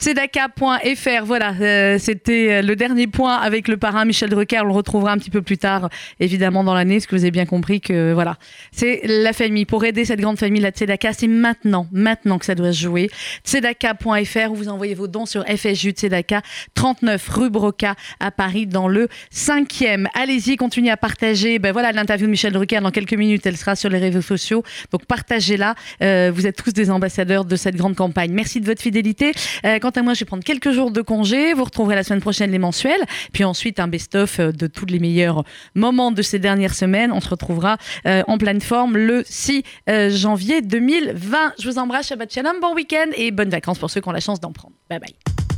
Tzedaka.fr. 0.00 1.24
Voilà, 1.24 1.54
euh, 1.60 1.98
c'était 1.98 2.62
le 2.62 2.74
dernier 2.76 3.06
point 3.06 3.36
avec 3.36 3.68
le 3.68 3.76
parrain 3.76 4.04
Michel 4.04 4.30
Drucker. 4.30 4.60
On 4.62 4.64
le 4.66 4.72
retrouvera 4.72 5.12
un 5.12 5.18
petit 5.18 5.30
peu 5.30 5.42
plus 5.42 5.58
tard, 5.58 5.88
évidemment, 6.18 6.64
dans 6.64 6.74
l'année, 6.74 6.96
parce 6.96 7.06
que 7.06 7.14
vous 7.16 7.22
avez 7.22 7.30
bien 7.30 7.46
compris 7.46 7.80
que 7.80 8.12
voilà, 8.12 8.36
c'est 8.72 9.00
la 9.04 9.32
famille. 9.32 9.64
Pour 9.64 9.84
aider 9.84 10.04
cette 10.04 10.20
grande 10.20 10.38
famille, 10.38 10.60
la 10.60 10.70
Tzedaka, 10.70 11.12
c'est 11.12 11.28
maintenant, 11.28 11.86
maintenant 11.92 12.38
que 12.38 12.44
ça 12.46 12.54
doit 12.54 12.72
se 12.72 12.80
jouer. 12.82 13.10
Tzedaka.fr, 13.44 14.50
où 14.50 14.54
vous 14.54 14.68
envoyez 14.68 14.94
vos 14.94 15.06
dons 15.08 15.26
sur 15.26 15.44
FSJU 15.46 15.90
Tzedaka, 15.90 16.42
39 16.74 17.28
rue 17.28 17.50
Broca 17.50 17.94
à 18.18 18.30
Paris, 18.30 18.66
dans 18.66 18.88
le 18.88 19.08
5e. 19.32 20.06
Allez-y, 20.14 20.56
continuez 20.56 20.90
à 20.90 20.96
partager. 20.96 21.58
Ben 21.58 21.72
voilà, 21.72 21.92
l'interview 21.92 22.26
de 22.26 22.30
Michel 22.30 22.52
Drucker, 22.52 22.80
dans 22.80 22.90
quelques 22.90 23.14
minutes, 23.14 23.46
elle 23.46 23.56
sera 23.56 23.76
sur 23.76 23.90
les 23.90 23.98
réseaux 23.98 24.20
sociaux. 24.22 24.62
Donc 24.92 25.06
partagez-la. 25.06 25.74
Euh, 26.02 26.19
vous 26.28 26.46
êtes 26.46 26.56
tous 26.56 26.72
des 26.72 26.90
ambassadeurs 26.90 27.44
de 27.44 27.56
cette 27.56 27.76
grande 27.76 27.96
campagne. 27.96 28.32
Merci 28.32 28.60
de 28.60 28.66
votre 28.66 28.82
fidélité. 28.82 29.32
Euh, 29.64 29.78
quant 29.78 29.90
à 29.90 30.02
moi, 30.02 30.14
je 30.14 30.20
vais 30.20 30.26
prendre 30.26 30.44
quelques 30.44 30.70
jours 30.70 30.90
de 30.90 31.00
congé. 31.00 31.54
Vous 31.54 31.64
retrouverez 31.64 31.94
la 31.94 32.02
semaine 32.02 32.20
prochaine 32.20 32.50
les 32.50 32.58
mensuels. 32.58 33.02
Puis 33.32 33.44
ensuite, 33.44 33.80
un 33.80 33.88
best-of 33.88 34.40
euh, 34.40 34.52
de 34.52 34.66
tous 34.66 34.86
les 34.86 34.98
meilleurs 34.98 35.44
moments 35.74 36.12
de 36.12 36.22
ces 36.22 36.38
dernières 36.38 36.74
semaines. 36.74 37.12
On 37.12 37.20
se 37.20 37.28
retrouvera 37.28 37.76
euh, 38.06 38.22
en 38.26 38.38
pleine 38.38 38.60
forme 38.60 38.96
le 38.96 39.22
6 39.26 39.62
euh, 39.88 40.10
janvier 40.10 40.62
2020. 40.62 41.54
Je 41.58 41.68
vous 41.68 41.78
embrasse. 41.78 42.08
Shabbat 42.08 42.32
Shalom. 42.32 42.56
Bon 42.60 42.74
week-end 42.74 43.10
et 43.16 43.30
bonnes 43.30 43.50
vacances 43.50 43.78
pour 43.78 43.90
ceux 43.90 44.00
qui 44.00 44.08
ont 44.08 44.12
la 44.12 44.20
chance 44.20 44.40
d'en 44.40 44.52
prendre. 44.52 44.74
Bye 44.88 45.00
bye. 45.00 45.49